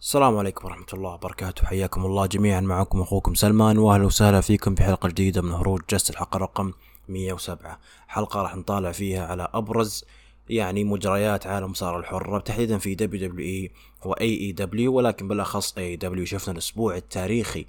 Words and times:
السلام 0.00 0.36
عليكم 0.36 0.66
ورحمة 0.66 0.86
الله 0.92 1.10
وبركاته. 1.14 1.66
حياكم 1.66 2.06
الله 2.06 2.26
جميعا. 2.26 2.60
معكم 2.60 3.00
أخوكم 3.00 3.34
سلمان 3.34 3.78
وأهلا 3.78 4.06
وسهلا 4.06 4.40
فيكم 4.40 4.74
في 4.74 4.82
حلقة 4.82 5.08
جديدة 5.08 5.42
من 5.42 5.52
هروج 5.52 5.80
جست 5.90 6.10
الحلقة 6.10 6.38
رقم 6.38 6.72
107 7.08 7.78
حلقة 8.08 8.42
راح 8.42 8.56
نطالع 8.56 8.92
فيها 8.92 9.26
على 9.26 9.48
أبرز 9.54 10.04
يعني 10.48 10.84
مجريات 10.84 11.46
عالم 11.46 11.74
المصارعة 11.74 11.98
الحرة 11.98 12.38
تحديدا 12.38 12.78
في 12.78 12.94
دبليو 12.94 13.28
دبليو 13.28 13.70
إي 14.20 14.40
إي 14.40 14.52
دبليو 14.52 14.94
ولكن 14.94 15.28
بالأخص 15.28 15.78
AEW. 15.78 16.24
شفنا 16.24 16.52
الأسبوع 16.52 16.96
التاريخي 16.96 17.66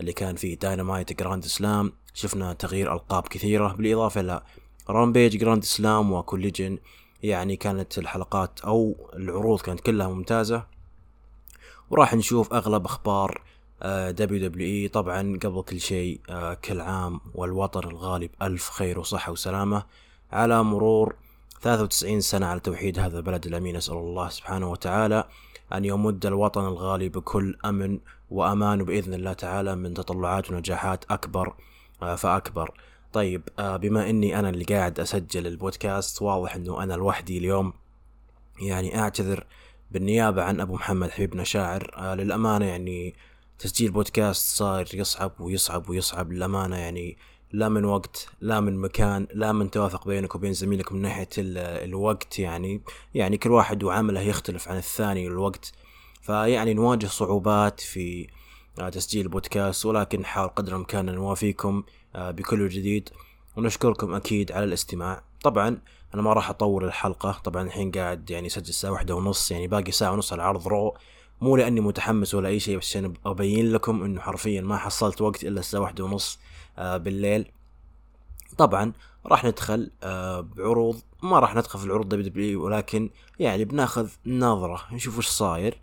اللي 0.00 0.12
كان 0.12 0.36
فيه 0.36 0.58
Dynamite 0.58 1.18
Grand 1.18 1.44
Slam 1.44 1.92
شفنا 2.14 2.52
تغيير 2.52 2.92
ألقاب 2.92 3.22
كثيرة 3.22 3.72
بالإضافة 3.72 4.20
إلى 4.20 4.42
Rampage 4.90 5.36
Grand 5.36 5.64
Slam 5.64 6.12
و 6.12 6.19
Collision 6.19 6.78
يعني 7.22 7.56
كانت 7.56 7.98
الحلقات 7.98 8.60
أو 8.60 9.10
العروض 9.16 9.60
كانت 9.60 9.80
كلها 9.80 10.08
ممتازة. 10.08 10.79
وراح 11.90 12.14
نشوف 12.14 12.52
أغلب 12.52 12.84
أخبار 12.84 13.42
WWE 13.84 14.88
طبعا 14.88 15.38
قبل 15.42 15.62
كل 15.62 15.80
شيء 15.80 16.20
آه، 16.30 16.54
كل 16.54 16.80
عام 16.80 17.20
والوطن 17.34 17.88
الغالي 17.88 18.30
بألف 18.42 18.70
خير 18.70 18.98
وصحة 18.98 19.32
وسلامة 19.32 19.82
على 20.32 20.62
مرور 20.62 21.14
93 21.60 22.20
سنة 22.20 22.46
على 22.46 22.60
توحيد 22.60 22.98
هذا 22.98 23.18
البلد 23.18 23.46
الأمين. 23.46 23.76
أسأل 23.76 23.94
الله 23.96 24.28
سبحانه 24.28 24.70
وتعالى 24.70 25.24
أن 25.72 25.84
يمد 25.84 26.26
الوطن 26.26 26.60
الغالي 26.60 27.08
بكل 27.08 27.56
أمن 27.64 27.98
وأمان 28.30 28.84
بإذن 28.84 29.14
الله 29.14 29.32
تعالى 29.32 29.76
من 29.76 29.94
تطلعات 29.94 30.50
ونجاحات 30.50 31.04
أكبر 31.10 31.54
آه، 32.02 32.14
فأكبر. 32.14 32.74
طيب 33.12 33.42
آه، 33.58 33.76
بما 33.76 34.10
أني 34.10 34.38
أنا 34.38 34.48
اللي 34.48 34.64
قاعد 34.64 35.00
أسجل 35.00 35.46
البودكاست 35.46 36.22
واضح 36.22 36.54
أنه 36.54 36.82
أنا 36.82 36.94
لوحدي 36.94 37.38
اليوم 37.38 37.72
يعني 38.60 38.98
أعتذر 39.00 39.46
بالنيابة 39.90 40.42
عن 40.42 40.60
أبو 40.60 40.74
محمد 40.74 41.10
حبيبنا 41.10 41.44
شاعر 41.44 41.90
آه، 41.96 42.14
للأمانة 42.14 42.64
يعني 42.64 43.14
تسجيل 43.58 43.90
بودكاست 43.90 44.56
صار 44.56 44.86
يصعب 44.94 45.40
ويصعب 45.40 45.90
ويصعب. 45.90 46.32
للأمانة 46.32 46.76
يعني 46.76 47.16
لا 47.52 47.68
من 47.68 47.84
وقت 47.84 48.28
لا 48.40 48.60
من 48.60 48.76
مكان 48.76 49.26
لا 49.34 49.52
من 49.52 49.70
توافق 49.70 50.06
بينك 50.06 50.34
وبين 50.34 50.52
زميلك 50.52 50.92
من 50.92 51.02
ناحية 51.02 51.28
الوقت. 51.38 52.38
يعني 52.38 52.82
يعني 53.14 53.38
كل 53.38 53.50
واحد 53.50 53.82
وعمله 53.82 54.20
يختلف 54.20 54.68
عن 54.68 54.76
الثاني 54.76 55.26
الوقت 55.26 55.72
فيعني 56.22 56.74
نواجه 56.74 57.06
صعوبات 57.06 57.80
في 57.80 58.26
آه، 58.78 58.88
تسجيل 58.88 59.22
البودكاست 59.22 59.86
ولكن 59.86 60.20
نحاول 60.20 60.48
قدر 60.48 60.72
الإمكان 60.72 61.06
نوافيكم 61.06 61.82
آه، 62.16 62.30
بكل 62.30 62.68
جديد. 62.68 63.08
ونشكركم 63.56 64.14
أكيد 64.14 64.52
على 64.52 64.64
الاستماع. 64.64 65.29
طبعا 65.42 65.78
أنا 66.14 66.22
ما 66.22 66.32
راح 66.32 66.50
أطول 66.50 66.84
الحلقة 66.84 67.40
طبعا 67.44 67.62
الحين 67.62 67.90
قاعد 67.90 68.30
يعني 68.30 68.48
سجل 68.48 68.68
الساعة 68.68 68.90
واحدة 68.92 69.14
ونص 69.14 69.50
يعني 69.50 69.66
باقي 69.68 69.92
ساعة 69.92 70.12
ونص 70.12 70.32
على 70.32 70.42
عرض 70.42 70.68
Raw. 70.68 70.96
مو 71.40 71.56
لأني 71.56 71.80
متحمس 71.80 72.34
ولا 72.34 72.48
أي 72.48 72.60
شيء 72.60 72.78
بس 72.78 72.84
عشان 72.84 73.14
أبين 73.26 73.72
لكم 73.72 74.02
إنه 74.02 74.20
حرفيا 74.20 74.60
ما 74.60 74.76
حصلت 74.76 75.20
وقت 75.20 75.44
إلا 75.44 75.60
الساعة 75.60 75.80
واحدة 75.80 76.04
ونص 76.04 76.38
آه، 76.78 76.96
بالليل. 76.96 77.52
طبعا 78.58 78.92
راح 79.26 79.44
ندخل 79.44 79.90
آه، 80.02 80.40
بعروض. 80.40 81.00
ما 81.22 81.38
راح 81.38 81.54
ندخل 81.54 81.78
في 81.78 81.84
العروض 81.84 82.08
دبليو 82.14 82.64
ولكن 82.64 83.10
يعني 83.38 83.64
بناخذ 83.64 84.08
نظرة 84.26 84.80
نشوف 84.92 85.18
وش 85.18 85.28
صاير. 85.28 85.80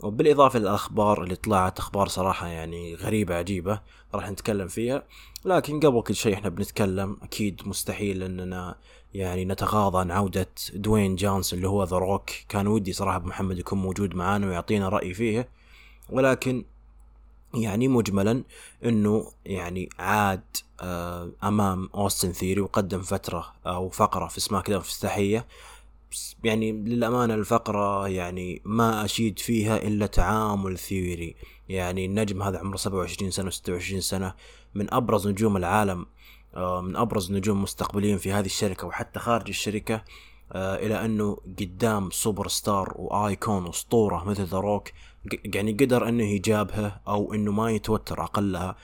وبالإضافة 0.00 0.58
للأخبار 0.58 1.22
اللي 1.22 1.36
طلعت 1.36 1.78
أخبار 1.78 2.08
صراحة 2.08 2.46
يعني 2.46 2.94
غريبة 2.94 3.34
عجيبة 3.34 3.80
راح 4.14 4.30
نتكلم 4.30 4.68
فيها. 4.68 5.02
لكن 5.44 5.80
قبل 5.80 6.02
كل 6.02 6.14
شيء 6.14 6.34
إحنا 6.34 6.48
بنتكلم 6.48 7.16
أكيد 7.22 7.62
مستحيل 7.66 8.22
أننا 8.22 8.76
يعني 9.14 9.44
نتغاضى 9.44 9.98
عن 9.98 10.10
عودة 10.10 10.48
دوين 10.74 11.16
جونسون 11.16 11.56
اللي 11.56 11.68
هو 11.68 11.84
The 11.84 11.96
Rock 11.96 12.30
كان 12.48 12.66
ودي 12.66 12.92
صراحة 12.92 13.18
محمد 13.18 13.58
يكون 13.58 13.78
موجود 13.78 14.14
معانا 14.14 14.46
ويعطينا 14.46 14.88
رأي 14.88 15.14
فيه. 15.14 15.48
ولكن 16.10 16.64
يعني 17.54 17.88
مجملا 17.88 18.44
إنه 18.84 19.32
يعني 19.46 19.88
عاد 19.98 20.42
آه، 20.80 21.30
أمام 21.44 21.90
أوستن 21.94 22.32
ثيوري 22.32 22.60
وقدم 22.60 23.02
فترة 23.02 23.52
أو 23.66 23.88
فقرة 23.88 24.26
في 24.26 24.40
SmackDown 24.40 24.80
افتتاحيه 24.80 25.46
يعني 26.44 26.72
للأمانة 26.72 27.34
الفقرة 27.34 28.08
يعني 28.08 28.62
ما 28.64 29.04
أشيد 29.04 29.38
فيها 29.38 29.76
إلا 29.76 30.06
تعامل 30.06 30.78
ثيوري. 30.78 31.36
يعني 31.68 32.06
النجم 32.06 32.42
هذا 32.42 32.58
عمره 32.58 32.76
27 32.76 33.30
سنة 33.30 33.46
و 33.46 33.50
26 33.50 34.00
سنة. 34.00 34.34
من 34.74 34.94
أبرز 34.94 35.28
نجوم 35.28 35.56
العالم. 35.56 36.06
آه، 36.54 36.80
من 36.80 36.96
أبرز 36.96 37.32
نجوم 37.32 37.62
مستقبليين 37.62 38.18
في 38.18 38.32
هذه 38.32 38.46
الشركة 38.46 38.86
وحتى 38.86 39.18
خارج 39.18 39.48
الشركة. 39.48 40.04
آه، 40.52 40.76
إلى 40.76 41.04
أنه 41.04 41.36
قدام 41.60 42.10
superstar 42.10 42.48
و 42.48 42.92
icon 42.96 43.68
أسطورة 43.68 44.24
مثل 44.24 44.44
The 44.44 44.58
Rock. 44.58 44.88
يعني 45.44 45.72
قدر 45.72 46.08
أنه 46.08 46.24
يجابهه 46.24 47.00
أو 47.08 47.34
أنه 47.34 47.52
ما 47.52 47.70
يتوتر 47.70 48.22
أقلها. 48.22 48.76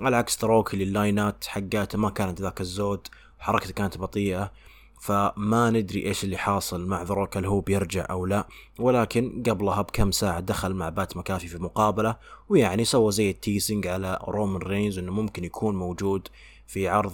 على 0.00 0.16
عكس 0.16 0.40
The 0.40 0.48
Rock 0.48 0.74
اللي 0.74 0.84
اللاينات 0.84 1.44
حقاته 1.44 1.98
ما 1.98 2.10
كانت 2.10 2.40
ذاك 2.40 2.60
الزود. 2.60 3.08
حركته 3.38 3.72
كانت 3.72 3.98
بطيئة. 3.98 4.52
فما 5.02 5.70
ندري 5.70 6.06
إيش 6.06 6.24
اللي 6.24 6.36
حاصل 6.36 6.86
مع 6.86 7.02
ذا 7.02 7.16
روك 7.16 7.36
هل 7.36 7.46
هو 7.46 7.60
بيرجع 7.60 8.06
أو 8.10 8.26
لا. 8.26 8.48
ولكن 8.78 9.42
قبلها 9.46 9.82
بكم 9.82 10.10
ساعة 10.10 10.40
دخل 10.40 10.74
مع 10.74 10.88
بات 10.88 11.16
مكافي 11.16 11.48
في 11.48 11.58
مقابلة 11.58 12.16
ويعني 12.48 12.84
سوى 12.84 13.12
زي 13.12 13.30
ال 13.30 13.37
teasing 13.37 13.86
على 13.86 14.18
رومان 14.28 14.62
رينز 14.62 14.98
إنه 14.98 15.12
ممكن 15.12 15.44
يكون 15.44 15.76
موجود 15.76 16.28
في 16.66 16.88
عرض 16.88 17.12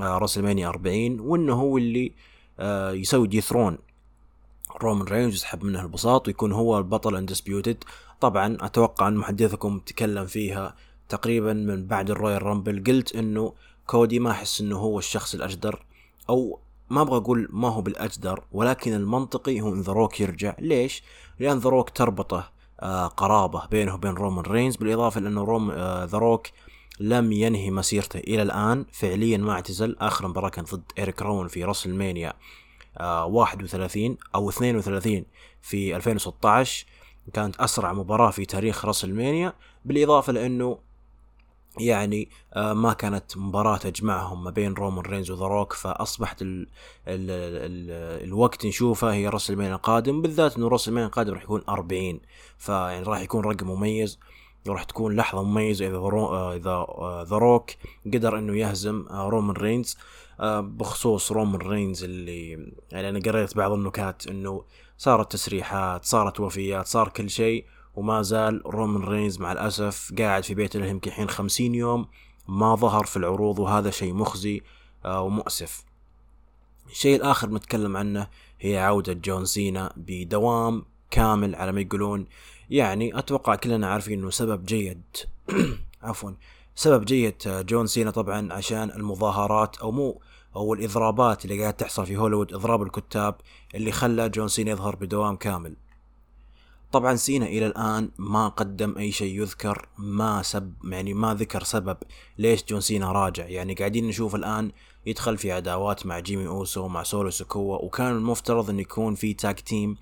آه 0.00 0.18
WrestleMania 0.18 0.68
40 0.68 1.20
وإنه 1.20 1.54
هو 1.54 1.78
اللي 1.78 2.12
آه 2.60 2.92
يسوي 2.92 3.28
dethrone. 3.28 3.78
رومان 4.82 5.06
رينز 5.06 5.34
يسحب 5.34 5.64
منه 5.64 5.82
البساط 5.82 6.26
ويكون 6.28 6.52
هو 6.52 6.78
البطل 6.78 7.16
undisputed 7.16 7.84
طبعا 8.20 8.56
أتوقع 8.60 9.08
أن 9.08 9.16
محدثكم 9.16 9.78
تكلم 9.78 10.26
فيها 10.26 10.74
تقريبا 11.08 11.52
من 11.52 11.86
بعد 11.86 12.10
ال 12.10 12.42
Royal 12.42 12.59
Rumble. 12.59 12.84
قلت 12.86 13.16
إنه 13.16 13.52
كودي 13.86 14.18
ما 14.18 14.30
أحس 14.30 14.60
إنه 14.60 14.76
هو 14.78 14.98
الشخص 14.98 15.34
الأجدر 15.34 15.84
أو 16.28 16.58
ما 16.90 17.02
أبغى 17.02 17.16
أقول 17.16 17.48
ما 17.50 17.68
هو 17.68 17.80
بالأجدر 17.80 18.44
ولكن 18.52 18.94
المنطقي 18.94 19.60
هو 19.60 19.72
إن 19.72 19.80
ذا 19.80 19.92
روك 19.92 20.20
يرجع. 20.20 20.54
ليش؟ 20.58 21.02
لأن 21.38 21.58
ذا 21.58 21.70
روك 21.70 21.90
تربطه 21.90 22.50
آه 22.80 23.06
قرابة 23.06 23.66
بينه 23.66 23.94
وبين 23.94 24.10
رومان 24.14 24.44
رينز. 24.44 24.76
بالإضافة 24.76 25.20
لأنه 25.20 25.44
روم 25.44 25.70
آه 25.70 26.04
ذا 26.04 26.18
روك 26.18 26.46
لم 27.00 27.32
ينهي 27.32 27.70
مسيرته 27.70 28.18
إلى 28.18 28.42
الآن. 28.42 28.86
فعليا 28.92 29.38
ما 29.38 29.52
اعتزل. 29.52 29.96
اخر 30.00 30.28
مباراه 30.28 30.48
كانت 30.48 30.74
ضد 30.74 30.92
إيريك 30.98 31.22
روان 31.22 31.48
في 31.48 31.64
WrestleMania 31.64 32.32
آه 32.98 33.26
31 33.26 34.16
أو 34.34 34.50
32 34.50 35.24
في 35.62 35.96
2016 35.96 36.86
كانت 37.32 37.56
أسرع 37.56 37.92
مباراة 37.92 38.30
في 38.30 38.44
تاريخ 38.44 38.84
WrestleMania 38.84 39.52
بالإضافة 39.84 40.32
لأنه 40.32 40.78
يعني 41.78 42.28
آه، 42.54 42.72
ما 42.72 42.92
كانت 42.92 43.36
مباراة 43.36 43.76
تجمعهم 43.76 44.44
ما 44.44 44.50
بين 44.50 44.74
رومان 44.74 45.04
رينز 45.04 45.30
وذا 45.30 45.46
روك 45.46 45.72
فأصبحت 45.72 46.42
ال 46.42 46.68
ال 47.08 47.30
ال 47.30 47.90
الوقت 48.24 48.66
نشوفه 48.66 49.12
هي 49.12 49.28
WrestleMania 49.28 49.72
القادم 49.72 50.22
بالذات 50.22 50.56
إنه 50.56 50.68
WrestleMania 50.68 51.04
القادم 51.04 51.34
راح 51.34 51.42
يكون 51.42 51.62
40 51.68 52.20
فيعني 52.58 53.02
راح 53.02 53.20
يكون 53.20 53.44
رقم 53.44 53.66
مميز 53.66 54.18
وراح 54.68 54.84
تكون 54.84 55.16
لحظة 55.16 55.42
مميزة 55.42 55.86
إذا 55.86 55.96
آه، 55.96 56.54
إذا 56.54 56.86
ذا 57.24 57.36
آه، 57.36 57.38
روك 57.38 57.70
قدر 58.06 58.38
إنه 58.38 58.56
يهزم 58.56 59.06
رومان 59.10 59.56
رينز 59.56 59.98
بخصوص 60.60 61.32
رومان 61.32 61.60
رينز 61.60 62.04
اللي 62.04 62.50
يعني 62.92 63.08
أنا 63.08 63.20
قريت 63.20 63.56
بعض 63.56 63.72
النكات 63.72 64.26
إنه 64.26 64.64
صارت 64.98 65.32
تسريحات 65.32 66.04
صارت 66.04 66.40
وفيات 66.40 66.86
صار 66.86 67.08
كل 67.08 67.30
شيء 67.30 67.64
وما 67.96 68.22
زال 68.22 68.62
رومان 68.66 69.04
رينز 69.04 69.38
مع 69.38 69.52
الأسف 69.52 70.12
قاعد 70.18 70.44
في 70.44 70.54
بيت 70.54 70.76
له 70.76 70.86
يمكن 70.86 71.10
الحين 71.10 71.28
خمسين 71.28 71.74
يوم 71.74 72.06
ما 72.48 72.74
ظهر 72.74 73.04
في 73.04 73.16
العروض 73.16 73.58
وهذا 73.58 73.90
شيء 73.90 74.14
مخزي 74.14 74.62
آه، 75.04 75.20
ومؤسف. 75.20 75.84
الشيء 76.90 77.16
الآخر 77.16 77.50
نتكلم 77.50 77.96
عنه 77.96 78.28
هي 78.60 78.78
عودة 78.78 79.12
جون 79.12 79.44
سينا 79.44 79.92
بدوام 79.96 80.84
كامل 81.10 81.54
على 81.54 81.72
ما 81.72 81.80
يقولون. 81.80 82.26
يعني 82.70 83.18
أتوقع 83.18 83.54
كلنا 83.54 83.86
عارفين 83.86 84.18
أنه 84.18 84.30
سبب 84.30 84.64
جيد 84.64 85.02
عفوا 86.02 86.30
سبب 86.74 87.04
جيد 87.04 87.34
آه، 87.46 87.62
جون 87.62 87.86
سينا 87.86 88.10
طبعا 88.10 88.52
عشان 88.52 88.90
المظاهرات 88.90 89.76
أو 89.76 89.90
مو 89.90 90.20
أو 90.56 90.74
الإضرابات 90.74 91.44
اللي 91.44 91.60
قاعد 91.60 91.74
تحصل 91.74 92.06
في 92.06 92.16
هوليوود 92.16 92.54
إضراب 92.54 92.82
الكتاب 92.82 93.34
اللي 93.74 93.92
خلى 93.92 94.28
جون 94.28 94.48
سينا 94.48 94.70
يظهر 94.70 94.96
بدوام 94.96 95.36
كامل. 95.36 95.76
طبعا 96.96 97.16
سينا 97.16 97.46
إلى 97.46 97.66
الآن 97.66 98.10
ما 98.18 98.48
قدم 98.48 98.98
أي 98.98 99.12
شيء 99.12 99.40
يذكر 99.40 99.88
ما 99.98 100.42
سب 100.42 100.74
يعني 100.84 101.14
ما 101.14 101.34
ذكر 101.34 101.62
سبب 101.62 101.96
ليش 102.38 102.64
جون 102.64 102.80
سينا 102.80 103.12
راجع. 103.12 103.46
يعني 103.46 103.74
قاعدين 103.74 104.08
نشوف 104.08 104.34
الآن 104.34 104.72
يدخل 105.06 105.38
في 105.38 105.52
عداوات 105.52 106.06
مع 106.06 106.18
جيمي 106.18 106.46
أوسو 106.46 106.88
مع 106.88 107.02
سولو 107.02 107.30
سيكوا 107.30 107.78
وكان 107.78 108.12
المفترض 108.12 108.70
انه 108.70 108.80
يكون 108.80 109.14
في 109.14 109.34
tag 109.34 109.60
team 109.60 109.96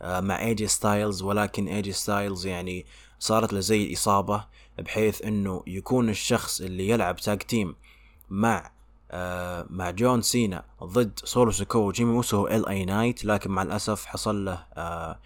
آه، 0.00 0.20
مع 0.20 0.40
ايجي 0.40 0.66
ستايلز 0.66 1.22
ولكن 1.22 1.68
ايجي 1.68 1.92
ستايلز 1.92 2.46
يعني 2.46 2.86
صارت 3.18 3.52
له 3.52 3.60
زي 3.60 3.84
الإصابة 3.84 4.44
بحيث 4.78 5.22
إنه 5.22 5.62
يكون 5.66 6.08
الشخص 6.08 6.60
اللي 6.60 6.88
يلعب 6.88 7.16
tag 7.16 7.42
team 7.42 7.74
مع 8.30 8.70
آه 9.10 9.66
مع 9.70 9.90
جون 9.90 10.22
سينا 10.22 10.64
ضد 10.84 11.20
سولو 11.24 11.50
سيكوا 11.50 11.78
وجيمي 11.78 12.16
أوسو 12.16 12.46
ال 12.46 12.68
اي 12.68 12.84
نايت 12.84 13.24
لكن 13.24 13.50
مع 13.50 13.62
الأسف 13.62 14.06
حصل 14.06 14.44
له 14.44 14.64
آه 14.74 15.18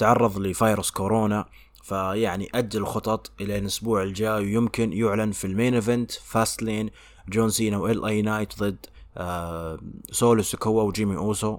تعرض 0.00 0.38
لفيروس 0.38 0.90
كورونا 0.90 1.46
فيعني 1.82 2.48
أجل 2.54 2.80
الخطط 2.80 3.32
إلى 3.40 3.58
الأسبوع 3.58 4.02
الجاي 4.02 4.44
ويمكن 4.44 4.92
يعلن 4.92 5.32
في 5.32 5.46
ال 5.46 5.74
main 5.74 6.12
event 6.12 6.62
Fastlane 6.62 6.90
جون 7.28 7.50
سينا 7.50 7.78
وال 7.78 8.04
اي 8.04 8.22
نايت 8.22 8.58
ضد 8.58 8.86
آه 9.16 9.78
سولو 10.10 10.42
سيكوا 10.42 10.82
وجيمي 10.82 11.16
أوسو. 11.16 11.58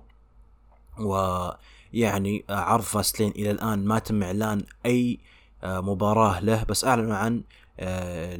ويعني 0.99 2.45
آه 2.49 2.53
عرض 2.53 2.83
Fastlane 2.83 3.31
إلى 3.31 3.51
الآن 3.51 3.85
ما 3.85 3.99
تم 3.99 4.23
إعلان 4.23 4.63
أي 4.85 5.19
آه 5.63 5.81
مباراة 5.81 6.39
له 6.39 6.63
بس 6.63 6.85
اعلنوا 6.85 7.15
عن 7.15 7.43
آه 7.79 8.35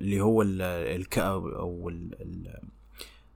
اللي 0.00 0.20
هو 0.20 0.42
ال 0.42 1.18
أو 1.18 1.88
ال 1.88 2.60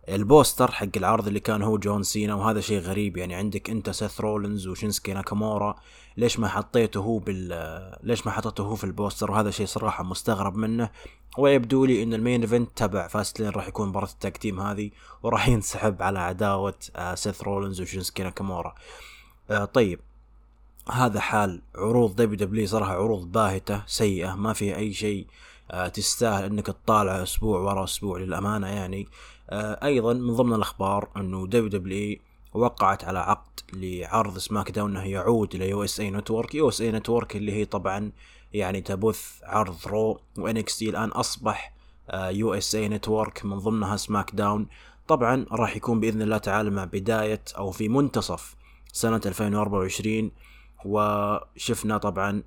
ال 0.09 0.18
poster 0.18 0.71
حق 0.71 0.87
العرض 0.97 1.27
اللي 1.27 1.41
كان 1.41 1.63
هو 1.63 1.79
جون 1.79 2.03
سينا 2.03 2.35
وهذا 2.35 2.61
شيء 2.61 2.79
غريب. 2.79 3.17
يعني 3.17 3.35
عندك 3.35 3.71
انت 3.71 3.91
سيث 3.91 4.21
رولنز 4.21 4.69
وشينسكي 4.69 5.13
ناكامورا. 5.13 5.77
ليش 6.17 6.39
ما 6.39 6.49
حطيته 6.49 7.01
هو 7.01 7.19
بال 7.19 7.97
ليش 8.03 8.27
ما 8.27 8.33
حطيته 8.33 8.65
هو 8.65 8.75
في 8.75 8.85
ال 8.85 8.90
poster؟ 8.90 9.31
وهذا 9.31 9.51
شيء 9.51 9.67
صراحة 9.67 10.05
مستغرب 10.05 10.57
منه. 10.57 10.91
ويبدو 11.39 11.85
لي 11.85 12.03
إن 12.03 12.15
ال 12.15 12.20
main 12.20 12.41
event 12.41 12.71
تبع 12.77 13.09
Fastlane 13.09 13.51
راح 13.51 13.69
يكون 13.69 13.89
مباراة 13.89 14.09
ال 14.09 14.15
tag 14.15 14.33
team 14.33 14.61
هذه 14.61 14.91
وراح 15.23 15.49
ينسحب 15.55 16.03
على 16.03 16.19
عداوة 16.19 16.75
آه، 16.97 17.15
سيث 17.15 17.43
رولنز 17.43 17.81
وشينسكي 17.81 18.23
ناكامورا. 18.23 18.75
آه، 19.51 19.65
طيب. 19.65 20.01
هذا 20.93 21.21
حال 21.21 21.63
عروض 21.75 22.17
WWE 22.17 22.67
صراحة 22.67 22.93
عروض 22.93 23.33
باهتة 23.33 23.83
سيئة 23.87 24.35
ما 24.35 24.53
فيها 24.53 24.77
أي 24.77 24.93
شيء. 24.93 25.27
آه، 25.71 25.89
تستاهل 25.89 26.45
إنك 26.45 26.67
تطالع 26.67 27.23
أسبوع 27.23 27.61
ورا 27.61 27.85
أسبوع 27.85 28.19
للأمانة 28.19 28.69
يعني. 28.69 29.09
أيضا 29.85 30.13
من 30.13 30.35
ضمن 30.35 30.55
الأخبار 30.55 31.09
أنه 31.17 31.47
WWE 31.47 32.19
وقعت 32.55 33.05
على 33.05 33.19
عقد 33.19 33.61
لعرض 33.73 34.39
SmackDown 34.39 34.97
أنه 34.97 35.07
يعود 35.09 35.55
إلى 35.55 35.69
USA 35.69 36.01
Network. 36.01 36.55
USA 36.55 36.81
Network 36.81 37.37
اللي 37.37 37.53
هي 37.53 37.65
طبعا 37.65 38.13
يعني 38.53 38.81
تبث 38.81 39.41
عرض 39.43 39.77
Raw 39.87 40.21
و 40.39 40.79
NXT 40.79 40.91
الآن 40.91 41.09
أصبح 41.09 41.75
USA 42.13 42.75
Network 42.75 43.45
من 43.45 43.59
ضمنها 43.59 43.97
SmackDown 43.97 44.67
طبعا 45.09 45.47
راح 45.53 45.77
يكون 45.77 46.01
بإذن 46.01 46.23
الله 46.23 46.39
تعالى 46.39 46.71
مع 46.71 46.85
بداية 46.85 47.43
أو 47.59 47.71
في 47.71 47.89
منتصف 47.89 48.57
سنة 48.93 49.21
2024 49.27 50.31
وشفنا 50.85 51.99
طبعا 51.99 52.43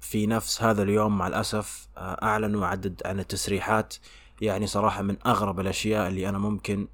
في 0.00 0.26
نفس 0.26 0.62
هذا 0.62 0.82
اليوم 0.82 1.18
مع 1.18 1.26
الأسف 1.26 1.88
آه، 1.96 2.18
أعلنوا 2.22 2.66
عدد 2.66 3.02
عن 3.04 3.20
التسريحات 3.20 3.94
يعني 4.40 4.66
صراحة 4.66 5.02
من 5.02 5.16
أغرب 5.26 5.60
الأشياء 5.60 6.08
اللي 6.08 6.28
أنا 6.28 6.38
ممكن 6.38 6.88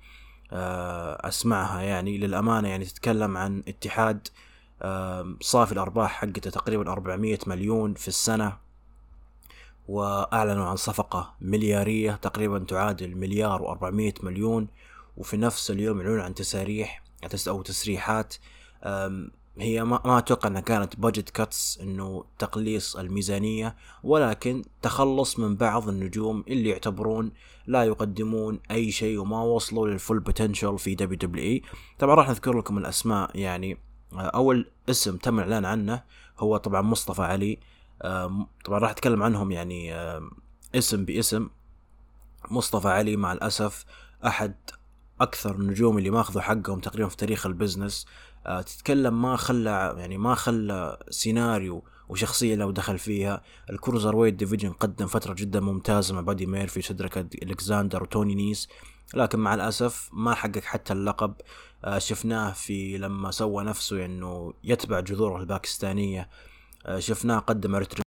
آه، 0.53 1.29
أسمعها 1.29 1.81
يعني. 1.81 2.19
للأمانة 2.19 2.69
يعني 2.69 2.85
تتكلم 2.85 3.37
عن 3.37 3.63
اتحاد 3.69 4.29
صافي 5.41 5.73
الأرباح 5.73 6.13
حقته 6.13 6.51
تقريبا 6.51 6.93
400 6.93 7.39
مليون 7.47 7.95
في 7.95 8.09
السنة 8.09 8.57
وأعلنوا 9.89 10.67
عن 10.67 10.77
صفقة 10.77 11.35
مليارية 11.41 12.13
تقريبا 12.13 12.59
تعادل 12.59 13.17
مليار 13.17 13.77
و400 13.77 14.25
مليون 14.25 14.69
وفي 15.17 15.37
نفس 15.37 15.71
اليوم 15.71 16.01
يعلنون 16.01 16.21
عن 16.21 16.35
تساريح 16.35 17.03
أو 17.49 17.63
تسريحات 17.63 18.35
هي 19.59 19.85
ما, 19.85 20.01
ما 20.05 20.19
أتوقع 20.19 20.49
إنها 20.49 20.61
كانت 20.61 20.97
budget 20.97 21.31
cuts 21.31 21.79
إنه 21.83 22.25
تقليص 22.39 22.97
الميزانية 22.97 23.77
ولكن 24.03 24.63
تخلص 24.83 25.39
من 25.39 25.57
بعض 25.57 25.89
النجوم 25.89 26.45
اللي 26.49 26.69
يعتبرون 26.69 27.33
لا 27.67 27.85
يقدمون 27.85 28.61
أي 28.71 28.91
شيء 28.91 29.19
وما 29.19 29.43
وصلوا 29.43 29.89
لل 29.89 30.00
full 30.00 30.21
potential 30.21 30.79
في 30.79 30.95
WWE 30.95 31.63
طبعا 31.99 32.15
راح 32.15 32.29
نذكر 32.29 32.59
لكم 32.59 32.79
الأسماء 32.79 33.31
يعني 33.35 33.79
آه، 34.13 34.17
أول 34.17 34.71
اسم 34.91 35.17
تم 35.17 35.39
الاعلان 35.39 35.65
عنه 35.65 36.03
هو 36.39 36.57
طبعا 36.57 36.83
مصطفى 36.83 37.23
علي. 37.23 37.59
طبعا 38.65 38.79
راح 38.79 38.91
أتكلم 38.91 39.23
عنهم 39.23 39.51
يعني 39.53 39.95
اسم 40.75 41.05
باسم. 41.05 41.49
مصطفى 42.51 42.89
علي 42.89 43.17
مع 43.17 43.33
الأسف 43.33 43.85
أحد 44.27 44.55
أكثر 45.21 45.55
النجوم 45.55 45.99
اللي 45.99 46.11
ماخذوا 46.11 46.43
حقهم 46.43 46.81
تقريبا 46.81 47.09
في 47.09 47.17
تاريخ 47.17 47.47
ال 47.47 47.53
business. 47.53 48.07
تتكلم 48.45 49.23
ما 49.23 49.37
خلى 49.37 49.95
يعني 49.99 50.19
ما 50.19 50.35
خلى 50.35 50.99
سيناريو 51.11 51.85
وشخصية 52.09 52.55
لو 52.55 52.71
دخل 52.71 52.99
فيها. 52.99 53.43
ال 53.71 54.17
cruiserweight 54.17 54.37
division 54.37 54.73
قدم 54.73 55.07
فترة 55.07 55.35
جدا 55.35 55.61
ممتازة 55.61 56.15
مع 56.15 56.21
بادي 56.21 56.47
ميرفي 56.47 56.83
سيدريك 56.83 57.19
ألكساندر 57.19 58.03
وتوني 58.03 58.35
نيس. 58.35 58.69
لكن 59.15 59.39
مع 59.39 59.55
الأسف 59.55 60.11
ما 60.13 60.35
حقق 60.35 60.61
حتى 60.65 60.93
اللقب. 60.93 61.35
آه، 61.85 61.99
شفناه 61.99 62.53
في 62.53 62.99
لما 62.99 63.31
سوى 63.31 63.65
نفسه 63.65 64.05
إنه 64.05 64.55
يتبع 64.65 65.01
جذوره 65.01 65.41
الباكستانية. 65.41 66.29
آه، 66.87 66.99
شفناه 66.99 67.39
قدم 67.39 67.75
ارتري 67.75 68.03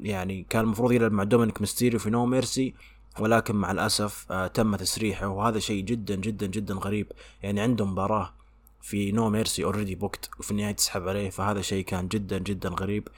يعني 0.00 0.42
كان 0.50 0.64
المفروض 0.64 0.92
يلعب 0.92 1.12
مع 1.12 1.24
دومينيك 1.24 1.60
ميستيريو 1.60 1.98
في 1.98 2.10
No 2.10 2.26
Mercy. 2.26 2.74
ولكن 3.20 3.56
مع 3.56 3.70
الأسف 3.70 4.26
آه 4.32 4.46
تم 4.46 4.76
تسريحه 4.76 5.26
وهذا 5.28 5.58
شيء 5.58 5.84
جدا 5.84 6.14
جدا 6.14 6.46
جدا 6.46 6.74
غريب. 6.74 7.12
يعني 7.42 7.60
عنده 7.60 7.84
مباراة 7.84 8.32
في 8.82 9.12
No 9.12 9.30
Mercy 9.30 9.64
already 9.64 9.94
booked 9.94 10.30
وفي 10.38 10.50
النهاية 10.50 10.72
تسحب 10.72 11.08
عليه 11.08 11.30
فهذا 11.30 11.60
شيء 11.62 11.84
كان 11.84 12.08
جدا 12.08 12.38
جدا 12.38 12.68
غريب. 12.68 13.08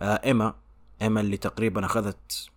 آه 0.00 0.20
إيما 0.24 0.54
إيما 1.02 1.20
اللي 1.20 1.36
تقريبا 1.36 1.86
أخذت 1.86 2.48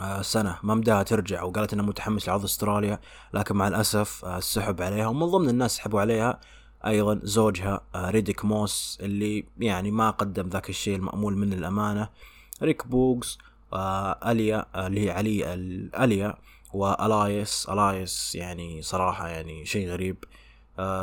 آه 0.00 0.22
سنة 0.22 0.58
ما 0.62 0.74
مداها 0.74 1.02
ترجع 1.02 1.42
وقالت 1.42 1.72
انها 1.72 1.84
متحمس 1.84 2.28
لعرض 2.28 2.44
أستراليا 2.44 3.00
لكن 3.34 3.56
مع 3.56 3.68
الأسف 3.68 4.24
آه 4.24 4.40
سحب 4.40 4.82
عليها 4.82 5.06
ومن 5.06 5.26
ضمن 5.26 5.48
الناس 5.48 5.76
سحبوا 5.76 6.00
عليها 6.00 6.40
أيضا 6.86 7.20
زوجها 7.22 7.80
ريديك 7.96 8.44
موس 8.44 8.98
اللي 9.00 9.44
يعني 9.58 9.90
ما 9.90 10.10
قدم 10.10 10.48
ذاك 10.48 10.70
الشيء 10.70 10.96
المأمول 10.96 11.36
من 11.36 11.52
الأمانة. 11.52 12.08
ريك 12.62 12.86
بوكس 12.86 13.38
اليا 13.74 14.86
اللي 14.86 15.06
هي 15.06 15.10
علي 15.10 15.54
اليا 16.04 16.38
وألايس 16.74 17.68
ألايس 17.68 18.34
يعني 18.34 18.82
صراحة 18.82 19.28
يعني 19.28 19.64
شيء 19.66 19.88
غريب. 19.88 20.24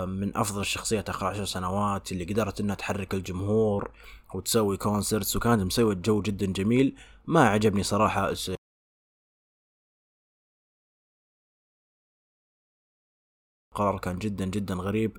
من 0.08 0.38
أفضل 0.38 0.62
الشخصيات 0.62 1.10
آخر 1.10 1.26
عشر 1.28 1.46
سنوات 1.46 2.12
اللي 2.12 2.24
قدرت 2.26 2.60
إنها 2.62 2.76
تحرك 2.76 3.14
الجمهور 3.14 3.92
وتسوي 4.34 4.78
كونسرتس 4.78 5.36
وكانت 5.36 5.64
مسوي 5.64 5.96
جو 5.96 6.22
جدا 6.22 6.46
جميل. 6.46 6.96
ما 7.28 7.50
عجبني 7.50 7.84
صراحة 7.84 8.34
قرار 13.76 14.00
كان 14.00 14.20
جدا 14.20 14.46
جدا 14.46 14.76
غريب. 14.76 15.18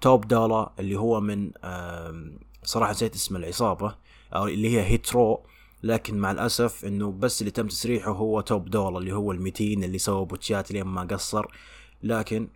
Top 0.00 0.28
Dolla 0.28 0.72
اللي 0.78 0.96
هو 0.96 1.20
من 1.20 1.52
صراحة 2.64 2.90
نسيت 2.90 3.14
اسم 3.14 3.36
العصابة 3.36 3.98
اللي 4.34 4.68
هي 4.76 4.82
Hit 4.82 5.09
Row. 5.09 5.46
لكن 5.82 6.18
مع 6.18 6.30
الأسف 6.30 6.84
إنه 6.84 7.12
بس 7.12 7.40
اللي 7.40 7.50
تم 7.50 7.68
تسريحه 7.68 8.10
هو 8.12 8.40
Top 8.40 8.70
Dolla 8.70 8.96
اللي 8.96 9.12
هو 9.12 9.34
ال200 9.34 9.60
اللي 9.60 9.98
سوى 9.98 10.24
botch 10.26 10.64
ات 10.64 10.72
لين 10.72 10.84
ما 10.84 11.02
قصر. 11.02 11.46
لكن 12.02 12.48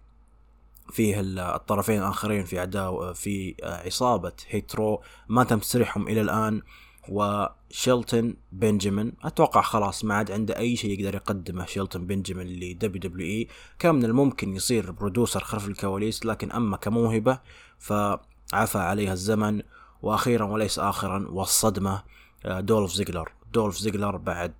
فيه 0.92 1.20
الطرفين 1.20 1.98
الآخرين 1.98 2.44
في 2.44 2.58
عداوة 2.58 3.12
في 3.12 3.54
عصابة 3.62 4.32
Hit 4.48 4.75
Row 4.75 5.02
ما 5.28 5.44
تم 5.44 5.58
تسريحهم 5.58 6.08
إلى 6.08 6.20
الآن. 6.20 6.62
وشيلتون 7.08 8.36
بنجامين 8.52 9.12
أتوقع 9.24 9.62
خلاص 9.62 10.04
ما 10.04 10.14
عاد 10.14 10.30
عنده 10.30 10.58
أي 10.58 10.76
شيء 10.76 11.00
يقدر 11.00 11.14
يقدمه 11.14 11.66
شيلتون 11.66 12.06
بنجامين 12.06 12.46
ل 12.46 13.00
WWE. 13.00 13.48
كان 13.78 13.94
من 13.94 14.04
الممكن 14.04 14.56
يصير 14.56 14.90
producer 14.90 15.44
خلف 15.44 15.68
الكواليس 15.68 16.26
لكن 16.26 16.52
أما 16.52 16.76
كموهبة 16.76 17.40
فعفى 17.78 18.78
عليها 18.78 19.12
الزمن 19.12 19.62
وأخيرا 20.02 20.44
وليس 20.44 20.78
اخرا 20.78 21.26
والصدمة 21.28 21.94
آه، 21.94 22.15
دولف 22.46 22.92
زيجلر. 22.92 23.32
دولف 23.52 23.78
زيجلر 23.78 24.16
بعد 24.16 24.54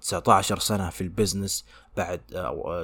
19 0.00 0.56
آه، 0.56 0.58
سنة 0.58 0.90
في 0.90 1.00
ال 1.00 1.07
business 1.07 1.64
بعد 1.96 2.20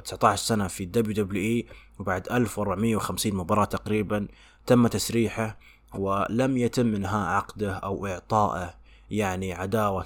19 0.05 0.33
آه، 0.33 0.37
سنة 0.37 0.67
في 0.67 0.85
ال 0.85 1.25
WWE 1.25 1.67
وبعد 1.99 2.29
1450 2.33 3.35
مباراة 3.35 3.65
تقريبا 3.65 4.29
تم 4.67 4.87
تسريحه 4.87 5.59
ولم 5.95 6.57
يتم 6.57 6.95
إنهاء 6.95 7.37
عقده 7.37 7.75
أو 7.75 8.07
إعطائه 8.07 8.75
يعني 9.11 9.53
عداوة 9.53 10.03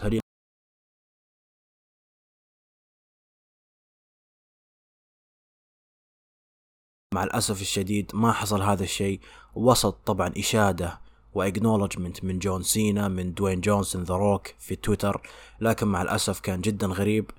مع 7.15 7.25
الأسف 7.25 7.61
الشديد 7.61 8.11
ما 8.15 8.33
حصل 8.33 8.63
هذا 8.63 8.85
الشيء 8.85 9.21
وسط 9.55 9.95
طبعا 10.07 10.33
إشادة 10.39 11.01
و 11.35 11.41
acknowledgment 11.41 12.25
من 12.25 12.39
جون 12.39 12.63
سينا 12.63 13.09
من 13.09 13.35
دوين 13.35 13.61
جونسون 13.61 14.03
The 14.03 14.15
Rock 14.15 14.47
في 14.59 14.77
تويتر. 14.77 15.21
لكن 15.61 15.87
مع 15.87 16.03
الأسف 16.03 16.41
كان 16.41 16.61
جدا 16.61 16.87
غريب. 16.87 17.31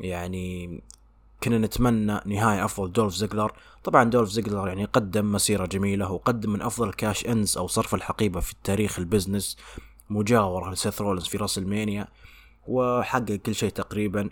يعني 0.00 0.80
كنا 1.42 1.58
نتمنى 1.58 2.20
نهاية 2.26 2.64
أفضل 2.64 2.92
دولف 2.92 3.14
زيجلر. 3.14 3.52
طبعا 3.84 4.04
دولف 4.04 4.30
زيجلر 4.30 4.68
يعني 4.68 4.84
قدم 4.84 5.32
مسيرة 5.32 5.66
جميلة 5.66 6.12
وقدم 6.12 6.52
من 6.52 6.62
أفضل 6.62 6.92
cash-ins 6.92 7.58
أو 7.58 7.66
صرف 7.66 7.94
الحقيبة 7.94 8.40
في 8.40 8.52
التاريخ 8.52 8.98
ال 8.98 9.04
business 9.04 9.56
مجاورة 10.10 10.70
لسيث 10.70 11.00
رولنز 11.00 11.26
في 11.26 11.36
راسلمانيا 11.36 12.08
وحقق 12.66 13.32
كل 13.32 13.54
شيء 13.54 13.70
تقريبا. 13.70 14.30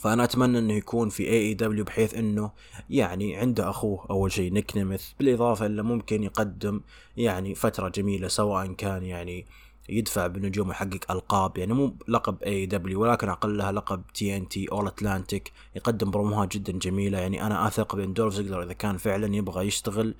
فأنا 0.00 0.24
أتمنى 0.24 0.58
إنه 0.58 0.74
يكون 0.74 1.08
في 1.08 1.22
AEW 1.22 1.84
بحيث 1.84 2.14
إنه 2.14 2.50
يعني 2.90 3.36
عنده 3.36 3.70
أخوه 3.70 4.06
أول 4.10 4.32
شيء 4.32 4.52
نيك 4.52 4.76
نيمث 4.76 5.12
بالإضافة 5.18 5.66
انه 5.66 5.82
ممكن 5.82 6.22
يقدم 6.22 6.80
يعني 7.16 7.54
فترة 7.54 7.88
جميلة 7.88 8.28
سواء 8.28 8.72
كان 8.72 9.04
يعني 9.04 9.46
يدفع 9.88 10.26
بنجوم 10.26 10.68
ويحقق 10.68 11.10
ألقاب 11.12 11.58
يعني 11.58 11.72
مو 11.72 11.96
لقب 12.08 12.42
AEW 12.42 13.02
ولكن 13.02 13.28
أقلها 13.28 13.72
لقب 13.72 14.02
TNT 14.14 14.66
all-Atlantic 14.72 15.52
يقدم 15.76 16.10
بروموهات 16.10 16.56
جدا 16.56 16.72
جميلة. 16.72 17.18
يعني 17.18 17.46
أنا 17.46 17.66
أثق 17.66 17.96
بإن 17.96 18.12
دولف 18.12 18.34
زيجلر 18.34 18.62
إذا 18.62 18.72
كان 18.72 18.96
فعلا 18.96 19.36
يبغى 19.36 19.66
يشتغل 19.66 20.14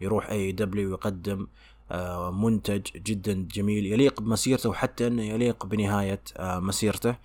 يروح 0.00 0.30
AEW 0.30 0.90
ويقدم 0.90 1.46
آه، 1.90 2.30
منتج 2.30 2.82
جدا 2.96 3.48
جميل 3.50 3.86
يليق 3.86 4.20
بمسيرته 4.20 4.68
وحتى 4.68 5.06
إنه 5.06 5.22
يليق 5.22 5.66
بنهاية 5.66 6.20
آه، 6.36 6.60
مسيرته. 6.60 7.16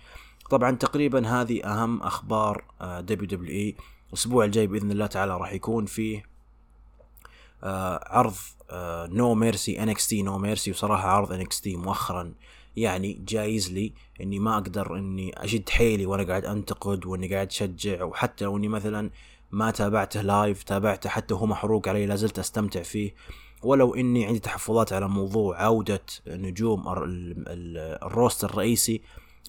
طبعا 0.50 0.70
تقريبا 0.70 1.28
هذه 1.28 1.64
أهم 1.64 2.02
أخبار 2.02 2.64
WWE. 2.80 3.76
الأسبوع 4.08 4.44
الجاي 4.44 4.66
بإذن 4.66 4.90
الله 4.90 5.06
تعالى 5.06 5.36
راح 5.36 5.52
يكون 5.52 5.86
فيه 5.86 6.24
آه 7.64 8.04
عرض 8.06 8.34
No 9.12 9.34
Mercy 9.34 9.82
NXT 9.82 10.22
No 10.22 10.38
Mercy 10.38 10.70
وصراحة 10.70 11.08
عرض 11.08 11.32
NXT 11.32 11.76
مؤخرا 11.76 12.32
يعني 12.76 13.20
جايز 13.28 13.72
لي 13.72 13.92
إني 14.20 14.38
ما 14.38 14.54
أقدر 14.54 14.96
إني 14.96 15.44
أشد 15.44 15.68
حيلي 15.68 16.06
وأنا 16.06 16.22
قاعد 16.22 16.44
أنتقد 16.44 17.06
وإني 17.06 17.34
قاعد 17.34 17.46
اشجع 17.46 18.04
وحتى 18.04 18.44
لو 18.44 18.56
إني 18.56 18.68
مثلا 18.68 19.10
ما 19.50 19.70
تابعته 19.70 20.22
live 20.22 20.62
تابعته 20.62 21.10
حتى 21.10 21.34
وهو 21.34 21.46
محروق 21.46 21.88
علي 21.88 22.06
لازلت 22.06 22.38
أستمتع 22.38 22.82
فيه. 22.82 23.14
ولو 23.62 23.94
إني 23.94 24.26
عندي 24.26 24.38
تحفظات 24.38 24.92
على 24.92 25.08
موضوع 25.08 25.62
عودة 25.62 26.02
نجوم 26.26 26.84
ال 28.02 28.09
roster 28.09 28.50
الرئيسي 28.50 29.00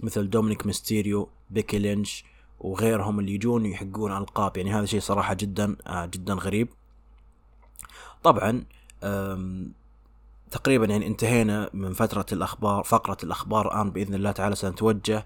مثل 0.03 0.29
دومينيك 0.29 0.65
ميستيريو 0.65 1.29
بيكي 1.49 1.79
لينش 1.79 2.23
وغيرهم 2.59 3.19
اللي 3.19 3.33
يجون 3.33 3.65
يحقون 3.65 4.17
ألقاب. 4.17 4.57
يعني 4.57 4.73
هذا 4.73 4.85
شيء 4.85 4.99
صراحة 4.99 5.33
جدا 5.33 5.75
آه، 5.87 6.05
جدا 6.05 6.33
غريب. 6.33 6.67
طبعا 8.23 8.63
تقريبا 10.51 10.85
يعني 10.85 11.07
انتهينا 11.07 11.69
من 11.73 11.93
فترة 11.93 12.25
الأخبار 12.31 12.83
فقرة 12.83 13.17
الأخبار 13.23 13.67
الآن 13.67 13.91
بإذن 13.91 14.13
الله 14.13 14.31
تعالى 14.31 14.55
سنتوجه 14.55 15.25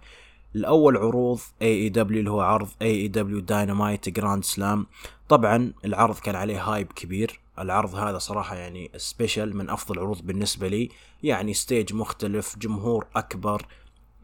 لأول 0.53 0.97
عروض 0.97 1.39
AEW 1.61 2.19
اللي 2.19 2.31
هو 2.31 2.41
عرض 2.41 2.67
AEW 2.83 3.39
Dynamite 3.39 4.09
Grand 4.09 4.43
Slam 4.43 4.85
طبعا 5.29 5.73
العرض 5.85 6.19
كان 6.19 6.35
عليه 6.35 6.63
hype 6.63 6.87
كبير. 6.91 7.39
العرض 7.59 7.95
هذا 7.95 8.17
صراحة 8.17 8.55
يعني 8.55 8.91
special 8.97 9.55
من 9.55 9.69
أفضل 9.69 9.95
العروض 9.95 10.21
بالنسبة 10.21 10.67
لي. 10.67 10.89
يعني 11.23 11.53
stage 11.53 11.93
مختلف 11.93 12.57
جمهور 12.57 13.07
أكبر 13.15 13.65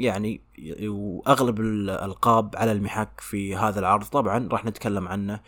يعني 0.04 0.42
وأغلب 0.88 1.60
الألقاب 1.60 2.56
على 2.56 2.72
المحك 2.72 3.22
في 3.22 3.56
هذا 3.56 3.80
العرض. 3.80 4.04
طبعا 4.04 4.50
راح 4.52 4.66
نتكلم 4.66 5.08
عنه 5.08 5.40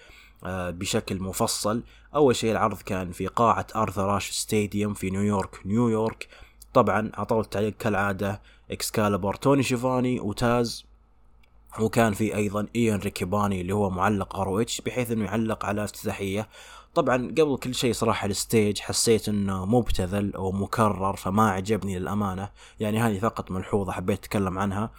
آه، 0.45 0.69
بشكل 0.69 1.19
مفصل. 1.19 1.83
أول 2.15 2.35
شيء 2.35 2.51
العرض 2.51 2.81
كان 2.81 3.11
في 3.11 3.27
قاعة 3.27 3.67
Arthur 3.75 4.17
Ashe 4.17 4.31
Stadium 4.31 4.93
في 4.93 5.09
نيويورك 5.09 5.59
نيويورك 5.65 6.27
طبعا 6.73 7.11
أعضاء 7.17 7.41
التعليق 7.41 7.73
كالعادة 7.77 8.41
اكسكالبر 8.71 9.35
توني 9.35 9.63
شيفاني 9.63 10.19
وتاز. 10.19 10.85
وكان 11.79 12.13
في 12.13 12.35
أيضا 12.35 12.67
إيان 12.75 12.99
ريكاباني 12.99 13.61
اللي 13.61 13.73
هو 13.73 13.89
معلق 13.89 14.35
ROH 14.35 14.65
بحيث 14.85 15.11
إنه 15.11 15.25
يعلق 15.25 15.65
على 15.65 15.83
افتتاحيه 15.83 16.47
طبعا 16.95 17.17
قبل 17.17 17.57
كل 17.57 17.75
شيء 17.75 17.93
صراحة 17.93 18.27
ال 18.27 18.36
stage 18.36 18.79
حسيت 18.79 19.29
إنه 19.29 19.65
مبتذل 19.65 20.33
أو 20.33 20.51
مكرر 20.51 21.15
فما 21.15 21.49
عجبني 21.49 21.99
للأمانة. 21.99 22.49
يعني 22.79 22.99
هذه 22.99 23.19
فقط 23.19 23.51
ملحوظة 23.51 23.91
حبيت 23.91 24.19
أتكلم 24.19 24.59
عنها. 24.59 24.91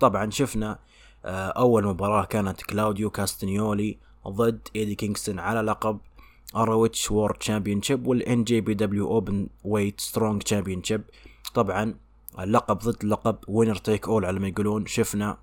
طبعا 0.00 0.30
شفنا 0.30 0.78
آه، 1.24 1.48
أول 1.48 1.86
مباراة 1.86 2.24
كانت 2.24 2.62
كلاوديو 2.62 3.10
كاستنيولي 3.10 3.98
ضد 4.28 4.68
إيدي 4.76 4.94
كينغستون 4.94 5.38
على 5.38 5.60
لقب 5.60 5.98
اروتش 6.56 7.10
وورد 7.10 7.34
تشامبيون 7.34 7.82
شيب 7.82 8.06
والان 8.06 8.44
جي 8.44 8.60
بي 8.60 8.74
دبليو 8.74 9.08
اوبن 9.08 9.48
ويت 9.64 10.00
سترونج 10.00 10.42
تشامبيون 10.42 10.82
شيب 10.82 11.02
طبعا 11.54 11.94
اللقب 12.38 12.78
ضد 12.78 13.04
لقب 13.04 13.36
winner 13.48 13.76
take 13.76 14.08
all 14.08 14.24
على 14.24 14.40
ما 14.40 14.48
يقولون. 14.48 14.86
شفنا 14.86 15.38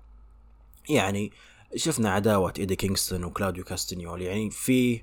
يعني 0.88 1.32
شفنا 1.76 2.10
عداوة 2.10 2.52
إيدي 2.58 2.76
كينغستون 2.76 3.24
وكلاوديو 3.24 3.64
كاستنيولي. 3.64 4.24
يعني 4.24 4.50
في 4.50 5.02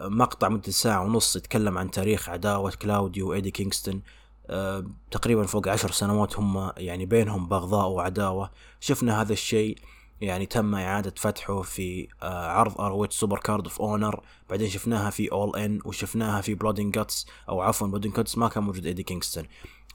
مقطع 0.00 0.48
مدة 0.48 0.70
ساعة 0.70 1.04
ونص 1.04 1.36
يتكلم 1.36 1.78
عن 1.78 1.90
تاريخ 1.90 2.28
عداوة 2.28 2.70
كلاوديو 2.82 3.30
وإيدي 3.30 3.50
كينغستون 3.50 4.02
أه 4.46 4.84
تقريبا 5.10 5.46
فوق 5.46 5.68
عشر 5.68 5.90
سنوات 5.90 6.38
هم 6.38 6.72
يعني 6.76 7.06
بينهم 7.06 7.48
بغضاء 7.48 7.88
وعداوة. 7.88 8.50
شفنا 8.80 9.20
هذا 9.22 9.32
الشيء 9.32 9.78
يعني 10.20 10.46
تم 10.46 10.74
إعادة 10.74 11.14
فتحه 11.16 11.62
في 11.62 12.08
آه 12.22 12.46
عرض 12.50 12.80
ROH 12.80 13.16
Supercard 13.16 13.64
of 13.64 13.80
Honor 13.80 14.22
بعدين 14.50 14.68
شفناها 14.68 15.10
في 15.10 15.32
All 15.32 15.56
In 15.56 15.80
وشفناها 15.84 16.40
في 16.40 16.54
Blood 16.54 16.76
and 16.76 16.90
Guts 16.90 17.26
أو 17.48 17.60
عفوا 17.60 17.86
Blood 17.86 18.02
and 18.02 18.12
Guts 18.12 18.38
ما 18.38 18.48
كان 18.48 18.62
موجود 18.62 18.86
إيدي 18.86 19.02
كينغستون. 19.02 19.44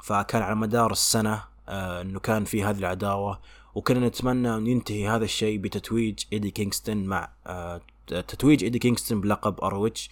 فكان 0.03 0.41
على 0.41 0.55
مدار 0.55 0.91
السنة 0.91 1.43
آه 1.69 2.01
إنه 2.01 2.19
كان 2.19 2.45
في 2.45 2.63
هذه 2.63 2.77
العداوة. 2.79 3.39
وكنا 3.75 4.07
نتمنى 4.07 4.55
أن 4.55 4.67
ينتهي 4.67 5.07
هذا 5.07 5.23
الشيء 5.25 5.57
بتتويج 5.59 6.19
إيدي 6.33 6.51
كينغستون 6.51 7.05
مع 7.05 7.29
آه 7.47 7.81
تتويج 8.07 8.63
إيدي 8.63 8.79
كينغستون 8.79 9.21
بلقب 9.21 9.63
ROH 9.63 10.09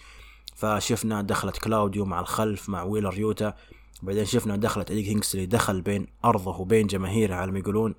فشفنا 0.54 1.22
دخلت 1.22 1.58
كلاوديو 1.58 2.04
مع 2.04 2.20
الخلف 2.20 2.68
مع 2.68 2.82
ويلر 2.82 3.18
يوتا 3.18 3.54
بعدين 4.02 4.24
شفنا 4.24 4.56
دخلت 4.56 4.90
إيدي 4.90 5.02
كينغستون 5.02 5.48
دخل 5.48 5.80
بين 5.80 6.06
أرضه 6.24 6.60
وبين 6.60 6.86
جماهيره 6.86 7.34
على 7.34 7.52
ما 7.52 7.58
يقولون. 7.58 7.94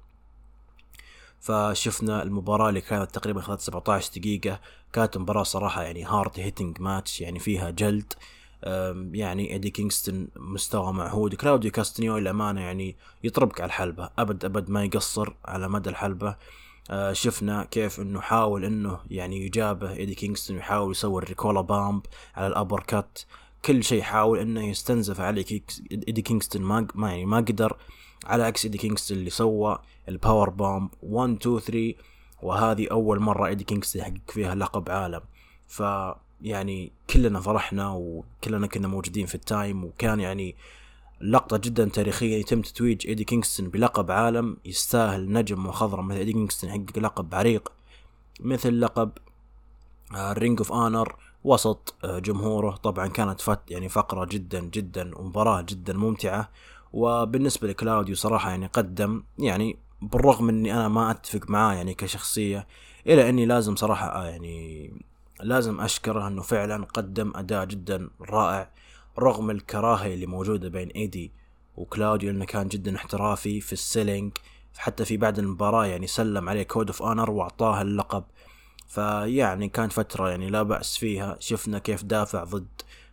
فشفنا 1.39 2.23
المباراة 2.23 2.69
اللي 2.69 2.81
كانت 2.81 3.11
تقريبا 3.11 3.41
خلال 3.41 3.61
17 3.61 4.11
دقيقة 4.19 4.59
كانت 4.93 5.17
مباراة 5.17 5.43
صراحة 5.43 5.83
يعني 5.83 6.05
hard 6.05 6.39
hitting 6.39 6.81
match 6.81 7.21
يعني 7.21 7.39
فيها 7.39 7.69
جلد. 7.69 8.13
يعني 9.11 9.53
إيدي 9.53 9.69
كينغستون 9.69 10.27
مستوى 10.35 10.93
معهود. 10.93 11.35
كلاوديو 11.35 11.71
كاستنيولي 11.71 12.17
للامانه 12.17 12.61
يعني 12.61 12.95
يطربك 13.23 13.61
على 13.61 13.67
الحلبة 13.67 14.09
أبد 14.17 14.45
أبد 14.45 14.69
ما 14.69 14.83
يقصر 14.83 15.33
على 15.45 15.69
مدى 15.69 15.89
الحلبة. 15.89 16.35
آه 16.91 17.13
شفنا 17.13 17.63
كيف 17.63 17.99
إنه 17.99 18.21
حاول 18.21 18.65
إنه 18.65 18.99
يعني 19.09 19.45
يجابه. 19.45 19.91
إيدي 19.91 20.15
كينغستون 20.15 20.57
يحاول 20.57 20.91
يسوي 20.91 21.23
ال 21.23 21.29
Ricola 21.29 21.61
Bomb 21.61 22.05
على 22.35 22.47
ال 22.47 22.79
uppercut. 22.79 23.19
كل 23.65 23.83
شيء 23.83 24.01
حاول 24.01 24.39
إنه 24.39 24.67
يستنزف 24.67 25.21
على 25.21 25.45
إيدي 25.91 26.21
كينغستون 26.21 26.61
ما 26.61 26.87
ما 26.95 27.09
يعني 27.09 27.25
ما 27.25 27.37
قدر. 27.37 27.77
على 28.25 28.43
عكس 28.43 28.65
إيدي 28.65 28.77
كينغستون 28.77 29.17
اللي 29.17 29.29
سوى 29.29 29.79
ال 30.09 30.49
powerbomb 30.49 30.89
1 31.03 31.35
2 31.41 31.59
3 31.59 31.93
وهذه 32.41 32.87
أول 32.91 33.19
مرة 33.19 33.47
إيدي 33.47 33.63
كينغستون 33.63 34.01
يحقق 34.01 34.31
فيها 34.31 34.55
لقب 34.55 34.89
عالم. 34.89 35.21
ف 35.67 35.83
يعني 36.41 36.91
كلنا 37.09 37.39
فرحنا 37.39 37.89
وكلنا 37.89 38.67
كنا 38.67 38.87
موجودين 38.87 39.25
في 39.25 39.35
ال 39.35 39.45
time 39.45 39.83
وكان 39.83 40.19
يعني 40.19 40.55
لقطة 41.21 41.57
جدا 41.57 41.89
تاريخية 41.89 42.39
يتم 42.39 42.61
تتويج 42.61 43.07
إيدي 43.07 43.23
كينغستون 43.23 43.69
بلقب 43.69 44.11
عالم 44.11 44.57
يستاهل 44.65 45.31
نجم 45.33 45.65
مخضرم 45.65 46.07
مثل 46.07 46.17
إيدي 46.17 46.33
كينغستون 46.33 46.69
يحقق 46.69 46.99
لقب 46.99 47.35
عريق 47.35 47.71
مثل 48.39 48.81
لقب 48.81 49.11
ال 50.15 50.24
Ring 50.24 50.59
of 50.59 50.73
Honor 50.73 51.15
وسط 51.43 51.95
آه، 52.03 52.19
جمهوره. 52.19 52.75
طبعا 52.75 53.07
كانت 53.07 53.41
فت 53.41 53.71
يعني 53.71 53.89
فقرة 53.89 54.25
جدا 54.25 54.59
جدا 54.59 55.17
ومباراة 55.17 55.61
جدا 55.61 55.93
ممتعة. 55.93 56.49
وبالنسبة 56.93 57.67
لكلاوديو 57.67 58.15
صراحة 58.15 58.49
يعني 58.49 58.65
قدم 58.65 59.23
يعني 59.39 59.77
بالرغم 60.01 60.49
إني 60.49 60.73
أنا 60.73 60.87
ما 60.87 61.11
أتفق 61.11 61.49
معاه 61.49 61.73
يعني 61.73 61.93
كشخصية 61.93 62.67
إلى 63.07 63.29
إني 63.29 63.45
لازم 63.45 63.75
صراحة 63.75 64.07
آه، 64.07 64.25
يعني 64.25 64.91
لازم 65.43 65.81
أشكره 65.81 66.27
إنه 66.27 66.41
فعلا 66.41 66.85
قدم 66.85 67.31
أداء 67.35 67.65
جدا 67.65 68.09
رائع. 68.21 68.69
رغم 69.19 69.51
الكراهية 69.51 70.13
اللي 70.13 70.25
موجودة 70.25 70.69
بين 70.69 70.89
إيدي 70.89 71.31
وكلاوديو 71.77 72.31
لأنه 72.31 72.45
كان 72.45 72.67
جدا 72.67 72.95
احترافي 72.95 73.61
في 73.61 73.73
ال 73.73 73.80
selling 73.81 74.31
حتى 74.77 75.05
في 75.05 75.17
بعد 75.17 75.39
المباراة 75.39 75.85
يعني 75.85 76.07
سلم 76.07 76.49
عليه 76.49 76.63
code 76.63 76.87
of 76.87 77.01
honor 77.01 77.31
وأعطاه 77.31 77.81
اللقب. 77.81 78.23
فيعني 78.87 79.69
كانت 79.69 79.93
فترة 79.93 80.29
يعني 80.29 80.49
لا 80.49 80.63
بأس 80.63 80.97
فيها. 80.97 81.37
شفنا 81.39 81.79
كيف 81.79 82.03
دافع 82.03 82.43
ضد 82.43 82.67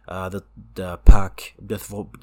آه 0.09 0.29
ضد 0.29 0.99
باك 1.09 1.55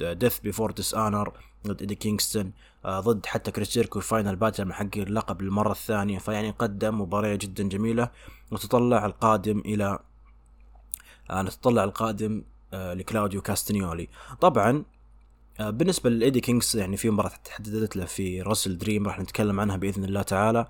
Death 0.02 0.40
Before 0.40 0.72
Dishonor 0.72 1.34
ضد 1.68 1.82
ايدي 1.82 1.96
كينغستون 1.96 2.52
آه 2.86 3.00
ضد 3.00 3.26
حتى 3.26 3.52
كريس 3.52 3.70
جيريكو 3.72 4.00
Final 4.00 4.36
Battle 4.36 4.66
محقق 4.66 4.98
اللقب 4.98 5.42
للمرة 5.42 5.72
الثانية. 5.72 6.20
فيعني 6.20 6.52
قدم 6.52 7.02
مباراة 7.02 7.36
جدا 7.36 7.64
جميلة. 7.64 8.10
نتطلع 8.54 9.06
القادم 9.06 9.60
إلى 9.60 10.00
آه 11.30 11.42
نتطلع 11.42 11.84
القادم 11.84 12.42
آه 12.42 12.51
لكلاوديو 12.74 13.42
كاستنيولي. 13.42 14.08
طبعا 14.42 14.84
آه 15.60 15.70
بالنسبة 15.70 16.10
لإيدي 16.10 16.40
كينغز 16.40 16.78
يعني 16.78 16.98
في 16.98 17.10
مباراة 17.10 17.32
تحددت 17.46 17.96
له 17.96 18.06
في 18.06 18.42
WrestleDream 18.42 19.08
راح 19.08 19.20
نتكلم 19.20 19.60
عنها 19.60 19.78
بإذن 19.78 20.06
الله 20.06 20.22
تعالى. 20.22 20.68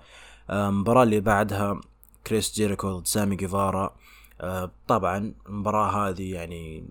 المباراة 0.50 1.02
اللي 1.02 1.20
بعدها 1.20 1.80
كريس 2.26 2.54
جيريكو 2.54 2.98
ضد 2.98 3.06
سامي 3.06 3.36
جيفارا. 3.36 3.96
آه، 4.40 4.70
طبعا 4.88 5.34
المباراة 5.46 6.08
هذه 6.08 6.32
يعني 6.34 6.84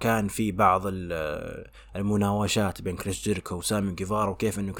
كان 0.00 0.28
في 0.28 0.52
بعض 0.52 0.82
المناوشات 1.96 2.82
بين 2.82 2.96
كريس 2.96 3.24
جيريكو 3.24 3.54
وسامي 3.54 3.94
جيفارا 3.94 4.30
وكيف 4.30 4.58
إنه 4.58 4.74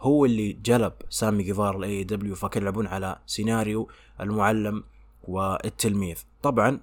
هو 0.00 0.24
اللي 0.24 0.52
جلب 0.52 0.92
سامي 1.10 1.42
جيفارا 1.42 1.78
ل 1.78 2.04
AEW 2.04 2.34
فكانوا 2.34 2.68
يلعبون 2.68 2.86
على 2.86 3.18
سيناريو 3.26 3.88
المعلم 4.20 4.84
والتلميذ. 5.24 6.18
طبعا 6.42 6.80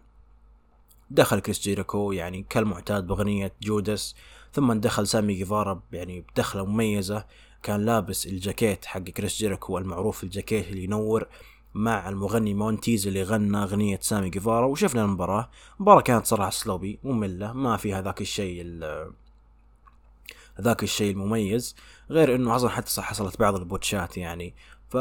دخل 1.12 1.40
كريس 1.40 1.62
جيريكو 1.62 2.12
يعني 2.12 2.46
كالمعتاد 2.50 3.08
باغنية 3.08 3.54
Judas 3.62 4.16
ثم 4.54 4.74
دخل 4.74 5.08
سامي 5.08 5.34
جيفارا 5.34 5.82
يعني 5.92 6.22
بدخلة 6.22 6.66
مميزة. 6.66 7.26
كان 7.64 7.86
لابس 7.86 8.28
الجاكيت 8.28 8.86
حق 8.86 9.00
كريس 9.02 9.38
جيريكو 9.38 9.78
المعروف 9.78 10.24
الجاكيت 10.24 10.68
اللي 10.68 10.84
ينور 10.84 11.28
مع 11.74 12.10
المغني 12.10 12.54
مونتيز 12.54 13.08
اللي 13.08 13.24
غنى 13.24 13.58
أغنية 13.58 14.00
سامي 14.02 14.30
جيفارا 14.30 14.66
وشفنا 14.66 15.06
المباراة. 15.06 15.50
المباراة 15.76 16.02
كانت 16.02 16.26
صراحة 16.26 16.50
sloppy 16.50 17.00
مملة 17.04 17.54
ما 17.54 17.78
فيها 17.78 18.02
ذاك 18.02 18.22
الشيء 18.22 18.80
ذاك 20.62 20.84
الشيء 20.84 21.12
المميز. 21.12 21.76
غير 22.10 22.36
إنه 22.36 22.56
أصلا 22.56 22.70
حتى 22.70 23.02
حصلت 23.02 23.40
بعض 23.40 23.56
ال 23.56 23.64
botch 23.64 24.09
ات 24.09 24.18
يعني. 24.18 24.54
ف 24.90 24.98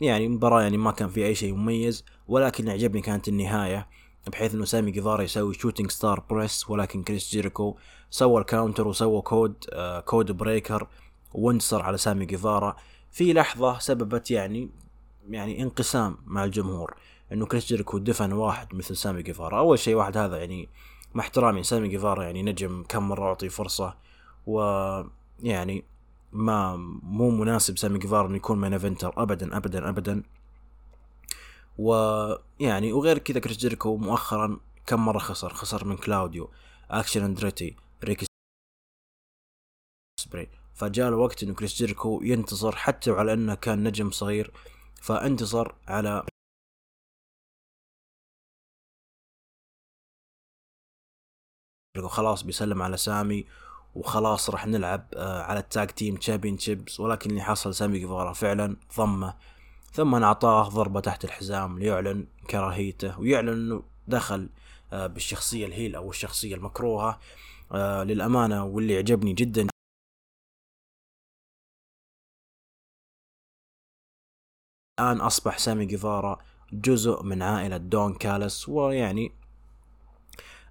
يعني 0.00 0.28
مباراة 0.28 0.62
يعني 0.62 0.76
ما 0.76 0.90
كان 0.90 1.08
في 1.08 1.26
أي 1.26 1.34
شيء 1.34 1.54
مميز 1.54 2.04
ولكن 2.28 2.68
عجبني 2.68 3.00
كانت 3.00 3.28
النهاية. 3.28 3.88
بحيث 4.28 4.54
إنه 4.54 4.64
سامي 4.64 4.90
جيفارا 4.90 5.22
يسوي 5.22 5.54
shooting 5.54 5.90
star 5.90 6.20
press 6.30 6.70
ولكن 6.70 7.02
كريس 7.02 7.30
جيريكو 7.30 7.76
سوى 8.10 8.40
ال 8.40 8.46
counter 8.46 8.88
وسوى 8.88 9.22
كود 9.22 9.54
آه 9.72 10.00
code 10.00 10.32
breaker 10.32 10.86
وانتصر 11.34 11.82
على 11.82 11.98
سامي 11.98 12.26
جيفارا. 12.26 12.76
في 13.10 13.32
لحظة 13.32 13.78
سببت 13.78 14.30
يعني 14.30 14.70
يعني 15.30 15.62
انقسام 15.62 16.16
مع 16.26 16.44
الجمهور 16.44 16.94
إنه 17.32 17.46
كريس 17.46 17.66
جيريكو 17.66 17.98
دفن 17.98 18.32
واحد 18.32 18.74
مثل 18.74 18.96
سامي 18.96 19.22
جيفارا. 19.22 19.58
أول 19.58 19.78
شيء 19.78 19.94
واحد 19.94 20.16
هذا 20.16 20.36
يعني 20.36 20.68
مع 21.14 21.22
احترامي 21.22 21.62
سامي 21.62 21.88
جيفارا 21.88 22.24
يعني 22.24 22.42
نجم 22.42 22.84
كم 22.88 23.08
مرة 23.08 23.28
أعطي 23.28 23.48
فرصة؟ 23.48 23.94
ويعني 24.46 25.84
ما 26.32 26.76
مو 27.02 27.30
مناسب 27.30 27.78
سامي 27.78 27.98
جيفارا 27.98 28.26
إنه 28.26 28.36
يكون 28.36 28.60
main 28.60 28.74
ابدا 28.74 29.56
ابدا 29.56 29.88
ابدا. 29.88 30.22
ويعني 31.78 32.92
وغير 32.92 33.18
كذا 33.18 33.40
كريس 33.40 33.56
جيريكو 33.56 33.96
مؤخرا 33.96 34.60
كم 34.86 35.04
مرة 35.04 35.18
خسر 35.18 35.54
خسر 35.54 35.84
من 35.84 35.96
كلاوديو 35.96 36.50
أكشن 36.90 37.24
اندريتي 37.24 37.76
ريكي 38.04 38.26
سبري. 40.20 40.50
فجاء 40.74 41.08
الوقت 41.08 41.42
إنه 41.42 41.54
كريس 41.54 41.74
جيريكو 41.74 42.20
ينتصر 42.22 42.76
حتى 42.76 43.10
على 43.10 43.32
إنه 43.32 43.54
كان 43.54 43.82
نجم 43.88 44.10
صغير 44.10 44.52
فانتصر 45.02 45.74
على 45.88 46.24
خلاص 52.06 52.42
بيسلم 52.42 52.82
على 52.82 52.96
سامي 52.96 53.46
وخلاص 53.94 54.50
راح 54.50 54.66
نلعب 54.66 55.06
آه، 55.14 55.42
على 55.42 55.58
ال 55.60 55.88
tag 55.88 56.16
team 56.16 56.58
championships 56.58 57.00
ولكن 57.00 57.30
اللي 57.30 57.42
حصل 57.42 57.74
سامي 57.74 57.98
جيفارا 57.98 58.32
فعلا 58.32 58.76
ضمه. 58.96 59.34
ثم 59.92 60.14
أعطاه 60.14 60.68
ضربة 60.68 61.00
تحت 61.00 61.24
الحزام 61.24 61.78
ليعلن 61.78 62.26
كراهيته 62.50 63.20
ويعلن 63.20 63.48
أنه 63.48 63.82
دخل 64.08 64.48
آه، 64.92 65.06
بالشخصية 65.06 65.66
ال 65.66 65.72
heel 65.72 65.94
أو 65.96 66.10
الشخصية 66.10 66.54
المكروهة 66.54 67.18
آه، 67.72 68.04
للأمانة 68.04 68.64
واللي 68.64 68.96
عجبني 68.96 69.32
جدا. 69.32 69.66
الآن 75.00 75.20
أصبح 75.20 75.58
سامي 75.58 75.86
جيفارا 75.86 76.38
جزء 76.72 77.22
من 77.22 77.42
عائلة 77.42 77.76
دون 77.76 78.14
كالس 78.14 78.68
ويعني 78.68 79.32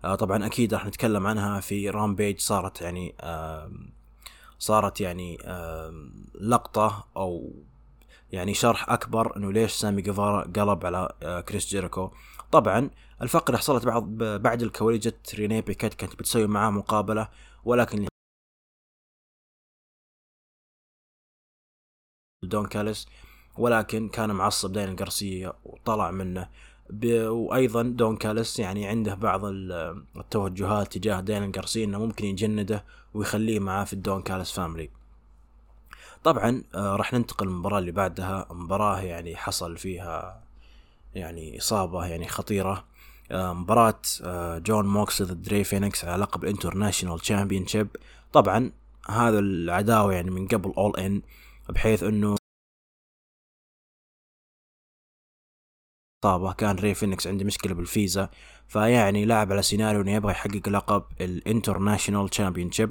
آه 0.03 0.15
طبعا 0.15 0.45
أكيد 0.45 0.73
راح 0.73 0.85
نتكلم 0.85 1.27
عنها 1.27 1.59
في 1.59 1.89
Rampage 1.89 2.39
صارت 2.39 2.81
يعني 2.81 3.15
صارت 4.59 5.01
يعني 5.01 5.37
لقطة 6.41 7.07
أو 7.17 7.51
يعني 8.31 8.53
شرح 8.53 8.89
أكبر 8.89 9.37
إنه 9.37 9.51
ليش 9.51 9.71
سامي 9.71 10.01
جيفارا 10.01 10.41
قلب 10.41 10.85
على 10.85 11.09
آه، 11.23 11.41
كريس 11.41 11.67
جيريكو. 11.67 12.11
طبعا 12.51 12.89
الفقرة 13.21 13.57
حصلت 13.57 13.85
بعد 13.85 14.03
بعد 14.43 14.61
الكواليس 14.61 15.01
جت 15.01 15.35
ريني 15.35 15.61
بيكيت 15.61 15.93
كانت 15.93 16.15
بتسوي 16.15 16.47
معاه 16.47 16.69
مقابلة 16.69 17.29
ولكن 17.65 18.07
دون 22.43 22.65
كاليس 22.67 23.07
ولكن 23.57 24.09
كان 24.09 24.31
معصب 24.31 24.71
دانيال 24.73 24.89
قارسيا 24.89 25.53
وطلع 25.65 26.11
منه. 26.11 26.49
وأيضا 27.29 27.83
دون 27.83 28.17
كاليس 28.17 28.59
يعني 28.59 28.87
عنده 28.87 29.15
بعض 29.15 29.41
التوجهات 30.17 30.97
تجاه 30.97 31.19
دانيال 31.19 31.43
قارسيا 31.43 31.85
إنه 31.85 31.99
ممكن 31.99 32.25
يجنده 32.25 32.85
ويخليه 33.13 33.59
معاه 33.59 33.83
في 33.85 33.93
الدون 33.93 34.21
كاليس 34.21 34.51
family. 34.51 34.89
طبعا 36.27 36.63
آه، 36.75 36.95
راح 36.95 37.13
ننتقل 37.13 37.47
للمباراة 37.47 37.79
اللي 37.79 37.91
بعدها. 37.91 38.47
مباراة 38.51 39.01
يعني 39.01 39.35
حصل 39.35 39.77
فيها 39.77 40.43
يعني 41.15 41.57
إصابة 41.57 42.05
يعني 42.05 42.27
خطيرة. 42.27 42.85
آه، 43.31 43.53
مباراة 43.53 44.01
آه، 44.23 44.57
جون 44.59 44.87
موكسلي 44.87 45.21
ضد 45.23 45.49
ري 45.49 45.63
فينيكس 45.63 46.05
على 46.05 46.21
لقب 46.23 46.43
ال 46.43 47.19
international 47.19 47.67
championship 47.67 47.87
طبعا 48.33 48.71
هذا 49.09 49.39
العداوة 49.39 50.13
يعني 50.13 50.31
من 50.31 50.47
قبل 50.47 50.73
All 50.77 50.97
In 50.99 51.21
بحيث 51.69 52.03
إنه 52.03 52.35
إصابة. 56.25 56.53
كان 56.53 56.75
ري 56.75 56.93
فينيكس 56.93 57.27
عنده 57.27 57.45
مشكلة 57.45 57.73
بالفيزا 57.73 58.29
فيعني 58.67 59.25
لعب 59.25 59.51
على 59.51 59.61
سيناريو 59.61 60.01
إنه 60.01 60.11
يبغى 60.11 60.31
يحقق 60.31 60.69
لقب 60.69 61.03
ال 61.21 62.29
international 62.29 62.71
championship 62.71 62.89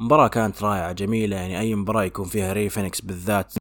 مباراة 0.00 0.28
كانت 0.28 0.62
رائعة 0.62 0.92
جميلة 0.92 1.36
يعني 1.36 1.60
أي 1.60 1.74
مباراة 1.74 2.04
يكون 2.04 2.24
فيها 2.28 2.52
ري 2.52 2.68
فينيكس 2.68 3.00
بالذات. 3.00 3.54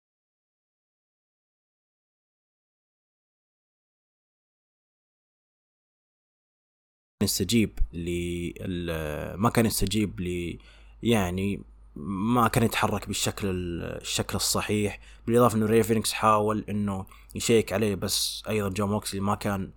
يستجيب 7.24 7.80
ل 7.94 8.94
ما 9.36 9.50
كان 9.50 9.66
يستجيب 9.66 10.20
ل 10.20 10.58
يعني 11.04 11.62
ما 11.96 12.48
كان 12.48 12.64
يتحرك 12.64 13.08
بالشكل 13.08 13.48
الشكل 13.84 14.36
الصحيح. 14.36 15.00
بالإضافة 15.28 15.58
إنه 15.58 15.66
ري 15.66 15.84
فينيكس 15.84 16.14
حاول 16.14 16.66
إنه 16.70 17.06
يشيك 17.36 17.74
عليه 17.74 17.96
بس 17.96 18.44
أيضا 18.50 18.70
جون 18.70 18.88
موكسلي 18.88 19.20
ما 19.22 19.36
كان 19.36 19.72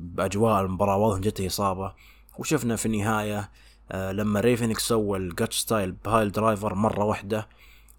بأجواء 0.00 0.62
المباراة 0.62 0.96
واضح 0.96 1.20
جته 1.20 1.46
إصابة. 1.46 1.94
وشفنا 2.38 2.76
في 2.76 2.86
النهاية 2.86 3.50
آه 3.92 4.12
لما 4.12 4.40
ري 4.40 4.52
فينيكس 4.52 4.88
سوى 4.88 5.18
ال 5.18 5.58
Gotch 5.58 5.92
style 5.92 6.32
piledriver 6.32 6.74
مرة 6.74 7.04
واحدة 7.04 7.48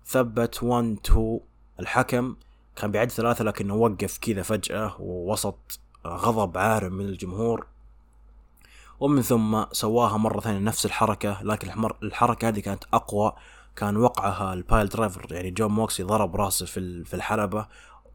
ثبت 0.05 0.63
1 0.63 0.97
2 1.05 1.39
الحكم. 1.79 2.35
كان 2.75 2.91
بيعد 2.91 3.11
ثلاثة 3.11 3.43
لكنه 3.43 3.75
وقف 3.75 4.17
كذا 4.17 4.41
فجأة 4.41 4.95
ووسط 4.99 5.79
غضب 6.07 6.57
عارم 6.57 6.93
من 6.93 7.05
الجمهور. 7.05 7.67
ومن 8.99 9.21
ثم 9.21 9.63
سواها 9.71 10.17
مرة 10.17 10.39
ثانية 10.39 10.59
نفس 10.59 10.85
الحركة 10.85 11.43
لكن 11.43 11.71
الحركة 12.03 12.47
هذه 12.47 12.59
كانت 12.59 12.83
أقوى. 12.93 13.33
كان 13.75 13.97
وقعها 13.97 14.53
ال 14.53 14.89
piledriver 14.89 15.33
يعني 15.33 15.51
جون 15.51 15.71
موكسلي 15.71 16.03
ضرب 16.03 16.35
راسه 16.35 16.65
في 16.65 17.03
في 17.03 17.13
الحلبة 17.13 17.67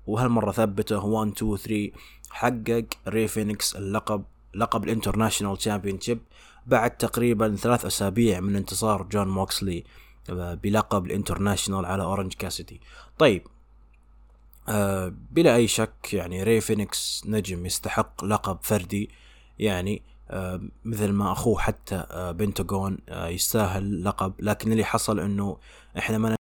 وهالمرة 0.06 0.52
ثبته 0.52 1.04
1 1.04 1.30
2 1.30 1.56
3 1.56 1.90
حقق 2.30 2.84
ري 3.08 3.25
فينيكس 3.25 3.76
اللقب 3.76 4.24
لقب 4.54 4.84
ال 4.84 5.56
international 5.56 6.00
championship 6.00 6.20
بعد 6.66 6.96
تقريبا 6.96 7.56
ثلاث 7.56 7.84
أسابيع 7.84 8.40
من 8.40 8.56
انتصار 8.56 9.02
جون 9.02 9.28
موكسلي 9.28 9.84
آه، 10.30 10.54
بلقب 10.54 11.06
ال 11.06 11.12
international 11.12 11.84
على 11.84 12.02
أورنج 12.02 12.34
كاسيدي. 12.34 12.80
طيب 13.18 13.46
آه 14.68 15.12
بلا 15.30 15.56
أي 15.56 15.68
شك 15.68 16.14
يعني 16.14 16.42
ري 16.42 16.60
فينيكس 16.60 17.22
نجم 17.26 17.66
يستحق 17.66 18.24
لقب 18.24 18.58
فردي. 18.62 19.10
يعني 19.58 20.02
آه 20.30 20.60
مثل 20.84 21.12
ما 21.12 21.32
أخوه 21.32 21.58
حتى 21.58 21.94
آه 22.10 22.32
بنتاغون 22.32 22.98
آه 23.08 23.28
يستاهل 23.28 24.04
لقب. 24.04 24.34
لكن 24.40 24.72
اللي 24.72 24.84
حصل 24.84 25.20
أنه 25.20 25.58
إحنا 25.98 26.18
ما 26.18 26.36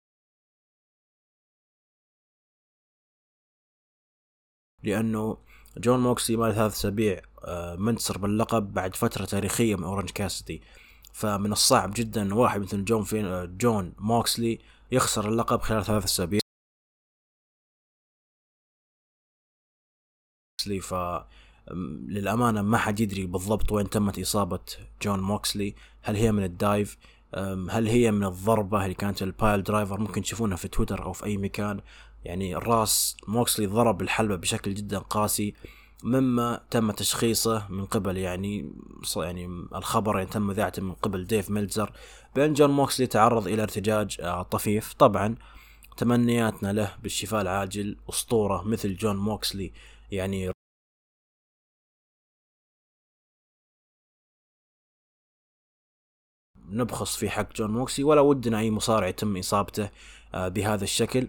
لأنه 4.83 5.39
جون 5.79 6.01
موكسلي 6.01 6.37
ما 6.37 6.53
ثلاث 6.53 6.73
أسابيع 6.73 7.21
آه، 7.45 7.77
منتصر 7.77 8.19
باللقب 8.19 8.73
بعد 8.73 8.97
فترة 8.97 9.25
تاريخية 9.25 9.77
من 9.77 9.85
أورنج 9.85 10.11
كاسيدي 10.11 10.63
فمن 11.13 11.53
الصعب 11.53 11.93
جدا 11.97 12.35
واحد 12.35 12.61
مثل 12.61 12.85
جون 12.85 13.03
فين 13.05 13.27
آه، 13.27 13.45
جون 13.45 13.93
موكسلي 13.99 14.59
يخسر 14.93 15.29
اللقب 15.29 15.61
خلال 15.61 15.85
ثلاث 15.85 16.05
أسابيع. 16.05 16.41
ف 20.83 20.95
للأمانة 22.09 22.63
ما 22.63 22.79
حد 22.79 23.01
يدري 23.01 23.27
بالضبط 23.27 23.73
وين 23.73 23.91
تمت 23.91 24.19
إصابة 24.19 24.61
جون 25.03 25.21
موكسلي. 25.21 25.75
هل 26.03 26.17
هي 26.17 26.33
من 26.33 26.45
ال 26.45 26.54
dive؟ 26.54 26.99
هل 27.71 27.89
هي 27.89 28.11
من 28.11 28.25
الضربة 28.25 28.83
اللي 28.85 28.95
كانت 28.95 29.23
ال 29.23 29.31
pile 29.31 29.63
driver؟ 29.63 30.01
ممكن 30.01 30.23
تشوفونها 30.23 30.57
في 30.57 30.69
تويتر 30.69 31.05
أو 31.05 31.13
في 31.13 31.25
أي 31.25 31.37
مكان. 31.37 31.81
يعني 32.25 32.57
الراس 32.57 33.17
موكسلي 33.29 33.67
ضرب 33.67 34.03
الحلبة 34.03 34.37
بشكل 34.37 34.75
جدا 34.75 34.99
قاسي 34.99 35.55
مما 36.05 36.61
تم 36.71 36.91
تشخيصه 36.91 37.67
من 37.71 37.85
قبل 37.85 38.17
يعني 38.17 38.73
يعني 39.17 39.47
الخبر 39.75 40.19
يعني 40.19 40.31
تم 40.31 40.51
اذاعته 40.51 40.83
من 40.83 40.93
قبل 40.93 41.27
ديف 41.27 41.51
ميلزر 41.51 41.93
بأن 42.37 42.53
جون 42.53 42.71
موكسلي 42.71 43.07
تعرض 43.07 43.49
إلى 43.49 43.63
ارتجاج 43.63 44.17
آه، 44.21 44.43
طفيف. 44.43 44.93
طبعا 44.93 45.35
تمنياتنا 45.97 46.73
له 46.73 46.97
بالشفاء 47.03 47.43
العاجل 47.43 47.97
أسطورة 48.11 48.63
مثل 48.63 48.97
جون 48.97 49.17
موكسلي 49.17 49.73
يعني 50.11 50.51
نبخص 56.69 57.17
في 57.17 57.31
حق 57.31 57.53
جون 57.55 57.71
موكسلي 57.71 58.05
ولا 58.05 58.21
ودنا 58.21 58.59
أي 58.59 58.71
مصارع 58.71 59.07
يتم 59.09 59.37
إصابته 59.37 59.91
آه، 60.35 60.49
بهذا 60.49 60.85
الشكل. 60.85 61.29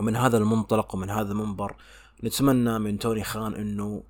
ومن 0.00 0.16
هذا 0.16 0.38
المنطلق 0.38 0.94
ومن 0.94 1.10
هذا 1.10 1.32
المنبر 1.32 1.76
نتمنى 2.24 2.78
من 2.78 2.98
توني 2.98 3.24
خان 3.24 3.54
إنه 3.54 4.02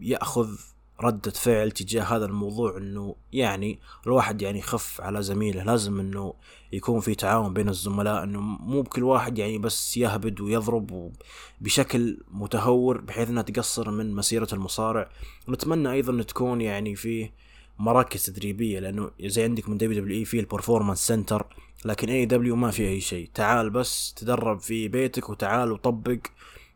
يأخذ 0.00 0.58
ردة 1.00 1.30
فعل 1.30 1.70
تجاه 1.70 2.02
هذا 2.02 2.24
الموضوع 2.24 2.76
إنه 2.76 3.16
يعني 3.32 3.78
الواحد 4.06 4.42
يعني 4.42 4.58
يخف 4.58 5.00
على 5.00 5.22
زميله. 5.22 5.62
لازم 5.62 6.00
إنه 6.00 6.34
يكون 6.72 7.00
في 7.00 7.14
تعاون 7.14 7.54
بين 7.54 7.68
الزملاء 7.68 8.24
إنه 8.24 8.40
مو 8.40 8.82
بكل 8.82 9.02
واحد 9.02 9.38
يعني 9.38 9.58
بس 9.58 9.96
يهبد 9.96 10.40
ويضرب 10.40 11.12
بشكل 11.60 12.18
متهور 12.30 13.00
بحيث 13.00 13.28
إنها 13.28 13.42
تقصر 13.42 13.90
من 13.90 14.14
مسيرة 14.14 14.48
المصارع. 14.52 15.10
ونتمنى 15.48 15.92
أيضا 15.92 16.22
تكون 16.22 16.60
يعني 16.60 16.96
فيه 16.96 17.32
مراكز 17.82 18.26
تدريبية 18.26 18.78
لأنه 18.80 19.10
زي 19.20 19.44
عندك 19.44 19.68
من 19.68 19.78
WWE 19.78 20.24
في 20.24 20.40
ال 20.40 20.45
Performance 20.45 21.06
Center 21.06 21.46
لكن 21.84 22.08
AEW 22.08 22.56
ما 22.56 22.70
في 22.70 22.88
أي 22.88 23.00
شيء. 23.00 23.30
تعال 23.34 23.70
بس 23.70 24.14
تدرب 24.14 24.60
في 24.60 24.88
بيتك 24.88 25.30
وتعال 25.30 25.72
وطبق 25.72 26.18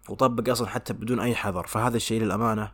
وطبق 0.08 0.50
أصلا 0.50 0.68
حتى 0.68 0.92
بدون 0.92 1.20
أي 1.20 1.34
حذر. 1.34 1.66
فهذا 1.66 1.96
الشيء 1.96 2.22
للأمانة 2.22 2.72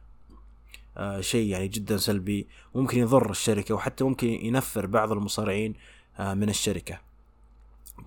آه 0.96 1.20
شيء 1.20 1.46
يعني 1.48 1.68
جدا 1.68 1.96
سلبي 1.96 2.48
ممكن 2.74 2.98
يضر 2.98 3.30
الشركة 3.30 3.74
وحتى 3.74 4.04
ممكن 4.04 4.28
ينفر 4.28 4.86
بعض 4.86 5.12
المصارعين 5.12 5.74
آه 6.18 6.34
من 6.34 6.48
الشركة. 6.48 7.00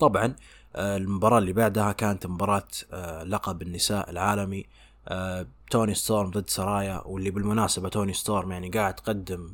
طبعا 0.00 0.36
آه 0.76 0.96
المباراة 0.96 1.38
اللي 1.38 1.52
بعدها 1.52 1.92
كانت 1.92 2.26
مباراة 2.26 2.68
آه 2.92 3.22
لقب 3.24 3.62
النساء 3.62 4.10
العالمي 4.10 4.66
آه 5.08 5.46
توني 5.70 5.94
ستورم 5.94 6.30
ضد 6.30 6.48
سرايا 6.50 7.02
واللي 7.06 7.30
بالمناسبة 7.30 7.88
توني 7.88 8.12
ستورم 8.12 8.52
يعني 8.52 8.68
قاعد 8.68 8.94
تقدم 8.94 9.52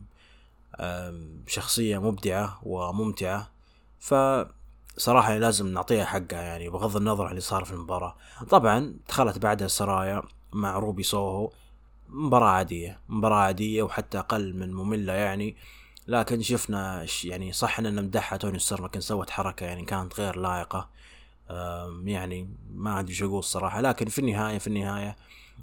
شخصية 1.47 1.99
مبدعة 1.99 2.61
وممتعة. 2.63 3.51
فصراحة 3.99 5.39
لازم 5.39 5.67
نعطيها 5.67 6.05
حقها 6.05 6.43
يعني 6.43 6.69
بغض 6.69 6.97
النظر 6.97 7.25
عن 7.25 7.31
اللي 7.31 7.41
صار 7.41 7.65
في 7.65 7.73
المباراة. 7.73 8.17
طبعا 8.51 8.95
دخلت 9.09 9.39
بعدها 9.39 9.69
سرايا 9.69 10.23
مع 10.53 10.79
روبي 10.79 11.03
سوهو. 11.03 11.53
مباراة 12.09 12.49
عادية 12.49 13.01
مباراة 13.09 13.37
عادية 13.37 13.83
وحتى 13.83 14.19
أقل 14.19 14.55
من 14.57 14.75
مملة 14.75 15.13
يعني. 15.13 15.57
لكن 16.07 16.43
شفنا 16.43 17.07
يعني 17.25 17.53
صح 17.53 17.79
إن 17.79 17.95
نمدحها 17.95 18.37
توني 18.37 18.59
ستورم 18.59 18.85
لكن 18.85 19.01
سوت 19.01 19.31
حركة 19.31 19.67
يعني 19.67 19.85
كانت 19.85 20.21
غير 20.21 20.37
لائقة. 20.39 20.89
يعني 22.05 22.49
ما 22.75 23.01
أدري 23.01 23.15
شو 23.15 23.27
أقول 23.27 23.39
الصراحة. 23.39 23.81
لكن 23.81 24.07
في 24.07 24.19
النهاية 24.19 24.59
في 24.59 24.67
النهاية 24.67 25.17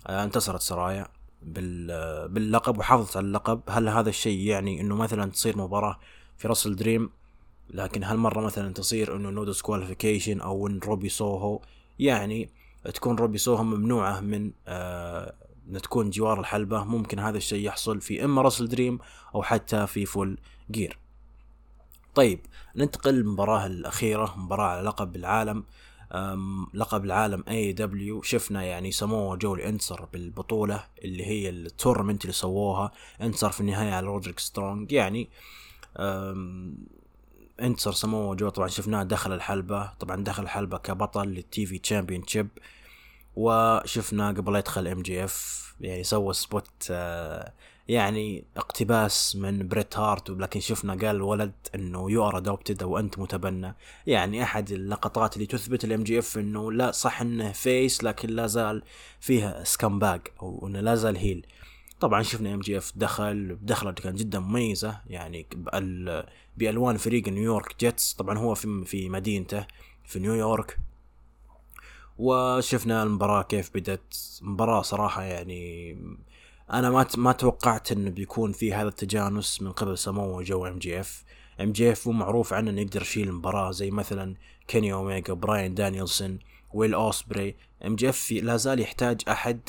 آه، 0.08 0.24
انتصرت 0.24 0.62
سرايا. 0.62 1.08
باللقب 1.42 2.78
وحافظت 2.78 3.18
على 3.18 3.26
اللقب. 3.26 3.62
هل 3.70 3.90
هذا 3.90 4.10
الشيء 4.10 4.40
يعني 4.40 4.82
إنه 4.82 4.96
مثلا 4.96 5.32
تصير 5.32 5.58
مباراة 5.58 6.00
في 6.38 6.48
WrestleDream 6.48 7.10
لكن 7.70 8.04
هالمرة 8.04 8.42
مثلا 8.42 8.74
تصير 8.74 9.16
إنه 9.16 9.30
no 9.30 9.44
disqualification 9.44 10.42
أو 10.42 10.68
إن 10.68 10.80
روبي 10.80 11.10
سوهو 11.10 11.62
يعني 12.00 12.50
تكون 12.94 13.16
روبي 13.16 13.38
سوهو 13.38 13.64
ممنوعة 13.64 14.20
من 14.20 14.52
آه 14.68 15.34
تكون 15.84 16.10
جوار 16.10 16.40
الحلبة. 16.40 16.84
ممكن 16.84 17.20
هذا 17.20 17.38
الشيء 17.38 17.66
يحصل 17.66 18.02
في 18.02 18.26
إما 18.26 18.42
WrestleDream 18.42 19.00
أو 19.36 19.44
حتى 19.44 19.88
في 19.88 20.06
Full 20.06 20.38
Gear 20.72 20.98
طيب 22.16 22.40
ننتقل 22.76 23.14
للمباراة 23.14 23.66
الأخيرة 23.66 24.36
مباراة 24.38 24.68
على 24.68 24.88
لقب 24.88 25.16
العالم. 25.16 25.64
لقب 26.74 27.06
العالم 27.06 27.44
AEW 27.50 28.22
شفنا 28.22 28.64
يعني 28.64 28.92
سمو 28.92 29.36
جو 29.36 29.56
انتصر 29.56 30.06
بالبطولة 30.06 30.84
اللي 31.04 31.26
هي 31.26 31.50
ال 31.50 31.56
tournament 31.56 32.22
اللي 32.22 32.34
سووها. 32.34 32.92
انتصر 33.22 33.52
في 33.52 33.62
النهاية 33.62 33.92
على 33.92 34.08
رودريك 34.08 34.40
سترونج. 34.40 34.92
يعني 34.92 35.30
انتصر 37.62 37.92
سمو 37.92 38.36
جو 38.36 38.50
طبعا 38.50 38.68
شفناه 38.68 39.04
دخل 39.04 39.34
الحلبة. 39.34 39.94
طبعا 39.94 40.24
دخل 40.24 40.44
الحلبة 40.44 40.78
كبطل 40.78 41.28
لل 41.28 41.66
TV 41.66 41.78
championship 41.78 42.48
وشفنا 43.36 44.28
قبل 44.28 44.56
يدخل 44.56 44.88
MJF 44.88 45.70
يعني 45.82 46.04
سوى 46.04 46.34
spot 46.34 46.88
آه 46.92 47.54
يعني 47.90 48.44
اقتباس 48.58 49.36
من 49.36 49.68
بريت 49.68 49.98
هارت 49.98 50.30
لكن 50.30 50.60
شفنا 50.60 50.94
قال 50.94 51.16
الولد 51.16 51.52
إنه 51.76 52.12
you 52.12 52.28
are 52.28 52.38
adopted 52.38 52.84
أو 52.84 53.00
أنت 53.00 53.20
متبنى. 53.20 53.76
يعني 54.08 54.44
أحد 54.44 54.72
اللقطات 54.72 55.36
اللي 55.36 55.46
تثبت 55.48 55.84
ال 55.84 56.04
MJF 56.04 56.38
إنه 56.38 56.72
لا 56.72 56.92
صح 56.92 57.22
إنه 57.22 57.52
face 57.52 58.04
لكن 58.04 58.30
لا 58.30 58.48
زال 58.48 58.84
فيها 59.20 59.64
scumbag 59.64 60.22
أو 60.42 60.68
إنه 60.68 60.80
لا 60.80 60.96
زال 60.96 61.18
heel 61.18 61.46
طبعا 62.00 62.22
شفنا 62.22 62.54
MJF 62.54 62.94
دخل 62.96 63.58
دخله 63.62 63.92
كانت 63.92 64.20
جدا 64.20 64.40
مميزة 64.40 65.02
يعني 65.08 65.46
بألوان 66.58 66.98
فريق 66.98 67.28
نيويورك 67.28 67.80
جيتس 67.80 68.14
طبعا 68.14 68.38
هو 68.38 68.56
في 68.56 68.86
في 68.86 69.10
مدينته 69.10 69.68
في 70.06 70.20
نيويورك. 70.20 70.78
وشفنا 72.18 73.04
المباراة 73.04 73.42
كيف 73.42 73.72
بدت 73.76 74.40
مباراة 74.42 74.82
صراحة 74.82 75.24
يعني 75.24 75.96
أنا 76.74 76.90
ما 76.90 77.08
ما 77.18 77.32
توقعت 77.32 77.92
انه 77.92 78.10
بيكون 78.10 78.52
في 78.52 78.74
هذا 78.74 78.88
التجانس 78.88 79.62
من 79.62 79.72
قبل 79.72 79.98
سمو 79.98 80.42
جو 80.42 80.66
إم 80.68 80.80
جي 80.80 81.00
إف. 81.00 81.24
إم 81.62 81.72
جي 81.72 81.92
إف 81.92 82.08
مو 82.08 82.14
معروف 82.14 82.54
عنه 82.54 82.72
إنه 82.72 82.82
يقدر 82.82 83.02
يشيل 83.02 83.28
المباراه 83.28 83.72
زي 83.72 83.92
مثلا 83.92 84.36
كيني 84.68 84.94
اوميجا 84.94 85.34
براين 85.34 85.76
دانيلسون 85.76 86.44
ويل 86.74 86.94
أوسبري. 86.94 87.56
MJF 87.86 88.32
لا 88.32 88.58
زال 88.58 88.80
يحتاج 88.80 89.22
أحد 89.30 89.60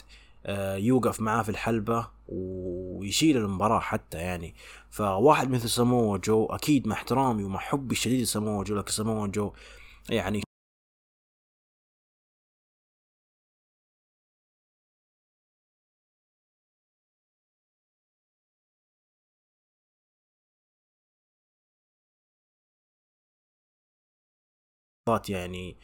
آه، 0.46 0.76
يوقف 0.76 1.20
معاه 1.20 1.42
في 1.42 1.48
الحلبة 1.48 2.08
ويشيل 2.28 3.36
المباراة 3.36 3.80
حتى 3.80 4.18
يعني. 4.18 4.54
فواحد 4.90 5.50
مثل 5.50 5.68
سمو 5.68 6.16
جو 6.16 6.46
أكيد 6.46 6.86
مع 6.86 6.94
احترامي 6.94 7.44
ومع 7.44 7.58
حبي 7.58 7.92
الشديد 7.92 8.20
لسمو 8.20 8.62
جو 8.62 8.76
لكن 8.76 8.92
سمو 8.92 9.26
جو 9.26 9.52
يعني 10.10 10.42
يعني 25.08 25.76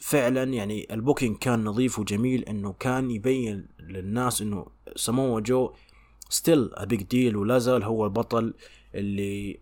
فعلا 0.00 0.42
يعني 0.44 0.86
ال 0.94 0.99
booking 0.99 1.38
كان 1.38 1.64
نظيف 1.64 1.98
وجميل 1.98 2.44
إنه 2.44 2.72
كان 2.72 3.10
يبين 3.10 3.68
للناس 3.80 4.42
إنه 4.42 4.66
سمو 4.96 5.40
جو 5.40 5.72
ستيل 6.30 6.70
ا 6.74 6.84
بيج 6.84 7.02
ديل 7.02 7.36
ولا 7.36 7.58
زال 7.58 7.82
هو 7.84 8.04
البطل 8.04 8.54
اللي 8.94 9.60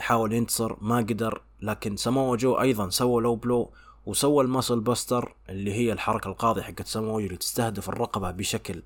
حاول 0.00 0.32
ينتصر 0.32 0.76
ما 0.80 0.96
قدر 0.96 1.42
لكن 1.60 1.96
سمو 1.96 2.36
جو 2.36 2.60
أيضا 2.60 2.88
سوى 2.90 3.22
low 3.22 3.36
blow 3.36 3.72
وسوى 4.06 4.44
ال 4.44 4.49
muscle 4.49 4.80
buster 4.80 5.34
اللي 5.48 5.72
هي 5.72 5.92
الحركة 5.92 6.28
القاضية 6.28 6.62
حقت 6.62 6.86
سمو 6.86 7.18
اللي 7.18 7.36
تستهدف 7.36 7.88
الرقبة 7.88 8.30
بشكل 8.30 8.82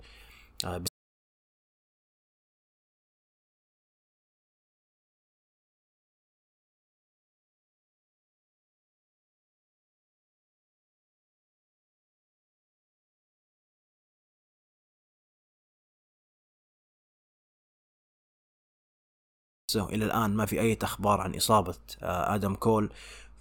نفسه. 19.76 19.94
إلى 19.94 20.04
الآن 20.04 20.30
ما 20.30 20.46
في 20.46 20.60
أي 20.60 20.78
أخبار 20.82 21.20
عن 21.20 21.34
إصابة 21.34 21.74
آه، 22.02 22.34
آدم 22.34 22.54
كول. 22.54 22.90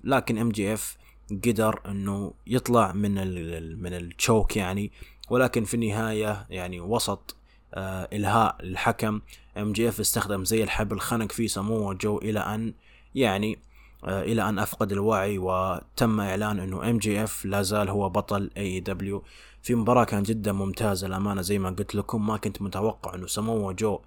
لكن 0.04 0.38
MJF 0.38 0.98
قدر 1.46 1.80
إنه 1.86 2.34
يطلع 2.48 2.91
من 2.91 3.17
ال 3.17 3.84
من 3.84 3.93
ال 3.94 4.04
choke 4.04 4.58
يعني. 4.58 4.91
ولكن 5.30 5.63
في 5.63 5.74
النهاية 5.74 6.46
يعني 6.50 6.80
وسط 6.80 7.36
آه 7.74 8.08
إلهاء 8.13 8.56
الحكم 8.60 9.22
MJF 9.58 10.00
استخدم 10.00 10.46
زي 10.46 10.63
الحبل 10.63 11.00
خنق 11.00 11.32
فيه 11.32 11.48
سمو 11.48 11.94
جو 11.93 12.17
إلى 12.17 12.39
أن 12.39 12.74
يعني 13.15 13.60
آه، 14.04 14.22
إلى 14.22 14.50
أن 14.50 14.60
أفقد 14.60 14.91
الوعي. 14.91 15.38
وتم 15.38 16.19
إعلان 16.19 16.60
إنه 16.60 16.89
MJF 16.89 17.46
لا 17.46 17.62
زال 17.62 17.89
هو 17.89 18.10
بطل 18.10 18.50
AEW 18.58 19.24
في 19.62 19.76
مباراة 19.76 20.04
كانت 20.04 20.28
جدا 20.30 20.52
ممتازة 20.52 21.08
الامانة 21.08 21.41
زي 21.41 21.60
ما 21.60 21.69
قلت 21.69 21.96
لكم. 21.96 22.28
ما 22.28 22.38
كنت 22.38 22.62
متوقع 22.62 23.15
إنه 23.15 23.28
سمو 23.28 23.72
جو 23.72 24.00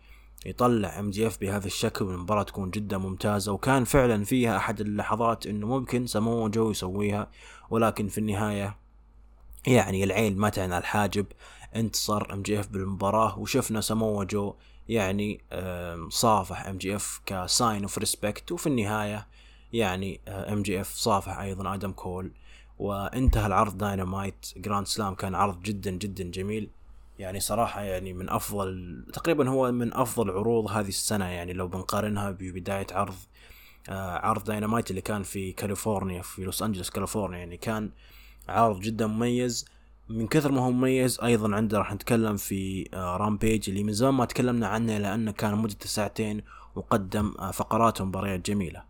يطلع 0.47 0.99
MJF 0.99 1.41
بهذا 1.41 1.67
الشكل 1.67 2.05
والمباراة 2.05 2.43
تكون 2.43 2.71
جدا 2.71 2.99
ممتازة 2.99 3.53
وكان 3.53 3.85
فعلا 3.85 4.25
فيها 4.25 4.57
أحد 4.57 4.81
اللحظات 4.81 5.47
إنه 5.47 5.67
ممكن 5.67 6.07
سمو 6.07 6.49
جو 6.49 6.71
يسويها 6.71 7.31
ولكن 7.71 8.09
في 8.09 8.19
النهاية 8.19 8.77
يعني 9.67 10.05
العين 10.05 10.37
ما 10.37 10.49
تعلى 10.49 10.79
الحاجب. 10.79 11.27
انتصر 11.77 12.33
MJF 12.33 12.69
بالمباراة 12.69 13.39
وشفنا 13.39 13.81
سمو 13.81 14.23
جو 14.25 14.55
يعني 14.89 15.41
صافح 16.09 16.67
MJF 16.67 17.21
ك 17.27 17.38
sign 17.38 17.83
of 17.83 17.99
respect 17.99 18.53
وفي 18.53 18.67
النهاية 18.67 19.27
يعني 19.73 20.21
MJF 20.29 20.93
صافح 20.95 21.39
أيضا 21.39 21.75
آدم 21.75 21.93
كول. 21.93 22.31
وانتهى 22.79 23.47
العرض 23.47 23.79
Dynamite 23.79 24.47
Grand 24.57 24.87
Slam 24.87 25.15
كان 25.15 25.35
عرض 25.35 25.63
جدا 25.63 25.91
جدا 25.91 26.25
جميل. 26.25 26.71
يعني 27.19 27.41
صراحة 27.41 27.83
يعني 27.83 28.13
من 28.13 28.31
أفضل 28.31 29.05
تقريبا 29.13 29.49
هو 29.49 29.73
من 29.73 29.95
أفضل 29.95 30.31
عروض 30.31 30.71
هذه 30.71 30.89
السنة 30.89 31.25
يعني 31.25 31.53
لو 31.53 31.69
بنقارنها 31.69 32.31
ببداية 32.31 32.87
عرض 32.93 33.15
آه 33.89 34.27
عرض 34.27 34.45
داينامايت 34.45 34.91
اللي 34.91 35.01
كان 35.01 35.23
في 35.23 35.53
كاليفورنيا 35.53 36.23
في 36.23 36.45
لوس 36.45 36.63
أنجلوس 36.63 36.91
كاليفورنيا. 36.91 37.39
يعني 37.39 37.57
كان 37.57 37.91
عرض 38.49 38.81
جدا 38.81 39.07
مميز. 39.07 39.67
من 40.09 40.27
كثر 40.27 40.53
ما 40.53 40.61
هو 40.61 40.71
مميز 40.71 41.21
أيضا 41.21 41.57
عنده 41.57 41.79
راح 41.79 41.93
نتكلم 41.95 42.37
في 42.37 42.89
آه 42.95 43.17
Rampage 43.17 43.71
اللي 43.71 43.85
من 43.85 43.93
زمان 43.93 44.15
ما 44.15 44.25
تكلمنا 44.25 44.67
عنه 44.69 44.99
لأنه 44.99 45.33
كان 45.33 45.55
مدته 45.55 45.87
ساعتين 45.87 46.43
وقدم 46.75 47.35
آه 47.39 47.51
فقرات 47.51 48.01
ومباريات 48.01 48.47
جميلة. 48.51 48.83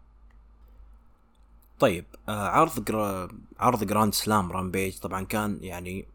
طيب 1.81 2.05
آه 2.29 2.49
عرض 2.49 2.85
جرا... 2.85 3.29
عرض 3.61 3.85
Grand 3.85 4.15
Slam 4.15 4.53
Rampage 4.53 4.99
طبعا 4.99 5.25
كان 5.25 5.59
يعني 5.63 6.07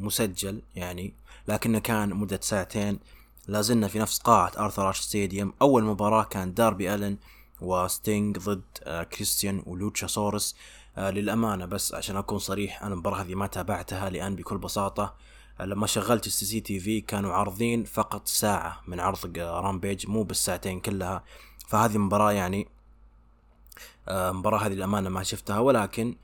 مسجل 0.00 0.62
يعني 0.76 1.12
لكنه 1.48 1.78
كان 1.78 2.14
مدة 2.14 2.40
ساعتين. 2.42 2.98
لازلنا 3.48 3.88
في 3.88 3.98
نفس 3.98 4.18
قاعة 4.18 4.52
Arthur 4.58 4.90
Ashe 4.90 5.00
Stadium. 5.00 5.52
أول 5.62 5.84
مباراة 5.84 6.24
كان 6.24 6.54
داربي 6.54 6.94
ألن 6.94 7.16
وستينج 7.60 8.38
ضد 8.38 8.62
آه 8.82 9.02
كريستيان 9.02 9.62
ولوتشاسورس 9.66 10.56
آه 10.96 11.10
للأمانة 11.10 11.64
بس 11.66 11.94
عشان 11.94 12.16
أكون 12.16 12.38
صريح 12.38 12.82
أنا 12.82 12.94
المباراة 12.94 13.22
هذه 13.22 13.34
ما 13.34 13.46
تابعتها 13.46 14.10
لأن 14.10 14.36
بكل 14.36 14.58
بساطة 14.58 15.14
آه 15.60 15.64
لما 15.64 15.86
شغلت 15.86 16.26
ال 16.26 16.46
CCTV 16.46 17.00
كانوا 17.00 17.32
عارضين 17.32 17.84
فقط 17.84 18.28
ساعة 18.28 18.80
من 18.86 19.00
عرض 19.00 19.38
رامبيج 19.38 20.06
مو 20.08 20.22
بالساعتين 20.22 20.80
كلها. 20.80 21.24
فهذه 21.68 21.98
مباراة 21.98 22.32
يعني 22.32 22.68
المباراة 24.08 24.58
هذه 24.58 24.72
الأمانة 24.72 25.08
ما 25.08 25.22
شفتها. 25.22 25.58
ولكن 25.58 26.16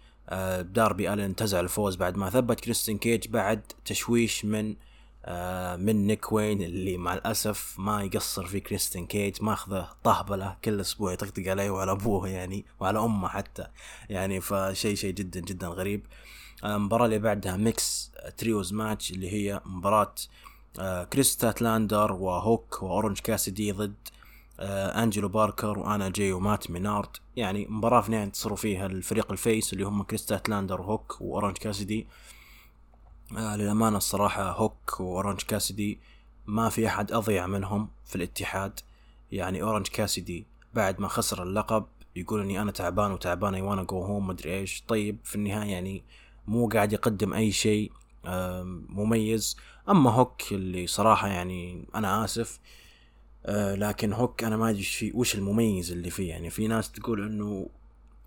داربي 0.61 1.13
ألن 1.13 1.21
انتزع 1.21 1.61
الفوز 1.61 1.97
بعد 1.97 2.17
ما 2.17 2.31
ثبت 2.31 2.61
كريستين 2.61 2.99
كيج 2.99 3.29
بعد 3.29 3.73
تشويش 3.85 4.45
من 4.45 4.77
من 5.77 6.07
نيك 6.07 6.33
وين 6.33 6.63
اللي 6.63 6.97
مع 6.99 7.15
الأسف 7.15 7.75
ما 7.79 8.03
يقصر 8.03 8.47
في 8.47 8.61
كريستين 8.61 9.07
كيج 9.07 9.43
ماخذه 9.43 9.89
طهبلة 10.05 10.57
كل 10.65 10.81
أسبوع 10.81 11.13
يطقطق 11.13 11.43
عليه 11.47 11.71
وعلى 11.71 11.93
أبوه 11.93 12.29
يعني 12.29 12.65
وعلى 12.81 12.99
أمه 12.99 13.29
حتى 13.29 13.67
يعني 14.11 14.41
فشيء 14.41 14.95
شيء 14.95 15.15
جدا 15.15 15.41
جدا 15.41 15.67
غريب. 15.67 16.07
المباراة 16.65 17.05
اللي 17.05 17.19
بعدها 17.19 17.57
mixed 17.57 18.13
trios 18.37 18.73
match 18.73 19.11
اللي 19.11 19.33
هي 19.33 19.61
مباراة 19.67 20.15
كريس 21.13 21.51
ستاتلاندر 21.53 22.13
وهوك 22.13 22.83
وأورنج 22.83 23.19
كاسدي 23.19 23.73
ضد 23.73 23.95
آه 24.61 25.03
أنجلو 25.03 25.29
باركر 25.29 25.79
وأنا 25.79 26.09
جي 26.09 26.33
ومات 26.33 26.71
مينارد. 26.71 27.09
يعني 27.37 27.67
مباراة 27.67 28.07
النهاية 28.07 28.25
انتصروا 28.25 28.57
فيها 28.57 28.87
الفريق 28.87 29.33
ال 29.33 29.41
face 29.41 29.73
اللي 29.73 29.85
هم 29.85 30.03
كريس 30.03 30.49
ستاتلاندر 30.49 30.81
وهوك 30.81 31.17
وأورنج 31.21 31.57
كاسدي 31.57 32.01
آه 32.01 32.26
للأمانة 33.33 33.97
الصراحة 33.97 34.51
هوك 34.51 35.01
واورنج 35.01 35.41
كاسدي 35.41 35.99
ما 36.47 36.69
في 36.69 36.87
أحد 36.87 37.13
أضيع 37.13 37.47
منهم 37.47 37.89
في 38.05 38.17
الاتحاد. 38.17 38.81
يعني 39.33 39.63
اورنج 39.63 39.87
كاسدي 39.87 40.47
بعد 40.75 41.01
ما 41.01 41.09
خسر 41.09 41.43
اللقب 41.43 41.87
يقول 42.17 42.41
إني 42.41 42.63
أنا 42.63 42.71
تعبان 42.71 43.13
وتعبان 43.13 43.55
I 43.55 43.63
wanna 43.63 43.83
go 43.83 44.03
home 44.03 44.27
مدري 44.27 44.55
إيش. 44.55 44.85
طيب 44.89 45.19
في 45.25 45.35
النهاية 45.35 45.71
يعني 45.71 46.03
مو 46.47 46.69
قاعد 46.69 46.93
يقدم 46.93 47.33
أي 47.33 47.53
شيء 47.53 47.93
مميز. 48.89 49.57
أما 49.89 50.11
هوك 50.11 50.43
اللي 50.53 50.87
صراحة 50.87 51.29
يعني 51.29 51.85
أنا 51.95 52.25
آسف 52.25 52.61
آه 53.47 53.75
لكن 53.75 54.13
هوك 54.13 54.45
أنا 54.45 54.57
ما 54.57 54.71
أدري 54.71 55.13
وش 55.15 55.35
المميز 55.35 55.93
اللي 55.93 56.11
فيه. 56.11 56.29
يعني 56.29 56.51
في 56.51 56.69
ناس 56.69 56.93
تقول 56.93 57.27
إنه 57.27 57.69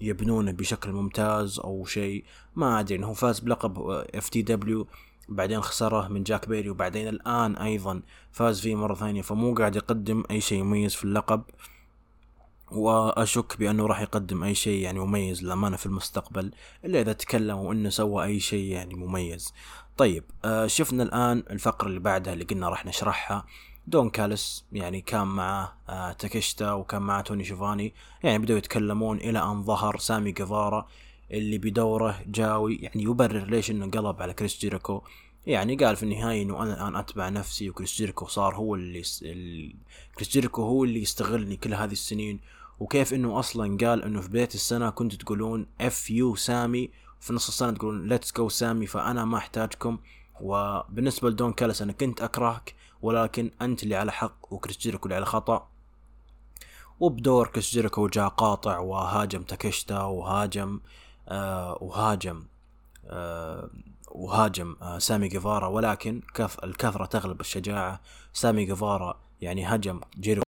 يبنونه 0.02 0.52
بشكل 0.52 0.92
ممتاز 0.92 1.60
أو 1.60 1.86
شيء. 1.86 2.26
ما 2.56 2.80
أدري 2.80 2.96
إنه 2.96 3.14
فاز 3.14 3.40
بلقب 3.40 3.80
FTW 4.16 4.88
بعدين 5.30 5.62
خسره 5.62 6.08
من 6.08 6.24
جاك 6.24 6.50
بيري 6.50 6.70
وبعدين 6.70 7.08
الآن 7.08 7.56
أيضا 7.56 8.02
فاز 8.32 8.60
فيه 8.62 8.76
مرة 8.76 8.96
ثانية 8.96 9.22
فمو 9.22 9.54
قاعد 9.54 9.76
يقدم 9.76 10.24
أي 10.32 10.42
شيء 10.42 10.64
مميز 10.64 10.96
في 10.96 11.04
اللقب. 11.04 11.42
وأشك 12.72 13.58
بأنه 13.60 13.86
راح 13.86 14.02
يقدم 14.02 14.44
أي 14.44 14.56
شيء 14.56 14.82
يعني 14.82 15.00
مميز 15.00 15.44
للأمانة 15.44 15.78
في 15.78 15.86
المستقبل 15.86 16.52
إلا 16.86 17.02
إذا 17.02 17.14
تكلم 17.14 17.58
وانه 17.58 17.90
سوى 17.90 18.26
أي 18.26 18.40
شيء 18.40 18.72
يعني 18.72 18.96
مميز. 18.96 19.54
طيب 19.98 20.24
آه 20.46 20.68
شفنا 20.68 21.04
الآن 21.04 21.44
الفقرة 21.50 21.88
اللي 21.88 22.00
بعدها 22.00 22.34
اللي 22.34 22.46
قلنا 22.46 22.70
راح 22.70 22.86
نشرحها. 22.86 23.46
دون 23.90 24.10
كالس 24.10 24.66
يعني 24.72 25.02
كان 25.02 25.28
معه 25.28 25.78
آه 25.90 26.12
تاكيشتا 26.12 26.74
وكان 26.74 27.02
معه 27.02 27.22
توني 27.22 27.44
شوفاني 27.44 27.94
يعني 28.24 28.38
بدأوا 28.38 28.58
يتكلمون 28.58 29.18
إلى 29.18 29.40
أن 29.40 29.64
ظهر 29.64 29.98
سامي 29.98 30.32
جيفارا 30.32 30.88
اللي 31.32 31.58
بدوره 31.58 32.20
جاء 32.28 32.76
يعني 32.76 33.04
يبرر 33.04 33.46
ليش 33.46 33.72
إنه 33.72 33.86
قلب 33.92 34.22
على 34.22 34.34
كريس 34.34 34.60
جيريكو. 34.60 35.02
يعني 35.46 35.76
قال 35.76 35.96
في 35.96 36.04
النهاية 36.04 36.44
إنه 36.44 36.64
أنا 36.64 36.74
الان 36.74 36.96
أتبع 36.96 37.30
نفسي 37.30 37.70
وكريس 37.70 37.96
جيريكو 37.96 38.26
صار 38.26 38.56
هو 38.56 38.76
اللي 38.76 39.04
س... 39.04 39.24
ال... 39.26 39.76
كريس 40.16 40.30
جيريكو 40.30 40.62
هو 40.62 40.84
اللي 40.84 41.02
يستغلني 41.02 41.58
كل 41.58 41.74
هذه 41.74 41.92
السنين. 41.92 42.40
وكيف 42.80 43.14
إنه 43.14 43.40
أصلا 43.40 43.78
قال 43.78 44.04
إنه 44.04 44.22
في 44.22 44.30
بداية 44.30 44.48
السنة 44.54 44.90
كنت 44.90 45.16
تقولون 45.16 45.66
F 45.82 46.10
you 46.10 46.36
سامي 46.36 46.90
في 47.20 47.34
نص 47.34 47.48
السنة 47.48 47.72
تقولون 47.72 48.08
let's 48.08 48.34
go 48.38 48.50
سامي 48.50 48.88
فأنا 48.88 49.26
ما 49.26 49.38
أحتاجكم. 49.38 49.98
وبالنسبة 50.42 51.30
لدون 51.30 51.54
كالس 51.54 51.82
أنا 51.82 51.92
كنت 51.94 52.22
أكرهك. 52.22 52.76
ولكن 53.02 53.52
أنت 53.62 53.84
اللي 53.84 53.96
على 53.96 54.12
حق 54.12 54.54
وكريس 54.54 54.78
جيريكو 54.78 55.06
اللي 55.06 55.16
على 55.16 55.26
خطأ. 55.26 55.70
وبدور 57.00 57.48
كريس 57.48 57.72
جيريكو 57.72 58.08
جاء 58.08 58.28
قاطع 58.28 58.80
وهاجم 58.80 59.44
تاكيشتا 59.44 60.02
وهاجم 60.02 60.80
آه 61.28 61.78
وهاجم 61.82 62.44
آه 63.06 63.70
وهاجم 64.12 64.76
آه 64.82 64.98
سامي 64.98 65.28
جيفارا. 65.28 65.68
ولكن 65.68 66.22
كف 66.34 66.64
الكثرة 66.64 67.06
تغلب 67.06 67.42
الشجاعة. 67.42 68.02
سامي 68.34 68.66
جيفارا 68.66 69.20
يعني 69.42 69.66
هجم 69.66 70.02
جيريكو 70.20 70.49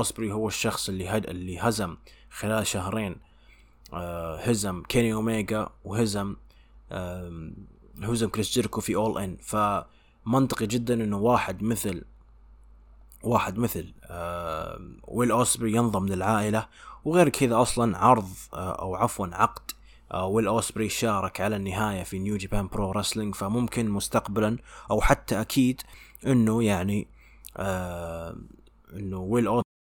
اوسبري 0.00 0.32
هو 0.32 0.48
الشخص 0.48 0.88
اللي 0.88 1.08
هد... 1.08 1.26
اللي 1.26 1.58
هزم 1.58 1.96
خلال 2.30 2.66
شهرين 2.66 3.16
آه 3.92 4.36
هزم 4.36 4.82
كيني 4.82 5.12
اوميجا 5.12 5.68
وهزم 5.84 6.36
آه 6.92 7.50
هزم 8.02 8.28
كريس 8.28 8.50
جيركو 8.50 8.80
في 8.80 8.96
All 8.96 9.22
In 9.22 9.36
فمنطقي 9.36 10.66
جدا 10.66 10.94
إنه 10.94 11.18
واحد 11.18 11.62
مثل 11.62 12.04
واحد 13.22 13.58
مثل 13.58 13.92
آه 14.04 14.80
ويل 15.08 15.30
أوسبري 15.30 15.72
ينضم 15.72 16.06
للعائلة. 16.06 16.66
وغير 17.04 17.28
كذا 17.28 17.62
أصلا 17.62 17.98
عرض 17.98 18.28
آه 18.54 18.72
أو 18.72 18.94
عفوا 18.94 19.26
عقد 19.32 19.70
آه 20.12 20.26
ويل 20.26 20.46
أوسبري 20.46 20.88
شارك 20.88 21.40
على 21.40 21.56
النهاية 21.56 22.02
في 22.02 22.18
New 22.18 22.36
Japan 22.36 22.66
Pro 22.66 22.90
Wrestling 22.92 23.34
فممكن 23.34 23.90
مستقبلا 23.90 24.58
أو 24.90 25.00
حتى 25.00 25.40
أكيد 25.40 25.82
إنه 26.26 26.64
يعني 26.64 27.08
آه 27.56 28.36
إنه 28.92 29.18
ويل 29.18 29.48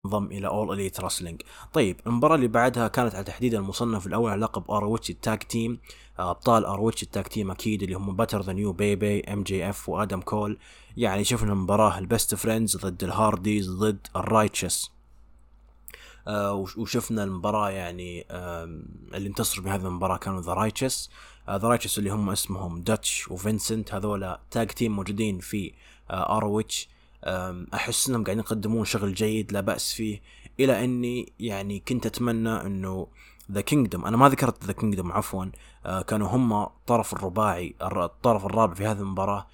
انضم 0.07 0.27
إلى 0.27 0.47
All 0.47 0.81
Elite 0.81 1.01
Wrestling 1.01 1.43
طيب 1.73 2.01
المباراة 2.07 2.35
اللي 2.35 2.49
بعدها 2.49 2.89
كانت 2.89 3.15
على 3.15 3.25
تحديد 3.25 3.55
المصنف 3.55 4.07
الأول 4.07 4.31
على 4.31 4.41
لقب 4.41 4.71
ROH 4.71 5.11
ال 5.11 5.18
tag 5.18 5.39
team 5.39 5.79
أبطال 6.19 6.65
ROH 6.65 7.03
ال 7.03 7.08
tag 7.08 7.25
team 7.25 7.51
أكيد 7.51 7.83
اللي 7.83 7.95
هم 7.95 8.17
Better 8.17 8.43
Than 8.43 8.73
You 8.73 8.89
Bay 8.89 9.05
Bay 9.05 9.21
MJF 9.21 9.89
وادم 9.89 10.21
كول 10.21 10.59
يعني 10.97 11.25
شفنا 11.25 11.55
مباراة 11.55 11.99
ال 11.99 12.06
Best 12.06 12.35
Friends 12.35 12.77
ضد 12.77 13.05
ال 13.05 13.14
Hardys 13.14 13.71
ضد 13.71 14.07
ال 14.17 14.24
Righteous 14.24 14.91
آه 16.29 16.53
وشفنا 16.77 17.25
المباراة 17.25 17.71
يعني 17.71 18.27
آه 18.31 18.65
اللي 19.15 19.29
انتصروا 19.29 19.65
بهذه 19.65 19.87
المباراة 19.87 20.17
كانوا 20.17 20.41
The 20.41 20.53
Righteous 20.53 21.11
The 21.51 21.69
Righteous 21.69 21.99
اللي 21.99 22.11
هم 22.11 22.31
اسمهم 22.31 22.83
داتش 22.83 23.31
وفينسنت 23.31 23.95
هذولا 23.95 24.41
tag 24.51 24.67
team 24.67 24.97
موجودين 24.97 25.39
في 25.39 25.73
آه 26.11 26.37
ROH 26.37 26.89
أحس 27.75 28.09
إنهم 28.09 28.25
قاعدين 28.25 28.45
يقدمون 28.45 28.85
شغل 28.85 29.15
جيد 29.15 29.53
لا 29.53 29.61
بأس 29.61 29.93
فيه 29.93 30.21
إلى 30.61 30.85
أني 30.85 31.33
يعني 31.41 31.83
كنت 31.89 32.07
أتمنى 32.07 32.51
إنه 32.67 33.07
The 33.53 33.61
Kingdom 33.61 34.05
أنا 34.05 34.17
ما 34.17 34.29
ذكرت 34.29 34.65
The 34.65 34.73
Kingdom 34.73 35.13
عفوا 35.13 35.45
آه 35.87 36.03
كانوا 36.03 36.29
هم 36.29 36.67
طرف 36.87 37.13
الرباعي 37.13 37.75
الطرف 37.83 38.47
الرابع 38.47 38.75
في 38.75 38.87
هذه 38.87 39.01
المباراة 39.01 39.47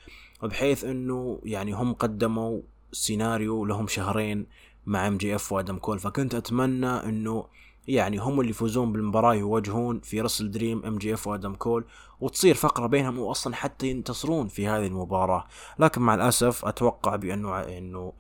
بحيث 0.42 0.84
إنه 0.84 1.40
يعني 1.44 1.72
هم 1.72 1.92
قدموا 1.92 2.60
سيناريو 2.92 3.64
لهم 3.64 3.86
شهرين 3.86 4.46
مع 4.86 5.08
MJF 5.08 5.52
وآدم 5.52 5.78
كول 5.78 5.98
فكنت 5.98 6.34
أتمنى 6.34 6.86
إنه 6.86 7.46
يعني 7.88 8.18
هم 8.18 8.40
اللي 8.40 8.50
يفوزون 8.50 8.92
بالمباراة 8.92 9.34
يواجهون 9.34 10.00
في 10.00 10.20
WrestleDream 10.20 10.84
MJF 10.84 11.26
وآدم 11.26 11.54
كول 11.54 11.84
وتصير 12.20 12.54
فقرة 12.54 12.86
بينهم 12.86 13.18
واصلا 13.18 13.54
حتى 13.54 13.86
ينتصرون 13.86 14.48
في 14.48 14.68
هذه 14.68 14.86
المباراة. 14.86 15.46
لكن 15.78 16.02
مع 16.02 16.14
الأسف 16.14 16.64
أتوقع 16.64 17.16
بأنه 17.16 17.60
إنه 17.60 18.12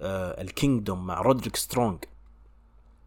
آه 0.00 0.42
ال 0.42 0.50
Kingdom 0.50 1.06
مع 1.06 1.20
رودريك 1.20 1.56
سترونج 1.56 1.98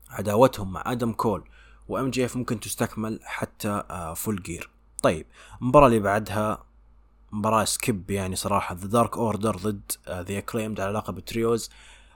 عداوتهم 0.09 0.71
مع 0.71 0.83
آدم 0.85 1.11
كول 1.11 1.43
و 1.88 2.10
MJF 2.10 2.38
ممكن 2.37 2.59
تستكمل 2.59 3.19
حتى 3.23 3.83
آه 3.89 4.13
Full 4.13 4.43
Gear 4.43 4.69
طيب 5.03 5.25
المباراة 5.61 5.87
اللي 5.87 5.99
بعدها 5.99 6.63
مباراة 7.31 7.63
skip 7.63 8.12
يعني 8.11 8.35
صراحة 8.35 8.75
The 8.75 8.88
Dark 8.88 9.17
Order 9.17 9.55
ضد 9.55 9.91
The 10.10 10.23
آه، 10.23 10.31
Acclaimed 10.31 10.79
على 10.79 10.91
لقب 10.91 11.17
ال 11.17 11.26
trios 11.26 11.69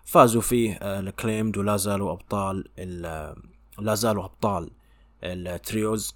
فازوا 0.06 0.42
فيه 0.42 0.74
ال 1.00 1.06
Acclaimed 1.06 1.56
آه، 1.56 1.60
ولا 1.60 1.78
زالوا 1.78 2.12
أبطال 2.12 2.68
لا 3.82 3.96
زالوا 3.96 4.26
أبطال 4.26 4.72
ال 5.24 5.37
trios. 5.37 6.16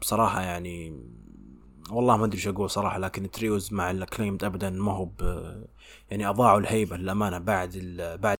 بصراحة 0.00 0.40
يعني 0.42 1.00
والله 1.90 2.16
ما 2.16 2.24
أدري 2.24 2.36
إيش 2.36 2.48
أقول 2.48 2.70
صراحة 2.70 2.98
لكن 2.98 3.24
ال 3.24 3.32
trios 3.32 3.72
مع 3.72 3.90
ال 3.90 3.95
Acclaimed 3.95 4.44
ابدا 4.44 4.70
ما 4.70 4.92
هو 4.92 5.10
يعني 6.10 6.28
أضاعوا 6.28 6.60
الهيبة 6.60 6.96
للأمانة 6.96 7.38
بعد 7.38 7.72
ال 7.74 8.18
بعد 8.18 8.36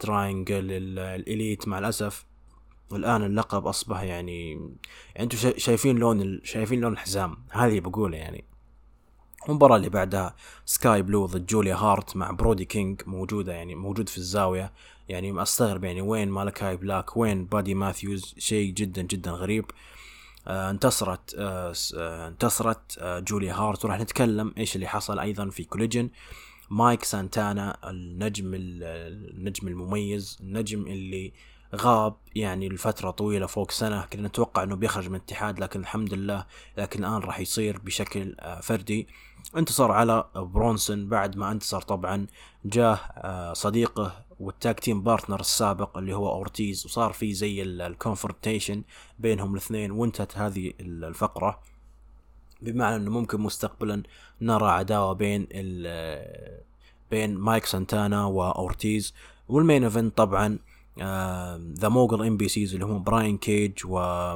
Triangle 0.00 0.70
ال 0.98 1.10
Elite 1.10 1.68
مع 1.68 1.78
الأسف. 1.78 2.26
والان 2.90 3.22
اللقب 3.22 3.66
أصبح 3.66 4.02
يعني, 4.02 4.52
يعني 4.52 4.78
أنتم 5.20 5.52
شايفين 5.56 5.98
لون 5.98 6.40
شايفين 6.44 6.80
لون 6.80 6.92
الحزام 6.92 7.36
هذه 7.50 7.80
بقوله 7.80 8.16
يعني. 8.18 8.44
المباراة 9.48 9.76
اللي 9.76 9.88
بعدها 9.88 10.36
سكاي 10.64 11.02
بلو 11.02 11.26
ضد 11.26 11.46
جوليا 11.46 11.74
هارت 11.74 12.16
مع 12.16 12.30
برودي 12.30 12.64
كينج 12.64 13.02
موجودة 13.06 13.52
يعني 13.52 13.74
موجود 13.74 14.08
في 14.08 14.18
الزاوية. 14.18 14.72
يعني 15.10 15.42
أستغرب 15.42 15.84
يعني 15.84 16.00
وين 16.00 16.28
مالكاي 16.28 16.76
بلاك 16.76 17.16
وين 17.16 17.44
بادي 17.44 17.74
ماثيوز؟ 17.74 18.34
شيء 18.38 18.72
جدا 18.72 19.02
جدا 19.02 19.30
غريب. 19.30 19.64
آه 20.48 20.70
انتصرت 20.70 21.34
آه 21.38 21.72
آه 21.96 22.28
انتصرت 22.28 22.98
آه 22.98 23.18
جوليا 23.18 23.54
هارت. 23.54 23.84
وراح 23.84 24.00
نتكلم 24.00 24.54
إيش 24.58 24.76
اللي 24.76 24.86
حصل 24.86 25.18
أيضا 25.18 25.50
في 25.50 25.64
Collision. 25.64 26.10
مايك 26.70 27.04
سانتانا 27.04 27.90
النجم 27.90 28.50
النجم 28.54 29.68
المميز 29.68 30.38
النجم 30.40 30.86
اللي 30.86 31.32
غاب 31.76 32.14
يعني 32.34 32.68
لفترة 32.68 33.10
طويلة 33.10 33.46
فوق 33.46 33.70
سنة. 33.70 34.06
كنا 34.12 34.28
نتوقع 34.28 34.62
إنه 34.62 34.76
بيخرج 34.76 35.08
من 35.08 35.14
الاتحاد 35.16 35.60
لكن 35.60 35.80
الحمد 35.80 36.14
لله 36.14 36.46
لكن 36.78 37.04
الآن 37.04 37.20
راح 37.20 37.40
يصير 37.40 37.78
بشكل 37.78 38.36
آه، 38.40 38.60
فردي. 38.60 39.08
انتصر 39.56 39.92
على 39.92 40.24
برونسون 40.34 41.08
بعد 41.08 41.36
ما 41.36 41.52
انتصر 41.52 41.80
طبعا. 41.80 42.26
جاه 42.64 42.94
آه، 43.16 43.52
صديقه 43.52 44.29
وال 44.40 44.56
tag 44.56 44.80
team 44.80 45.02
partner 45.02 45.40
السابق 45.40 45.98
اللي 45.98 46.16
هو 46.16 46.32
أورتيز 46.32 46.86
وصار 46.86 47.12
في 47.12 47.34
زي 47.34 47.62
ال 47.62 47.71
confrontation 47.71 48.82
بينهم 49.18 49.52
الاثنين 49.52 49.90
وانتهت 49.90 50.38
هذه 50.38 50.72
الفقرة. 50.80 51.60
بمعنى 52.62 52.96
إنه 52.96 53.10
ممكن 53.10 53.40
مستقبلا 53.40 54.02
نرى 54.40 54.68
عداوة 54.68 55.12
بين 55.12 55.46
بين 57.10 57.38
مايك 57.38 57.64
سانتانا 57.64 58.24
وأورتيز. 58.24 59.14
وال 59.48 59.60
main 59.60 59.84
event 59.84 60.16
طبعا 60.16 60.58
The 61.78 61.88
Mogul 61.88 62.26
Embassy 62.26 62.74
اللي 62.74 62.84
هم 62.86 63.02
براين 63.02 63.38
كيج 63.38 63.72
و 63.84 64.34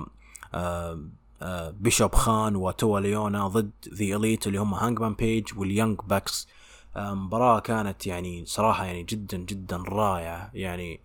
بيشوب 1.81 2.15
كان 2.15 2.57
وتوا 2.57 3.01
ليونا 3.01 3.49
ضد 3.49 3.71
The 3.95 4.17
Elite 4.17 4.47
اللي 4.47 4.59
هم 4.59 4.75
هانجمان 4.75 5.15
بيج 5.15 5.59
وال 5.59 5.70
Young 5.70 5.99
Bucks 6.09 6.49
مباراة 6.97 7.61
كانت 7.61 8.07
يعني 8.07 8.45
صراحة 8.47 8.85
يعني 8.85 9.03
جدا 9.03 9.37
جدا 9.37 9.77
رائعة. 9.77 10.51
يعني 10.55 11.01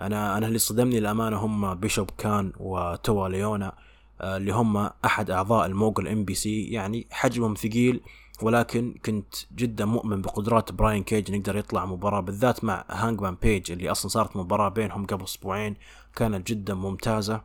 أنا 0.00 0.38
أنا 0.38 0.46
اللي 0.46 0.58
صدمني 0.58 0.98
الامانة 0.98 1.36
هم 1.36 1.74
بيشوب 1.74 2.10
كان 2.18 2.52
وتوا 2.60 3.28
ليونا 3.28 3.72
آه، 4.20 4.36
اللي 4.36 4.52
هم 4.52 4.90
أحد 5.04 5.30
أعضاء 5.30 5.66
ال 5.66 5.73
Mogul 5.73 6.08
Embassy 6.08 6.64
يعني 6.64 7.06
حجمهم 7.10 7.54
ثقيل 7.54 8.00
ولكن 8.42 8.94
كنت 9.04 9.34
جدا 9.56 9.84
مؤمن 9.84 10.22
بقدرات 10.22 10.72
براين 10.72 11.02
كيج 11.02 11.32
نقدر 11.32 11.56
يطلع 11.56 11.86
مباراة 11.86 12.20
بالذات 12.20 12.64
مع 12.64 12.84
هانجمان 12.90 13.36
بيج 13.42 13.72
اللي 13.72 13.90
أصلا 13.90 14.08
صارت 14.08 14.36
مباراة 14.36 14.68
بينهم 14.68 15.06
قبل 15.06 15.24
أسبوعين 15.24 15.76
كانت 16.16 16.46
جدا 16.46 16.74
ممتازة. 16.74 17.42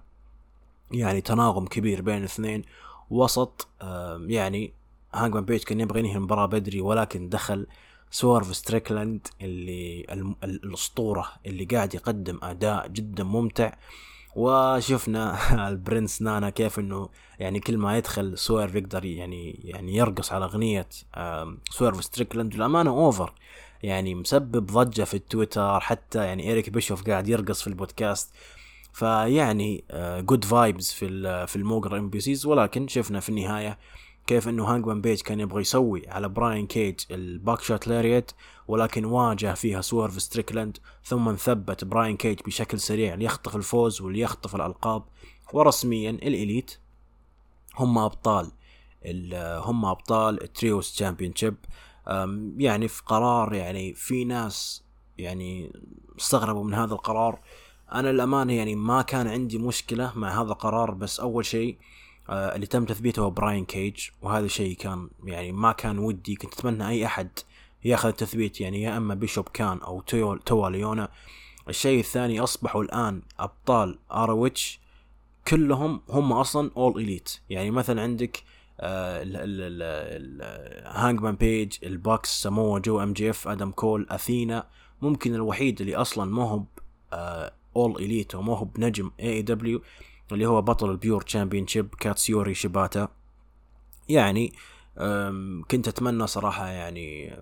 يعني 0.92 1.22
تناغم 1.22 1.66
كبير 1.66 2.02
بين 2.02 2.18
الاثنين. 2.18 2.64
وسط 3.10 3.68
يعني 4.28 4.74
هانجمان 5.16 5.46
بيج 5.46 5.64
كان 5.64 5.80
يبغى 5.80 6.00
ينهي 6.00 6.16
المباراة 6.16 6.46
بدري 6.46 6.82
ولكن 6.82 7.30
دخل 7.30 7.68
سويرف 8.12 8.56
ستريكلاند 8.56 9.28
اللي 9.42 10.06
الأسطورة 10.44 11.28
اللي 11.46 11.66
قاعد 11.66 11.96
يقدم 11.96 12.40
أداء 12.44 12.88
جدا 12.88 13.24
ممتع. 13.24 13.74
وشفنا 14.36 15.38
البرنس 15.70 16.22
نانا 16.22 16.50
كيف 16.50 16.80
إنه 16.80 17.10
يعني 17.40 17.60
كل 17.60 17.78
ما 17.78 17.98
يدخل 17.98 18.38
سويرف 18.38 18.76
يقدر 18.76 19.06
يعني 19.06 19.52
يعني 19.64 19.96
يرقص 19.96 20.32
على 20.32 20.46
أغنية 20.46 20.88
سويرف 21.70 22.04
ستريكلاند. 22.04 22.56
للأمانة 22.56 22.90
over. 22.90 23.34
يعني 23.84 24.16
مسبب 24.16 24.66
ضجة 24.66 25.04
في 25.04 25.14
التويتر 25.14 25.80
حتى 25.80 26.26
يعني 26.26 26.44
إيريك 26.44 26.70
بيشوف 26.70 27.04
قاعد 27.04 27.28
يرقص 27.28 27.62
في 27.62 27.68
البودكاست. 27.68 28.34
فيعني 28.94 29.84
good 30.20 30.46
vibes 30.46 30.92
في 30.92 31.08
في 31.48 31.56
ال 31.56 31.63
Mogul 31.63 31.98
Embassy 31.98 32.46
ولكن 32.46 32.88
شفنا 32.88 33.20
في 33.20 33.30
النهاية 33.30 33.78
كيف 34.28 34.48
إنه 34.48 34.64
هانجمان 34.64 35.02
بيج 35.02 35.22
كان 35.22 35.40
يبغى 35.40 35.62
يسوي 35.62 36.10
على 36.10 36.30
براين 36.30 36.68
كيج 36.68 37.00
ال 37.12 37.62
Buckshot 37.62 37.88
Lariat 37.88 38.32
ولكن 38.68 39.06
واجه 39.06 39.54
فيها 39.54 39.82
سويرف 39.82 40.22
ستريكلاند 40.22 40.78
ثم 41.04 41.36
ثبت 41.36 41.84
براين 41.84 42.18
كيج 42.18 42.40
بشكل 42.46 42.80
سريع 42.80 43.16
ليخطف 43.16 43.56
الفوز 43.56 44.02
وليخطف 44.02 44.56
الألقاب. 44.56 45.04
ورسميا 45.54 46.10
The 46.10 46.35
Elite 46.35 46.78
هم 47.76 47.98
أبطال 47.98 48.52
هم 49.38 49.86
أبطال 49.86 50.44
ال 50.44 50.53
trios 50.53 50.96
championship. 50.96 51.56
يعني 52.58 52.88
في 52.88 53.04
قرار 53.06 53.54
يعني 53.54 53.94
في 53.94 54.26
ناس 54.26 54.84
يعني 55.18 55.72
استغربوا 56.20 56.64
من 56.64 56.74
هذا 56.74 56.94
القرار. 56.94 57.40
أنا 57.92 58.10
الامانه 58.10 58.54
يعني 58.54 58.76
ما 58.76 59.02
كان 59.02 59.28
عندي 59.28 59.58
مشكلة 59.58 60.12
مع 60.16 60.42
هذا 60.42 60.52
القرار 60.52 60.92
بس 60.92 61.20
أول 61.20 61.46
شيء 61.46 61.78
آه 61.78 61.95
اللي 62.30 62.66
تم 62.66 62.86
تثبيته 62.86 63.22
هو 63.22 63.30
براين 63.30 63.66
كيج 63.66 64.10
وهذا 64.22 64.46
الشيء 64.46 64.76
كان 64.76 65.10
يعني 65.24 65.52
ما 65.52 65.72
كان 65.72 66.00
ودي. 66.00 66.36
كنت 66.36 66.54
أتمنى 66.54 66.88
أي 66.88 67.06
أحد 67.06 67.30
يأخذ 67.84 68.10
التثبيت. 68.10 68.62
يعني 68.62 68.82
يا 68.82 68.98
أما 68.98 69.14
بيشوب 69.14 69.50
كان 69.54 69.78
أو 69.78 70.02
تو, 70.02 70.36
تو 70.36 70.68
ليونا 70.68 71.10
الشيء 71.70 72.00
الثاني 72.00 72.40
أصبحوا 72.40 72.84
الآن 72.84 73.22
أبطال 73.40 74.00
ROH 74.12 74.80
كلهم 75.48 76.02
هم 76.10 76.34
أصلا 76.34 76.72
All 76.78 77.02
Elite 77.02 77.40
يعني 77.50 77.72
مثلا 77.72 78.02
عندك 78.02 78.44
هانجمان 80.86 81.36
بيج 81.36 81.74
ال 81.84 81.94
Bucks 81.94 82.44
سموا 82.44 82.80
جو 82.80 83.04
MJF 83.04 83.48
آدم 83.48 83.72
كول 83.72 84.08
اثينا 84.10 84.68
ممكن 85.02 85.36
الوحيد 85.36 85.82
اللي 85.82 85.96
أصلا 85.96 86.32
ما 86.32 86.44
هو 86.44 86.64
All 87.76 87.96
Elite 87.96 88.36
وما 88.36 88.58
هو 88.58 88.66
بنجم 88.66 89.12
AEW 89.20 89.82
اللي 90.32 90.46
هو 90.46 90.62
بطل 90.62 90.92
ال 90.92 91.22
Pure 91.22 91.68
championship 91.68 91.96
كاتسيوري 92.00 92.54
شيباتا. 92.54 93.08
يعني 94.10 94.54
كنت 95.72 95.88
أتمنى 95.88 96.28
صراحة 96.28 96.68
يعني 96.68 97.38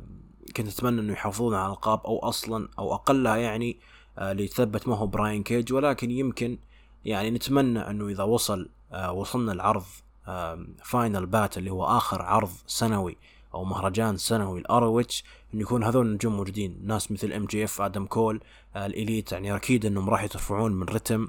كنت 0.57 0.67
أتمنى 0.67 1.01
إنه 1.01 1.13
يحافظون 1.13 1.55
على 1.55 1.73
القاب 1.73 2.01
أو 2.05 2.19
أصلا 2.19 2.69
أو 2.79 2.93
أقلها 2.93 3.36
يعني 3.36 3.77
آه، 4.17 4.34
ليثبت 4.34 4.88
ما 4.88 4.95
هو 4.95 5.07
براين 5.07 5.43
كيج. 5.43 5.73
ولكن 5.73 6.11
يمكن 6.11 6.57
يعني 7.05 7.31
نتمنى 7.31 7.79
إنه 7.79 8.07
إذا 8.07 8.23
وصل 8.23 8.69
آه، 8.91 9.11
وصلنا 9.11 9.51
العرض 9.51 9.84
Final 10.84 11.26
Battle 11.26 11.57
اللي 11.57 11.71
هو 11.71 11.86
آخر 11.86 12.21
عرض 12.21 12.51
سنوي 12.67 13.17
أو 13.53 13.63
مهرجان 13.63 14.17
سنوي 14.17 14.59
ال 14.59 14.76
ROH 14.76 15.24
إنه 15.53 15.61
يكون 15.61 15.84
هذول 15.84 16.05
النجوم 16.05 16.38
موجودين. 16.38 16.79
ناس 16.84 17.11
مثل 17.11 17.31
MJF 17.34 17.82
آدم 17.81 18.05
كول 18.05 18.41
The 18.76 18.96
Elite 18.96 19.32
يعني 19.31 19.55
أكيد 19.55 19.86
إنهم 19.86 20.09
راح 20.09 20.23
يرفعون 20.23 20.71
من 20.71 20.84
رتم. 20.84 21.27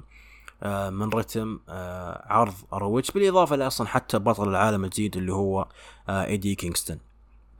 من 0.89 1.09
رتم 1.09 1.59
آه 1.69 2.23
عرض 2.33 2.53
ROH 2.73 3.11
بالإضافة 3.11 3.55
لاصلا 3.55 3.87
حتى 3.87 4.19
بطل 4.19 4.49
العالم 4.49 4.83
الجديد 4.83 5.17
اللي 5.17 5.33
هو 5.33 5.67
آه 6.09 6.25
إيدي 6.25 6.55
كينغستون. 6.55 6.99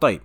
طيب 0.02 0.22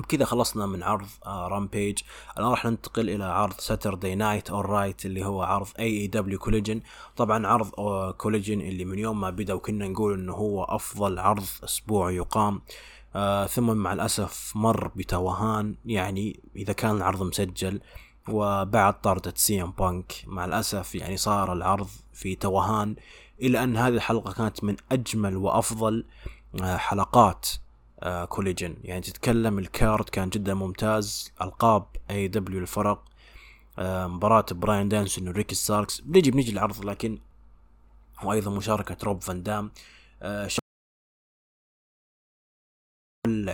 بكذا 0.00 0.24
خلصنا 0.24 0.66
من 0.66 0.82
عرض 0.82 1.06
آه 1.26 1.48
Rampage 1.48 1.98
الآن 2.38 2.50
راح 2.50 2.64
ننتقل 2.64 3.10
إلى 3.10 3.24
عرض 3.24 3.54
Saturday 3.60 4.14
night 4.14 4.50
alright 4.50 5.06
اللي 5.06 5.24
هو 5.24 5.42
عرض 5.42 5.68
AEW 5.78 5.84
Collision 6.00 6.80
طبعا 7.16 7.46
عرض 7.46 7.70
آه 7.80 8.10
Collision 8.12 8.60
اللي 8.60 8.84
من 8.84 8.98
يوم 8.98 9.20
ما 9.20 9.30
بدأ 9.30 9.54
وكنا 9.54 9.88
نقول 9.88 10.14
إنه 10.14 10.32
هو 10.32 10.64
أفضل 10.64 11.18
عرض 11.18 11.46
أسبوع 11.64 12.10
يقام. 12.10 12.60
آه 13.14 13.46
ثم 13.46 13.76
مع 13.76 13.92
الأسف 13.92 14.52
مر 14.54 14.88
بتوهان. 14.96 15.74
يعني 15.84 16.40
إذا 16.56 16.72
كان 16.72 16.96
العرض 16.96 17.22
مسجل 17.22 17.80
وبعد 18.28 19.00
طردة 19.00 19.32
CM 19.36 19.70
Punk 19.70 20.12
مع 20.26 20.44
الأسف 20.44 20.94
يعني 20.94 21.16
صار 21.16 21.52
العرض 21.52 21.88
في 22.12 22.34
توهان 22.34 22.96
إلى 23.42 23.62
أن 23.62 23.76
هذه 23.76 23.94
الحلقة 23.94 24.32
كانت 24.32 24.64
من 24.64 24.76
أجمل 24.92 25.36
وأفضل 25.36 26.04
آه 26.62 26.76
حلقات 26.76 27.48
آه 28.00 28.24
Collision. 28.24 28.76
يعني 28.82 29.00
تتكلم 29.00 29.58
ال 29.58 29.68
card 29.68 30.08
كان 30.08 30.28
جدا 30.28 30.54
ممتاز 30.54 31.32
ألقاب 31.42 31.86
AEW 32.10 32.58
الفرق 32.60 33.04
آه 33.78 34.06
مباراة 34.06 34.46
براين 34.52 34.88
دانيلسون 34.88 35.28
وريكي 35.28 35.54
ستاركس. 35.54 36.00
بنجي 36.00 36.30
بنجي 36.30 36.52
العرض 36.52 36.84
لكن 36.84 37.18
وأيضا 38.24 38.50
مشاركة 38.50 38.96
روب 39.04 39.22
فان 39.22 39.42
دام 39.42 39.70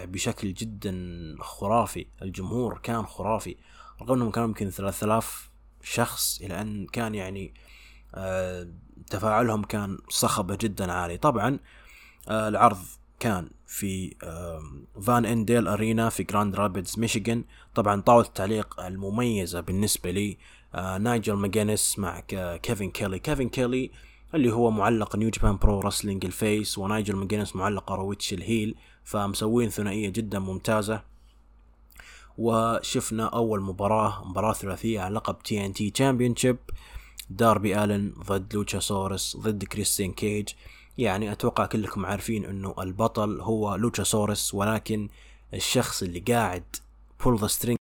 بشكل 0.04 0.54
جدا 0.54 0.94
خرافي. 1.40 2.06
الجمهور 2.22 2.78
كان 2.78 3.06
خرافي. 3.06 3.56
رغم 4.02 4.12
انهم 4.12 4.30
كانوا 4.30 4.48
يمكن 4.48 4.70
3000 4.70 5.50
شخص 5.82 6.40
إلى 6.40 6.60
أن 6.60 6.86
كان 6.86 7.14
يعني 7.14 7.54
آه 8.14 8.68
تفاعلهم 9.10 9.62
كان 9.62 9.98
صخبة 10.08 10.58
جدا 10.60 10.92
عالي. 10.92 11.16
طبعا 11.16 11.58
آه 12.28 12.48
العرض 12.48 12.78
كان 13.20 13.50
في 13.66 14.14
Van 15.02 15.24
Andel 15.26 15.68
Arena 15.68 16.08
في 16.08 16.22
جراند 16.22 16.56
رابيدز 16.56 16.98
ميشيغان. 16.98 17.44
طبعا 17.74 18.00
طاولة 18.00 18.26
التعليق 18.26 18.80
المميزة 18.80 19.60
بالنسبة 19.60 20.10
لي 20.10 20.38
آه 20.74 20.98
نايجل 20.98 21.34
ماجينيس 21.34 21.98
مع 21.98 22.20
كيفن 22.62 22.90
كيلي. 22.90 23.18
كيفن 23.18 23.48
كيلي 23.48 23.90
اللي 24.34 24.52
هو 24.52 24.70
معلق 24.70 25.16
New 25.16 25.30
Japan 25.30 25.56
Pro 25.56 25.80
Wrestling 25.80 26.24
ال 26.24 26.35
face 26.35 26.78
ونايجل 26.78 27.16
ماجينيس 27.16 27.56
معلق 27.56 27.92
رويتش 27.92 28.32
الهيل 28.32 28.74
فمسوين 29.04 29.68
ثنائية 29.68 30.08
جدا 30.08 30.38
ممتازة. 30.38 31.11
وشفنا 32.38 33.26
أول 33.26 33.60
مباراة 33.60 34.24
مباراة 34.24 34.52
ثلاثية 34.52 35.00
على 35.00 35.14
لقب 35.14 35.38
TNT 35.38 35.90
championship 35.90 36.56
داربي 37.30 37.84
ألن 37.84 38.14
ضد 38.26 38.54
لوتشا 38.54 38.80
سورس 38.80 39.36
ضد 39.36 39.64
كريستين 39.64 40.12
كيج. 40.12 40.48
يعني 40.98 41.32
أتوقع 41.32 41.66
كلكم 41.66 42.06
عارفين 42.06 42.44
إنه 42.44 42.74
البطل 42.78 43.40
هو 43.40 43.74
لوتشا 43.74 44.04
سورس 44.04 44.54
ولكن 44.54 45.08
الشخص 45.54 46.02
اللي 46.02 46.20
قاعد 46.20 46.64
pull 47.24 47.38
the 47.38 47.46
strings 47.46 47.78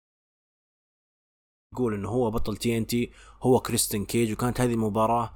يقول 1.75 1.95
إنه 1.95 2.09
هو 2.09 2.31
بطل 2.31 2.57
TNT 2.57 3.11
هو 3.43 3.61
كريستين 3.61 4.05
كيج 4.05 4.33
وكانت 4.33 4.61
هذه 4.61 4.73
المباراة 4.73 5.35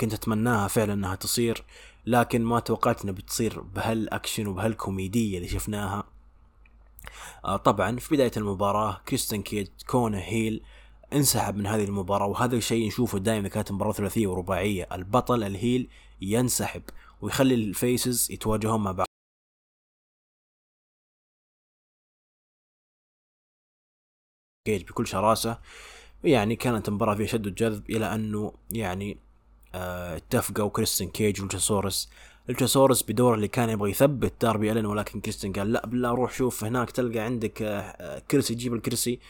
كنت 0.00 0.14
أتمناها 0.14 0.68
فعلا 0.68 0.92
إنها 0.92 1.14
تصير. 1.14 1.64
لكن 2.06 2.44
ما 2.44 2.60
توقعت 2.60 3.02
إنها 3.02 3.14
بتصير 3.14 3.60
بهالأكشن 3.60 4.46
وبهالكوميدية 4.46 5.36
اللي 5.36 5.48
شفناها. 5.48 6.04
طبعا 7.64 7.98
في 7.98 8.14
بداية 8.14 8.30
المباراة 8.36 9.00
كريستين 9.08 9.42
كيج 9.42 9.68
كونه 9.86 10.18
heel 10.18 10.62
انسحب 11.12 11.56
من 11.56 11.66
هذه 11.66 11.84
المباراة 11.84 12.26
وهذا 12.26 12.56
الشيء 12.56 12.86
نشوفه 12.86 13.18
دائما 13.18 13.48
كانت 13.48 13.72
مباراة 13.72 13.92
ثلاثية 13.92 14.26
ورباعية. 14.26 14.88
البطل 14.92 15.42
ال 15.42 15.51
heel 15.51 15.88
ينسحب 16.20 16.82
ويخلي 17.22 17.54
ال 17.54 17.67
faces 17.67 18.30
يتواجهون 18.32 18.80
مع 18.82 18.92
بعض. 18.92 19.06
كيج 24.66 24.82
بكل 24.84 25.06
شراسة 25.06 25.58
يعني 26.24 26.56
كانت 26.56 26.90
مباراة 26.90 27.14
فيها 27.14 27.26
شد 27.26 27.46
وجذب 27.46 27.90
إلى 27.90 28.14
أنه 28.14 28.54
يعني 28.70 29.18
آه 29.74 30.16
اتفقوا 30.16 30.70
كريستن 30.70 31.08
كيج 31.08 31.40
ولوتشاسورس 31.40 32.10
لوتشاسورس 32.50 33.02
بدور 33.02 33.34
اللي 33.34 33.48
كان 33.48 33.70
يبغى 33.70 33.90
يثبت 33.90 34.32
داربي 34.40 34.72
ألن 34.72 34.86
ولكن 34.86 35.20
كريستن 35.20 35.52
قال 35.52 35.72
لا 35.72 35.86
بالله 35.86 36.10
روح 36.10 36.32
شوف 36.32 36.64
هناك 36.64 36.90
تلقى 36.90 37.18
عندك 37.18 37.62
آه 37.62 38.18
كرسي 38.18 38.54
جيب 38.54 38.74
الكرسي. 38.74 39.20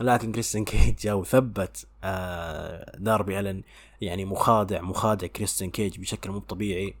لكن 0.00 0.32
كريستن 0.32 0.64
كيج 0.70 0.96
جاء 0.96 1.16
وثبت 1.16 1.86
آه 2.04 2.96
داربي 2.98 3.40
ألن 3.40 3.62
يعني 4.00 4.24
مخادع 4.24 4.80
مخادع 4.80 5.26
كريستن 5.26 5.70
كيج 5.70 6.00
بشكل 6.00 6.30
مو 6.30 6.38
طبيعي. 6.38 6.94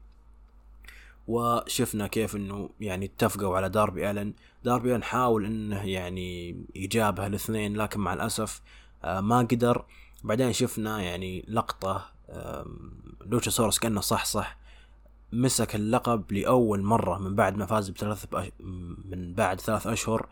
وشفنا 1.28 2.06
كيف 2.06 2.36
إنه 2.36 2.70
يعني 2.80 3.04
اتفقوا 3.06 3.56
على 3.56 3.68
داربي 3.68 4.10
الن 4.10 4.32
داربي 4.64 4.94
الن 4.94 5.02
حاول 5.02 5.44
إنه 5.44 5.84
يعني 5.84 6.56
يجابه 6.74 7.26
الاثنين 7.26 7.76
لكن 7.76 8.00
مع 8.00 8.14
الأسف 8.14 8.62
ما 9.04 9.38
قدر. 9.38 9.84
بعدين 10.24 10.52
شفنا 10.52 11.02
يعني 11.02 11.44
لقطة 11.48 12.10
لوتشا 13.26 13.50
سورس 13.50 13.78
كأنه 13.78 14.00
صح 14.00 14.24
صح 14.24 14.67
مسك 15.32 15.74
اللقب 15.74 16.32
لأول 16.32 16.82
مرة 16.82 17.18
من 17.18 17.34
بعد 17.34 17.56
ما 17.56 17.66
فاز 17.66 17.90
بثلاث 17.90 18.26
بأش... 18.26 18.48
من 19.04 19.34
بعد 19.34 19.60
ثلاث 19.60 19.86
أشهر. 19.86 20.26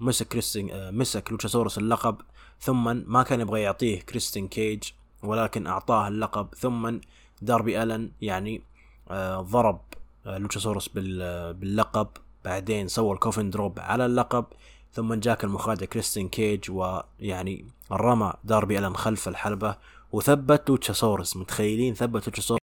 مسك 0.00 0.28
كريستين 0.28 0.70
مسك 0.94 1.30
لوتشا 1.30 1.48
سورس 1.48 1.78
اللقب 1.78 2.16
ثم 2.60 2.96
ما 3.12 3.22
كان 3.22 3.40
يبغى 3.40 3.60
يعطيه 3.60 4.00
كريستين 4.00 4.48
كيج 4.48 4.82
ولكن 5.22 5.66
أعطاه 5.66 6.08
اللقب 6.08 6.54
ثم 6.54 6.98
داربي 7.42 7.82
ألن 7.82 8.10
يعني 8.20 8.62
آه 9.10 9.40
ضرب 9.40 9.80
آه 10.26 10.38
لوتشاسورس 10.38 10.88
باللقب. 10.88 12.08
بعدين 12.44 12.88
سوى 12.88 13.12
ال 13.12 13.17
Coffin 13.17 13.50
Drop 13.50 13.78
على 13.80 14.06
اللقب 14.06 14.44
ثم 14.92 15.14
جاك 15.14 15.44
المخادع 15.44 15.86
كريستين 15.86 16.28
كيج 16.28 16.70
ويعني 16.70 17.64
رمى 17.92 18.32
داربي 18.44 18.78
ألن 18.78 18.96
خلف 18.96 19.28
الحلبة 19.28 19.76
وثبت 20.12 20.70
لوتشاسورس. 20.70 21.36
متخيلين 21.36 21.94
ثبت 21.94 22.26
لوتشاسورس؟ 22.26 22.59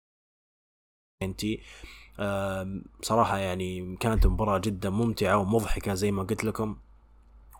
انتي 1.24 1.60
آه 2.20 2.80
صراحة 3.02 3.38
يعني 3.38 3.96
كانت 3.96 4.26
مباراة 4.26 4.58
جدا 4.58 4.90
ممتعة 4.90 5.36
ومضحكة 5.36 5.94
زي 5.94 6.10
ما 6.10 6.22
قلت 6.22 6.44
لكم. 6.44 6.76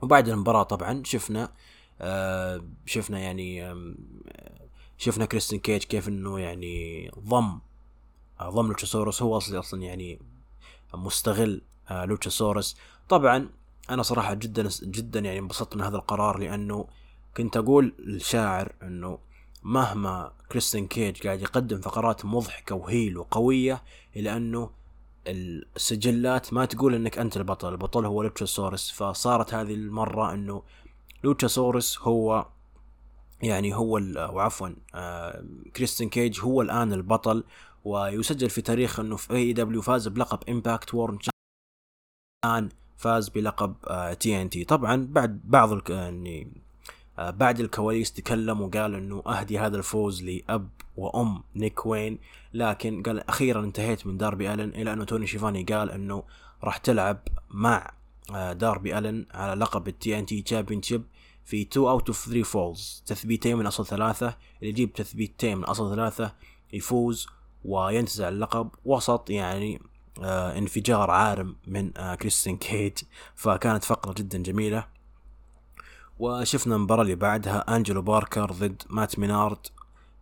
وبعد 0.02 0.28
المباراة 0.28 0.62
طبعا 0.62 1.02
شفنا 1.04 1.52
آه 2.00 2.64
شفنا 2.86 3.18
يعني 3.18 3.64
آه 3.64 3.94
شفنا 4.98 5.24
كريستين 5.24 5.58
كيج 5.60 5.84
كيف 5.84 6.08
إنه 6.08 6.40
يعني 6.40 7.10
ضم 7.18 7.58
ضم 8.42 8.66
لوتشاسورس. 8.66 9.22
هو 9.22 9.36
أصلي 9.36 9.58
أصلا 9.58 9.82
يعني 9.82 10.18
مستغل 10.94 11.62
لوتشاسورس. 11.90 12.76
طبعا 13.08 13.48
أنا 13.90 14.02
صراحة 14.02 14.34
جدا 14.34 14.68
جدا 14.82 15.20
يعني 15.20 15.38
انبسطت 15.38 15.76
من 15.76 15.82
هذا 15.82 15.96
القرار 15.96 16.38
لأنه 16.38 16.88
كنت 17.36 17.56
أقول 17.56 17.94
للشاعر 17.98 18.72
إنه 18.82 19.18
مهما 19.64 20.32
كريستين 20.52 20.86
كيج 20.86 21.22
قاعد 21.22 21.42
يقدم 21.42 21.80
فقرات 21.80 22.24
مضحكة 22.24 22.74
و 22.74 22.83
heel 22.83 23.18
وقوية 23.18 23.82
الا 24.16 24.36
أنه 24.36 24.70
السجلات 25.26 26.52
ما 26.52 26.64
تقول 26.64 26.94
إنك 26.94 27.18
أنت 27.18 27.36
البطل 27.36 27.72
البطل 27.72 28.06
هو 28.06 28.22
لوتشاسورس. 28.22 28.90
فصارت 28.90 29.54
هذه 29.54 29.74
المرة 29.74 30.32
إنه 30.32 30.62
لوتشاسورس 31.24 31.98
هو 31.98 32.46
يعني 33.42 33.74
هو 33.74 34.00
وعفوا 34.16 34.68
آه 34.94 35.44
كريستين 35.76 36.08
كيج 36.08 36.40
هو 36.40 36.62
الآن 36.62 36.92
البطل 36.92 37.44
ويسجل 37.84 38.50
في 38.50 38.62
تاريخ 38.62 39.00
إنه 39.00 39.16
في 39.16 39.32
AEW 39.34 39.82
فاز 39.82 40.08
بلقب 40.08 40.38
Impact 40.48 40.94
World 40.94 41.18
الآن 42.44 42.68
فاز 42.96 43.28
بلقب 43.28 43.74
TNT 44.20 44.64
طبعا 44.64 45.06
بعد 45.10 45.40
بعض 45.44 45.90
يعني 45.90 46.52
بعد 47.18 47.60
الكواليس 47.60 48.12
تكلم 48.12 48.60
وقال 48.60 48.94
إنه 48.94 49.22
أهدي 49.26 49.58
هذا 49.58 49.76
الفوز 49.76 50.22
لأب 50.22 50.68
وأم 50.96 51.42
نيك 51.56 51.86
وين. 51.86 52.18
لكن 52.54 53.02
قال 53.02 53.28
أخيرا 53.28 53.64
انتهيت 53.64 54.06
من 54.06 54.16
داربي 54.16 54.54
ألن 54.54 54.68
إلى 54.68 54.92
أنه 54.92 55.04
توني 55.04 55.26
شيفاني 55.26 55.62
قال 55.62 55.90
إنه 55.90 56.22
راح 56.64 56.76
تلعب 56.76 57.18
مع 57.50 57.90
آه 58.34 58.52
داربي 58.52 58.98
ألن 58.98 59.26
على 59.34 59.60
لقب 59.60 59.88
ال 59.88 60.18
TNT 60.18 60.42
Championship 60.42 61.04
في 61.44 61.62
2 61.62 61.86
out 61.86 62.06
of 62.06 62.24
3 62.26 62.42
falls 62.42 63.02
تثبيتين 63.06 63.56
من 63.56 63.66
أصل 63.66 63.86
ثلاثة 63.86 64.26
اللي 64.26 64.70
يجيب 64.70 64.92
تثبيتين 64.92 65.58
من 65.58 65.64
أصل 65.64 65.94
ثلاثة 65.94 66.32
يفوز 66.72 67.26
وينتزع 67.64 68.28
اللقب 68.28 68.68
وسط 68.84 69.30
يعني 69.30 69.80
آه 70.22 70.58
انفجار 70.58 71.10
عارم 71.10 71.56
من 71.66 71.98
آه 71.98 72.14
كريستين 72.14 72.56
كيج 72.56 72.92
فكانت 73.34 73.84
فقرة 73.84 74.12
جدا 74.12 74.38
جميلة. 74.38 74.93
وشفنا 76.18 76.76
المباراة 76.76 77.02
اللي 77.02 77.14
بعدها 77.14 77.76
أنجلو 77.76 78.02
باركر 78.02 78.52
ضد 78.52 78.82
مات 78.90 79.18
مينارد 79.18 79.66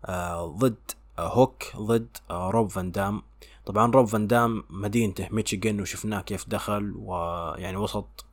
آه 0.04 0.46
ضد 0.46 0.90
هوك 1.18 1.62
ضد 1.76 2.16
روب 2.30 2.70
فان 2.70 2.92
دام. 2.92 3.22
طبعا 3.66 3.92
روب 3.92 4.06
فان 4.06 4.26
دام 4.26 4.64
مدينته 4.70 5.28
ميشيغان 5.30 5.80
وشفناه 5.80 6.20
كيف 6.20 6.48
دخل 6.48 6.92
ويعني 6.96 7.76
وسط 7.76 8.24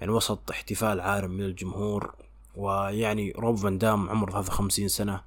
يعني 0.00 0.12
وسط 0.12 0.50
احتفال 0.50 1.00
عارم 1.00 1.30
من 1.30 1.44
الجمهور. 1.44 2.14
ويعني 2.56 3.32
روب 3.38 3.56
فان 3.56 3.78
دام 3.78 4.10
عمره 4.10 4.30
53 4.30 4.88
سنة 4.88 5.20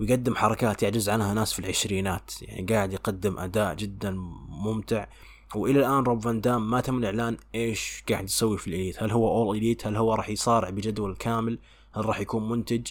ويقدم 0.00 0.34
حركات 0.34 0.82
يعجز 0.82 1.08
عنها 1.08 1.34
ناس 1.34 1.52
في 1.52 1.58
العشرينات. 1.58 2.42
يعني 2.42 2.66
قاعد 2.74 2.92
يقدم 2.92 3.38
أداء 3.38 3.74
جدا 3.74 4.10
ممتع. 4.48 5.06
وإلى 5.56 5.78
الآن 5.80 6.02
روب 6.02 6.20
فان 6.20 6.40
دام 6.40 6.70
ما 6.70 6.80
تم 6.80 6.98
الإعلان 6.98 7.36
إيش 7.54 8.02
قاعد 8.08 8.24
يسوي 8.24 8.58
في 8.58 8.68
ال 8.68 8.73
Elite. 8.73 9.02
هل 9.02 9.10
هو 9.10 9.42
All 9.42 9.56
Elite 9.56 9.86
هل 9.86 9.96
هو 9.96 10.14
راح 10.14 10.28
يصارع 10.28 10.70
بجدول 10.70 11.16
كامل؟ 11.16 11.58
هل 11.92 12.06
راح 12.06 12.20
يكون 12.20 12.48
منتج؟ 12.48 12.86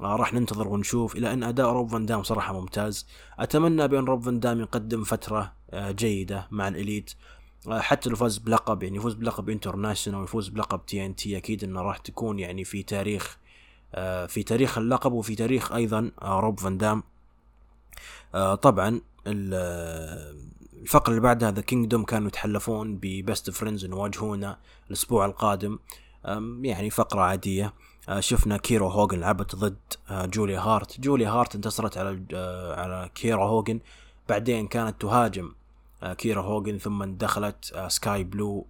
آه 0.00 0.16
راح 0.16 0.34
ننتظر 0.34 0.68
ونشوف. 0.68 1.16
إلى 1.16 1.32
أن 1.32 1.42
أداء 1.42 1.66
روب 1.66 1.88
فان 1.88 2.06
دام 2.06 2.22
صراحة 2.22 2.60
ممتاز. 2.60 3.06
أتمنى 3.38 3.88
بأن 3.88 4.04
روب 4.04 4.22
فان 4.22 4.40
دام 4.40 4.60
يقدم 4.60 5.04
فترة 5.04 5.52
آه 5.70 5.90
جيدة 5.90 6.48
مع 6.50 6.68
ال 6.68 6.74
Elite. 6.74 7.12
آه 7.68 7.80
حتى 7.80 8.10
لو 8.10 8.16
فاز 8.16 8.38
بلقب 8.38 8.82
يعني 8.82 8.96
يفوز 8.96 9.14
بلقب 9.14 9.50
International 9.50 10.20
ويفوز 10.20 10.48
بلقب 10.48 10.86
TNT 10.86 11.36
أكيد 11.36 11.64
إنه 11.64 11.82
راح 11.82 11.98
تكون 11.98 12.38
يعني 12.38 12.64
في 12.64 12.82
تاريخ 12.82 13.38
في 14.28 14.42
تاريخ 14.46 14.78
اللقب 14.78 15.12
وفي 15.12 15.34
تاريخ 15.34 15.72
أيضا 15.72 16.10
روب 16.22 16.60
فان 16.60 16.78
دام. 16.78 17.02
طبعا 18.62 19.00
الفقرة 20.80 21.10
اللي 21.10 21.20
بعدها 21.20 21.50
The 21.50 21.60
Kingdom 21.60 22.04
كانوا 22.04 22.28
يتحلفون 22.28 22.98
ب 23.02 23.12
Best 23.12 23.50
Friends 23.50 23.84
إنه 23.84 23.96
يواجهونا 23.96 24.58
الأسبوع 24.88 25.26
القادم. 25.26 25.78
يعني 26.62 26.90
فقرة 26.90 27.20
عادية. 27.20 27.74
آه، 28.08 28.20
شفنا 28.20 28.56
كيرا 28.56 28.88
هوجن 28.88 29.20
لعبت 29.20 29.56
ضد 29.56 29.78
آه، 30.10 30.26
جوليا 30.26 30.60
هارت. 30.60 31.00
جوليا 31.00 31.30
هارت 31.30 31.54
انتصرت 31.54 31.98
على 31.98 32.22
آه، 32.34 32.80
على 32.80 33.10
كيرا 33.14 33.44
هوجن 33.44 33.80
بعدين 34.28 34.66
كانت 34.66 35.00
تهاجم 35.00 35.52
كيرا 36.18 36.42
هوجن 36.42 36.78
ثم 36.78 37.04
دخلت 37.04 37.84
سكاي 37.88 38.24
بلو 38.24 38.66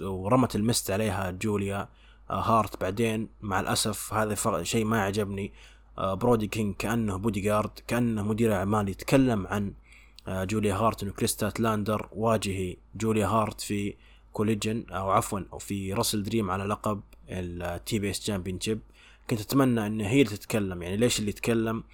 ورمت 0.00 0.56
ال 0.56 0.63
mist 0.63 0.90
عليها 0.90 1.30
جوليا 1.30 1.88
هارت. 2.30 2.80
بعدين 2.80 3.28
مع 3.40 3.60
الأسف 3.60 4.14
هذا 4.14 4.62
شيء 4.62 4.84
ما 4.84 5.02
عجبني. 5.02 5.52
برودي 5.98 6.46
كينج 6.46 6.74
كأنه 6.74 7.16
بودي 7.16 7.40
جارد 7.40 7.70
كأنه 7.86 8.22
مدير 8.22 8.54
أعمال 8.54 8.88
يتكلم 8.88 9.46
عن 9.46 9.72
جوليا 10.28 10.74
هارت 10.74 11.04
وكريس 11.04 11.50
ستاتلاندر 11.50 12.08
واجهي 12.12 12.76
جوليا 12.94 13.26
هارت 13.26 13.60
في 13.60 13.94
Collision 14.32 14.84
أو 14.90 15.10
عفوا 15.10 15.58
في 15.58 15.92
WrestleDream 15.92 16.50
على 16.50 16.64
لقب 16.64 17.00
ال 17.28 17.98
TBS 17.98 18.20
Championship 18.20 18.80
كنت 19.30 19.40
أتمنى 19.40 19.86
إن 19.86 20.00
هي 20.00 20.22
اللي 20.22 20.36
تتكلم 20.36 20.82
يعني 20.82 20.96
ليش 20.96 21.18
اللي 21.18 21.30
يتكلم؟ 21.30 21.84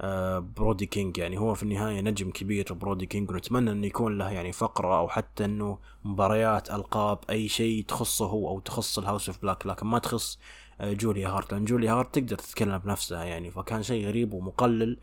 آه 0.00 0.38
برودي 0.38 0.86
كينج 0.86 1.18
يعني 1.18 1.38
هو 1.38 1.54
في 1.54 1.62
النهاية 1.62 2.00
نجم 2.00 2.30
كبير 2.30 2.72
برودي 2.72 3.06
كينج 3.06 3.30
ونتمنى 3.30 3.70
إنه 3.70 3.86
يكون 3.86 4.18
له 4.18 4.30
يعني 4.30 4.52
فقرة 4.52 4.98
أو 4.98 5.08
حتى 5.08 5.44
إنه 5.44 5.78
مباريات 6.04 6.70
ألقاب 6.70 7.18
أي 7.30 7.48
شيء 7.48 7.84
تخصه 7.84 8.26
هو 8.26 8.48
أو 8.48 8.60
تخص 8.60 8.98
ال 8.98 9.03
House 9.03 9.28
of 9.28 9.42
Black 9.42 9.66
لكن 9.66 9.86
ما 9.86 9.98
تخص 9.98 10.38
آه 10.80 10.92
جوليا 10.92 11.28
هارت 11.28 11.52
لأن 11.52 11.64
جوليا 11.64 11.92
هارت 11.92 12.14
تقدر 12.14 12.36
تتكلم 12.36 12.78
بنفسها 12.78 13.24
يعني 13.24 13.50
فكان 13.50 13.82
شيء 13.82 14.06
غريب 14.06 14.32
ومقلل 14.34 14.98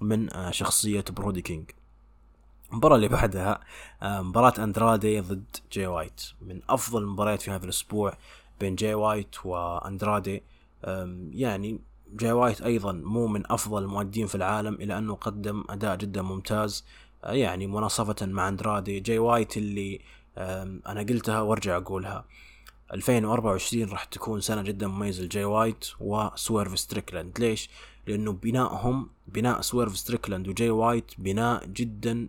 من 0.00 0.32
آه 0.32 0.50
شخصية 0.50 1.04
برودي 1.16 1.42
كينج. 1.42 1.70
المباراة 2.72 2.96
اللي 2.96 3.08
بعدها 3.08 3.60
آه، 4.02 4.22
مباراة 4.22 4.64
أندرادي 4.64 5.20
ضد 5.20 5.56
جي 5.72 5.86
وايت. 5.86 6.22
من 6.40 6.60
أفضل 6.68 7.02
المباريات 7.02 7.42
في 7.42 7.50
هذا 7.50 7.64
الأسبوع 7.64 8.12
بين 8.60 8.74
جي 8.74 8.94
وايت 8.94 9.46
وأندرادي. 9.46 10.42
يعني 11.30 11.80
جي 12.16 12.32
وايت 12.32 12.62
أيضا 12.62 12.92
مو 12.92 13.26
من 13.26 13.52
أفضل 13.52 13.82
المؤدين 13.82 14.26
في 14.26 14.34
العالم 14.34 14.74
الا 14.74 14.98
أنه 14.98 15.14
قدم 15.14 15.64
أداء 15.70 15.96
جدا 15.96 16.22
ممتاز. 16.22 16.84
آه، 17.24 17.32
يعني 17.32 17.66
مناصفة 17.66 18.26
مع 18.26 18.48
أندرادي. 18.48 19.00
جي 19.00 19.18
وايت 19.18 19.56
اللي 19.56 20.00
أنا 20.86 21.00
قلتها 21.08 21.40
وأرجع 21.40 21.76
أقولها. 21.76 22.24
2024 22.92 23.88
راح 23.88 24.04
تكون 24.04 24.40
سنة 24.40 24.62
جدا 24.62 24.86
مميزة 24.86 25.22
لجي 25.22 25.44
وايت 25.44 25.84
وسويرف 26.00 26.78
ستريكلاند. 26.78 27.40
ليش؟ 27.40 27.70
لأنه 28.06 28.32
بنائهم 28.32 29.10
بناء 29.26 29.60
سويرف 29.60 29.98
ستريكلاند 29.98 30.48
وجي 30.48 30.70
وايت 30.70 31.12
بناء 31.18 31.66
جدا 31.66 32.28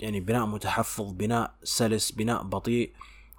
يعني 0.00 0.20
بناء 0.20 0.46
متحفظ 0.46 1.12
بناء 1.12 1.54
سلس 1.62 2.10
بناء 2.10 2.42
بطيء. 2.42 2.92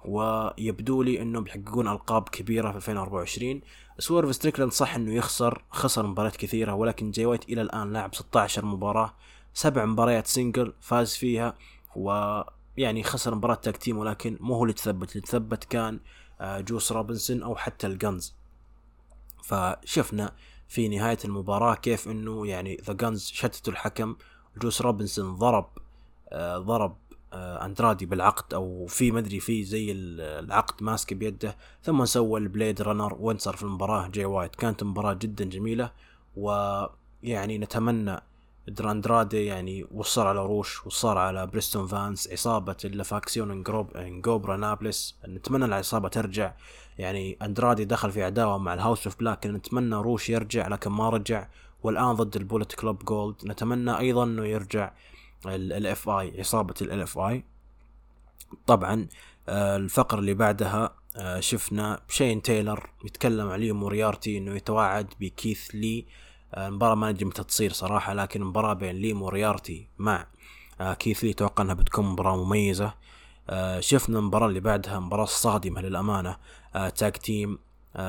ويبدو 0.04 1.02
لي 1.02 1.22
إنه 1.22 1.40
بيحققون 1.40 1.88
ألقاب 1.88 2.28
كبيرة 2.28 2.70
في 2.70 2.76
2024 2.76 3.60
سويرف 3.98 4.34
ستريكلاند 4.34 4.72
صح 4.72 4.94
إنه 4.94 5.14
يخسر 5.14 5.64
خسر 5.70 6.06
مباريات 6.06 6.36
كثيرة 6.36 6.74
ولكن 6.74 7.10
جاي 7.10 7.26
وايت 7.26 7.48
إلى 7.48 7.62
الآن 7.62 7.92
لاعب 7.92 8.14
16 8.14 8.64
مباراة 8.64 9.14
سبع 9.54 9.84
مباريات 9.84 10.26
single 10.26 10.72
فاز 10.80 11.14
فيها 11.14 11.54
ويعني 11.96 13.02
خسر 13.02 13.34
مباراة 13.34 13.54
tag 13.54 13.78
ولكن 13.88 14.38
مو 14.40 14.54
هو 14.54 14.62
اللي 14.62 14.72
تثبت. 14.72 15.10
اللي 15.10 15.20
تثبت 15.20 15.64
كان 15.64 16.00
آه، 16.40 16.60
جوس 16.60 16.92
روبنسون 16.92 17.42
أو 17.42 17.56
حتى 17.56 17.86
ال 17.86 17.94
Gunns 17.94 18.34
فشفنا 19.44 20.32
في 20.68 20.88
نهاية 20.88 21.18
المباراة 21.24 21.74
كيف 21.74 22.08
إنه 22.08 22.46
يعني 22.46 22.76
The 22.84 22.92
Gunns 22.92 23.26
شتتوا 23.26 23.72
الحكم 23.72 24.16
جوس 24.62 24.82
روبنسون 24.82 25.34
ضرب 25.34 25.66
آه، 25.78 25.83
ضرب 26.56 26.96
آه، 27.34 27.64
أندرادي 27.64 28.06
بالعقد 28.06 28.54
أو 28.54 28.86
في 28.86 29.10
مدري 29.10 29.40
في 29.40 29.64
زي 29.64 29.92
العقد 29.92 30.82
ماسك 30.82 31.14
بيده 31.14 31.56
ثم 31.82 32.04
سوى 32.04 32.40
ال 32.40 32.47
Blade 32.47 32.82
Runner 32.82 33.16
وانتصر 33.20 33.56
في 33.56 33.62
المباراة 33.62 34.08
جاي 34.08 34.24
وايت. 34.24 34.56
كانت 34.56 34.82
مباراة 34.84 35.12
جدا 35.12 35.44
جميلة 35.44 35.90
ويعني 36.36 37.58
نتمنى 37.58 38.20
دراندرادي 38.68 39.44
يعني 39.44 39.86
وصل 39.94 40.26
على 40.26 40.46
روش 40.46 40.86
وصل 40.86 41.18
على 41.18 41.46
بريستون 41.46 41.86
فانس 41.86 42.28
عصابة 42.32 42.76
اللافاكسيون 42.84 43.50
انجروب 43.50 43.96
إنجوبرا 43.96 44.56
نابلس. 44.56 45.16
نتمنى 45.28 45.64
العصابة 45.64 46.08
ترجع. 46.08 46.52
يعني 46.98 47.38
أندرادي 47.42 47.84
دخل 47.84 48.10
في 48.10 48.22
عداوة 48.22 48.58
مع 48.58 48.74
الهاوس 48.74 49.06
أوف 49.06 49.18
بلاك 49.18 49.46
نتمنى 49.46 49.94
روش 49.94 50.30
يرجع 50.30 50.68
لكن 50.68 50.90
ما 50.90 51.08
رجع. 51.08 51.48
والآن 51.82 52.12
ضد 52.12 52.36
البولت 52.36 52.74
كلوب 52.74 53.04
جولد. 53.04 53.36
نتمنى 53.44 53.98
أيضا 53.98 54.24
إنه 54.24 54.46
يرجع. 54.46 54.92
الاف 55.46 56.08
اي 56.08 56.34
عصابة 56.38 56.74
الاف 56.82 57.18
اي 57.18 57.44
طبعا 58.66 59.08
آه، 59.48 59.76
الفقرة 59.76 60.18
اللي 60.18 60.34
بعدها 60.34 60.94
آه، 61.16 61.40
شفنا 61.40 62.00
شين 62.08 62.42
تايلر 62.42 62.90
يتكلم 63.04 63.48
عليه 63.48 63.72
موريارتي 63.72 64.38
إنه 64.38 64.56
يتواعد 64.56 65.14
بكيث 65.20 65.70
لي. 65.74 66.06
آه، 66.54 66.68
المباراة 66.68 66.94
ما 66.94 67.12
ندري 67.12 67.24
متى 67.24 67.44
تصير 67.44 67.72
صراحة 67.72 68.14
لكن 68.14 68.42
المباراة 68.42 68.72
بين 68.72 68.94
لي 68.94 69.12
موريارتي 69.12 69.88
مع 69.98 70.26
كيث 70.98 71.24
لي 71.24 71.30
أتوقع 71.30 71.64
إنها 71.64 71.74
بتكون 71.74 72.06
مباراة 72.06 72.44
مميزة. 72.44 72.94
شفنا 73.80 74.18
المباراة 74.18 74.46
اللي 74.46 74.60
بعدها 74.60 75.00
مباراة 75.00 75.24
صادمة 75.24 75.80
للأمانة. 75.80 76.36
tag 76.96 77.12
team 77.12 77.58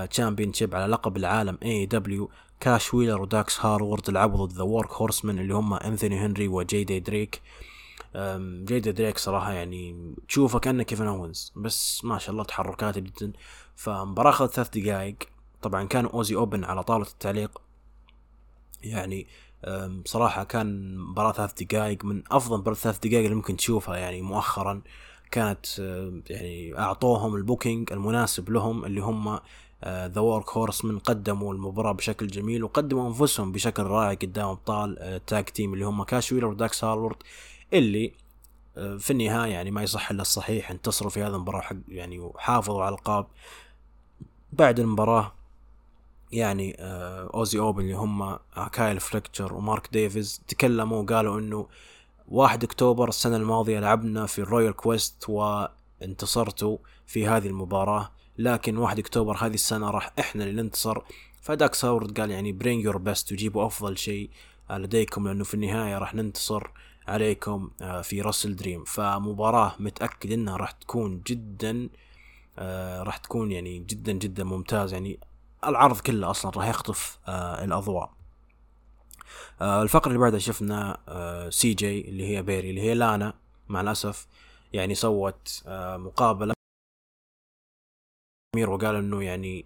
championship 0.09 0.75
على 0.75 0.85
لقب 0.85 1.17
العالم 1.17 1.57
AEW 1.63 2.29
كاش 2.59 2.93
ويلر 2.93 3.21
وداكس 3.21 3.65
هارورد 3.65 4.09
لعبوا 4.09 4.45
ضد 4.45 4.53
The 4.53 4.63
Workhorsemen 4.63 5.39
اللي 5.39 5.53
هم 5.53 5.73
انثوني 5.73 6.19
هنري 6.19 6.47
وجي 6.47 6.83
دي 6.83 6.99
دريك 6.99 7.41
جي 8.65 8.79
دي 8.79 8.91
دريك 8.91 9.17
صراحة 9.17 9.51
يعني 9.51 10.13
تشوفه 10.27 10.59
كأنه 10.59 10.83
كيفن 10.83 11.07
اونز 11.07 11.53
بس 11.55 12.05
ما 12.05 12.17
شاء 12.17 12.31
الله 12.31 12.43
تحركاته 12.43 13.01
جدا. 13.01 13.33
فمباراة 13.75 14.29
اخذت 14.29 14.53
ثلاث 14.53 14.69
دقائق. 14.69 15.15
طبعا 15.61 15.83
كان 15.83 16.05
Aussie 16.05 16.35
Open 16.35 16.63
على 16.63 16.83
طاولة 16.83 17.05
التعليق. 17.07 17.61
يعني 18.83 19.27
صراحة 20.05 20.43
كان 20.43 20.97
مباراة 20.97 21.31
ثلاث 21.31 21.63
دقائق. 21.63 22.05
من 22.05 22.23
أفضل 22.31 22.57
مباراة 22.57 22.75
ثلاث 22.75 22.99
دقائق 22.99 23.23
اللي 23.23 23.35
ممكن 23.35 23.57
تشوفها 23.57 23.97
يعني 23.97 24.21
مؤخرا 24.21 24.81
كانت 25.31 25.79
يعني 26.29 26.79
أعطوهم 26.79 27.35
ال 27.35 27.42
booking 27.42 27.91
المناسب 27.91 28.49
لهم 28.49 28.85
اللي 28.85 29.01
هم 29.01 29.39
The 29.85 30.21
Workhorsemen 30.21 30.99
قدموا 30.99 31.53
المباراة 31.53 31.91
بشكل 31.91 32.27
جميل 32.27 32.63
وقدموا 32.63 33.07
أنفسهم 33.07 33.51
بشكل 33.51 33.83
رائع 33.83 34.13
قدام 34.13 34.47
أبطال 34.47 34.99
ال 34.99 35.10
tag 35.10 35.43
آه، 35.47 35.51
team 35.51 35.73
اللي 35.73 35.85
هم 35.85 36.03
كاش 36.03 36.31
ويلر 36.31 36.45
وداكس 36.45 36.83
هارورد 36.83 37.15
اللي 37.73 38.13
آه، 38.77 38.97
في 38.97 39.11
النهاية 39.11 39.51
يعني 39.51 39.71
ما 39.71 39.83
يصح 39.83 40.11
إلا 40.11 40.21
الصحيح 40.21 40.71
انتصروا 40.71 41.09
في 41.09 41.23
هذه 41.23 41.35
المباراة 41.35 41.61
حق 41.61 41.75
يعني 41.87 42.19
وحافظوا 42.19 42.83
على 42.83 42.95
القاب 42.95 43.27
بعد 44.53 44.79
المباراة 44.79 45.31
يعني 46.31 46.75
آه، 46.79 47.29
Aussie 47.33 47.59
Open 47.59 47.83
اللي 47.83 47.93
هم 47.93 48.39
كايل 48.71 48.99
فليتشر 48.99 49.53
ومارك 49.53 49.89
ديفيز 49.91 50.41
تكلموا 50.47 51.01
وقالوا 51.01 51.39
إنه 51.39 51.67
واحد 52.27 52.63
أكتوبر 52.63 53.09
السنة 53.09 53.35
الماضية 53.35 53.79
لعبنا 53.79 54.25
في 54.25 54.39
ال 54.39 54.45
Royal 54.45 54.73
Quest 54.73 55.29
وانتصرتوا 55.29 56.77
في 57.05 57.27
هذه 57.27 57.47
المباراة. 57.47 58.11
لكن 58.37 58.77
1 58.77 58.99
أكتوبر 58.99 59.37
هذه 59.37 59.53
السنة 59.53 59.89
راح 59.89 60.11
إحنا 60.19 60.43
اللي 60.43 60.61
ننتصر 60.61 61.01
فداكس 61.41 61.75
هارورد 61.75 62.19
قال 62.19 62.31
يعني 62.31 62.51
bring 62.51 62.83
your 62.83 62.97
best 62.97 63.31
وجيبوا 63.31 63.65
أفضل 63.65 63.97
شيء 63.97 64.29
لديكم 64.71 65.27
لأنه 65.27 65.43
في 65.43 65.53
النهاية 65.53 65.97
راح 65.97 66.15
ننتصر 66.15 66.67
عليكم 67.07 67.69
آه، 67.81 68.01
في 68.01 68.21
WrestleDream. 68.21 68.83
فمباراة 68.83 69.75
متأكد 69.79 70.31
إنها 70.31 70.57
راح 70.57 70.71
تكون 70.71 71.21
جدا 71.27 71.89
آه، 72.59 73.03
راح 73.03 73.17
تكون 73.17 73.51
يعني 73.51 73.79
جدا 73.79 74.11
جدا 74.11 74.43
ممتاز. 74.43 74.93
يعني 74.93 75.19
العرض 75.67 75.99
كله 75.99 76.29
أصلا 76.31 76.51
راح 76.51 76.67
يخطف 76.67 77.19
آه، 77.27 77.63
الأضواء. 77.63 78.13
آه 79.61 79.83
الفقرة 79.83 80.07
اللي 80.07 80.19
بعدها 80.19 80.39
شفنا 80.39 80.97
آه 81.07 81.49
CJ 81.49 82.01
اللي 82.01 82.27
هي 82.27 82.41
بيري 82.41 82.69
اللي 82.69 82.81
هي 82.81 82.93
لانا 82.93 83.33
مع 83.69 83.81
الأسف 83.81 84.27
يعني 84.73 84.95
سوت 84.95 85.63
آه 85.67 85.97
مقابلة 85.97 86.54
ميرو 88.55 88.77
قال 88.77 88.95
إنه 88.95 89.23
يعني 89.23 89.65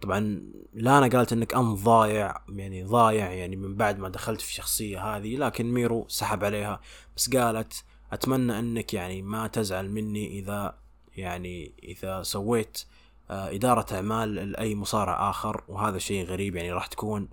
طبعا 0.00 0.42
لانا 0.74 1.08
قالت 1.08 1.32
إنك 1.32 1.54
أنت 1.54 1.84
ضايع 1.84 2.34
يعني 2.48 2.84
ضايع 2.84 3.32
يعني 3.32 3.56
من 3.56 3.76
بعد 3.76 3.98
ما 3.98 4.08
دخلت 4.08 4.40
في 4.40 4.48
الشخصية 4.48 5.16
هذه 5.16 5.36
لكن 5.36 5.72
ميرو 5.72 6.04
سحب 6.08 6.44
عليها. 6.44 6.80
بس 7.16 7.36
قالت 7.36 7.84
أتمنى 8.12 8.58
إنك 8.58 8.94
يعني 8.94 9.22
ما 9.22 9.46
تزعل 9.46 9.90
مني 9.90 10.38
إذا 10.38 10.74
يعني 11.16 11.72
إذا 11.82 12.22
سويت 12.22 12.84
آه، 13.30 13.54
إدارة 13.54 13.86
أعمال 13.94 14.34
لأي 14.34 14.74
مصارع 14.74 15.30
آخر 15.30 15.64
وهذا 15.68 15.98
شيء 15.98 16.24
غريب 16.24 16.56
يعني 16.56 16.72
راح 16.72 16.86
تكون 16.86 17.28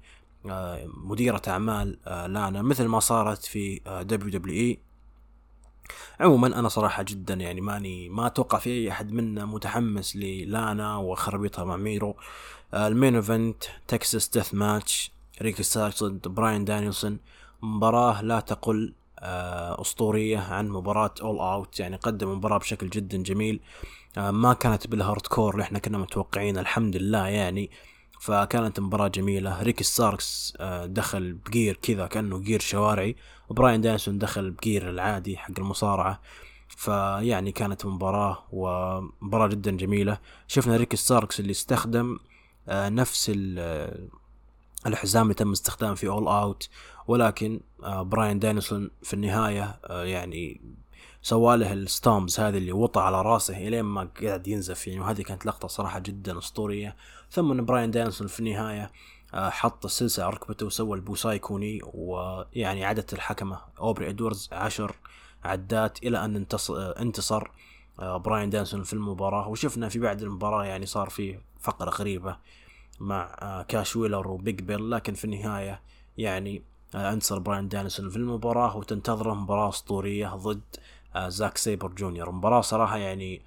آه، 0.46 0.88
مديرة 0.88 1.42
أعمال 1.48 2.00
آه، 2.08 2.28
لانا 2.28 2.62
مثل 2.62 2.86
ما 2.86 3.00
صارت 3.00 3.46
في 3.46 3.82
WWE. 4.04 4.80
عموما 6.20 6.60
أنا 6.60 6.70
صراحة 6.70 7.04
جدا 7.04 7.34
يعني 7.34 7.62
ماني 7.62 8.10
ما 8.10 8.28
أتوقع 8.28 8.58
في 8.60 8.70
أي 8.70 8.92
أحد 8.92 9.12
منا 9.12 9.46
متحمس 9.46 10.16
للانا 10.16 10.98
وخربيطها 10.98 11.66
مع 11.66 11.78
ميرو. 11.78 12.16
ال 12.74 12.82
main 12.82 13.16
event 13.16 13.64
Texas 13.88 14.30
death 14.30 14.54
match 14.54 15.12
ريكي 15.42 15.64
ستاركس 15.64 16.04
ضد 16.04 16.28
براين 16.28 16.66
دانيلسون. 16.66 17.20
مباراة 17.62 18.22
لا 18.22 18.40
تقل 18.40 18.94
أسطورية 19.82 20.40
عن 20.40 20.70
مباراة 20.70 21.14
All 21.22 21.40
Out 21.40 21.80
يعني 21.80 21.96
قدم 21.96 22.32
مباراة 22.32 22.58
بشكل 22.58 22.90
جدا 22.90 23.18
جميل. 23.24 23.60
آه، 24.18 24.32
ما 24.32 24.54
كانت 24.54 24.88
بال 24.88 25.28
hardcore 25.28 25.54
اللي 25.54 25.64
إحنا 25.64 25.80
كنا 25.80 25.98
متوقعين 25.98 26.58
الحمد 26.58 26.96
لله 26.96 27.28
يعني. 27.28 27.70
فكانت 28.20 28.80
مباراة 28.80 29.08
جميلة. 29.08 29.62
ريكي 29.64 29.84
ستاركس 29.84 30.54
آه، 30.60 30.86
دخل 30.86 31.34
ب 31.34 31.43
gear 31.43 31.80
كذا 31.82 32.08
كأنه 32.08 32.40
gear 32.40 32.60
شوارعي 32.60 33.16
وبراين 33.50 33.82
دانيلسون 33.82 34.18
دخل 34.18 34.52
ب 34.52 34.59
gear 34.59 34.90
العادي 34.90 35.38
حق 35.38 35.52
المصارعة. 35.58 36.22
فيعني 36.68 37.52
كانت 37.52 37.86
مباراة 37.86 38.44
ومباراة 38.52 39.48
جدا 39.48 39.72
جميلة. 39.72 40.18
شفنا 40.48 40.78
ريكي 40.78 40.98
ستاركس 40.98 41.40
اللي 41.40 41.52
استخدم 41.52 42.20
آه، 42.70 42.90
نفس 42.90 43.32
الحزام 44.86 45.24
اللي 45.24 45.34
تم 45.34 45.52
استخدامه 45.52 45.96
في 45.96 46.08
All 46.08 46.28
Out 46.28 46.70
ولكن 47.08 47.60
براين 47.84 48.40
دانيلسون 48.40 48.92
في 49.04 49.14
النهاية 49.14 49.80
يعني 49.90 50.62
سواله 51.22 51.74
ال 51.74 51.83
stomps 51.83 52.40
هذه 52.40 52.58
اللي 52.58 52.72
وطى 52.72 53.00
على 53.00 53.22
راسه 53.22 53.68
إلين 53.68 53.82
ما 53.82 54.10
قاعد 54.24 54.48
ينزف. 54.48 54.88
يعني 54.88 55.00
وهذه 55.00 55.22
كانت 55.22 55.46
لقطة 55.46 55.68
صراحة 55.68 56.00
جدا 56.00 56.38
أسطورية. 56.38 56.96
ثم 57.32 57.52
إن 57.52 57.66
براين 57.66 57.92
دانيلسون 57.92 58.28
في 58.28 58.40
النهاية 58.40 58.92
آه، 59.34 59.50
حط 59.50 59.86
السلسله 59.86 60.26
على 60.26 60.34
ركبته 60.34 60.66
وسوى 60.66 60.98
ال 60.98 61.03
Busaiku 61.03 61.40
knee 61.40 61.80
ويعني 61.84 62.86
عدت 62.86 63.14
الحكمة. 63.14 63.60
أوبري 63.80 64.10
ادوردز 64.10 64.50
عشر 64.52 64.96
عدات 65.44 66.04
إلى 66.04 66.26
أن 66.26 66.36
انتصر, 66.36 67.00
انتصر 67.00 67.48
آه، 68.00 68.18
براين 68.18 68.50
دانيلسون 68.50 68.84
في 68.84 68.94
المباراة. 68.94 69.48
وشفنا 69.48 69.90
في 69.90 70.00
بعد 70.00 70.22
المباراة 70.22 70.66
يعني 70.66 70.86
صار 70.86 71.10
في 71.10 71.40
فقرة 71.60 71.90
غريبة 71.90 72.38
مع 73.00 73.36
آه، 73.42 73.64
كاش 73.64 73.96
ويلر 73.96 74.28
وبيج 74.28 74.62
بيل. 74.62 74.92
لكن 74.92 75.14
في 75.14 75.26
النهاية 75.26 75.82
يعني 76.18 76.64
أنتصر 76.96 77.40
براين 77.40 77.68
دانيلسون 77.68 78.10
في 78.10 78.16
المباراة 78.16 78.78
وتنتظره 78.78 79.34
مباراة 79.34 79.70
أسطورية 79.70 80.28
ضد 80.28 80.62
آه، 81.16 81.30
زاك 81.30 81.58
سيبر 81.58 81.88
جونيور. 81.88 82.32
مباراة 82.32 82.62
صراحة 82.62 82.98
يعني 82.98 83.42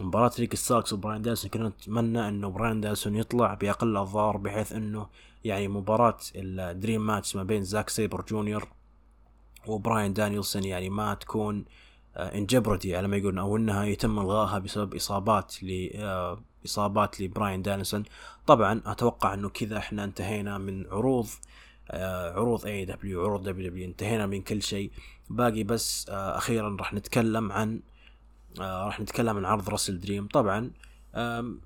مباراة 0.00 0.30
ريك 0.38 0.54
ستاركس 0.54 0.92
وبراين 0.92 1.22
دانيلسون 1.22 1.50
كنا 1.50 1.68
نتمنى 1.68 2.28
إنه 2.28 2.48
براين 2.48 2.80
دانيلسون 2.80 3.16
يطلع 3.16 3.54
بأقل 3.54 3.88
الاضرار 3.88 4.36
بحيث 4.36 4.72
إنه 4.72 5.06
يعني 5.44 5.68
مباراة 5.68 6.16
ال 6.36 6.48
dream 6.48 7.06
match 7.06 7.36
ما 7.36 7.42
بين 7.42 7.64
زاك 7.64 7.88
سيبر 7.88 8.24
جونيور 8.28 8.68
وبراين 9.66 10.12
دانيلسون 10.12 10.64
يعني 10.64 10.90
ما 10.90 11.14
تكون 11.14 11.64
in 12.16 12.46
jeopardy 12.46 12.96
على 12.96 13.08
ما 13.08 13.16
يقولون 13.16 13.38
أو 13.38 13.56
إنها 13.56 13.84
يتم 13.84 14.18
إلغائها 14.18 14.58
بسبب 14.58 14.94
إصابات 14.94 15.62
ل 15.62 15.90
آه، 15.94 16.42
إصابات 16.66 17.20
لبراين 17.20 17.62
دانيلسون. 17.62 18.04
طبعا 18.46 18.82
أتوقع 18.86 19.34
إنه 19.34 19.48
كذا 19.48 19.78
إحنا 19.78 20.04
انتهينا 20.04 20.58
من 20.58 20.86
عروض 20.86 21.26
آه، 21.90 22.32
عروض 22.32 22.66
AEW 22.66 23.24
عروض 23.24 23.48
WW 23.48 23.88
انتهينا 23.88 24.26
من 24.26 24.42
كل 24.42 24.62
شيء. 24.62 24.90
باقي 25.30 25.64
بس 25.64 26.08
آه، 26.08 26.36
أخيرا 26.36 26.76
راح 26.78 26.94
نتكلم 26.94 27.52
عن 27.52 27.80
آه، 28.60 28.84
راح 28.86 29.00
نتكلم 29.00 29.36
عن 29.36 29.44
عرض 29.44 29.68
WrestleDream 29.68 30.26
طبعا 30.26 30.70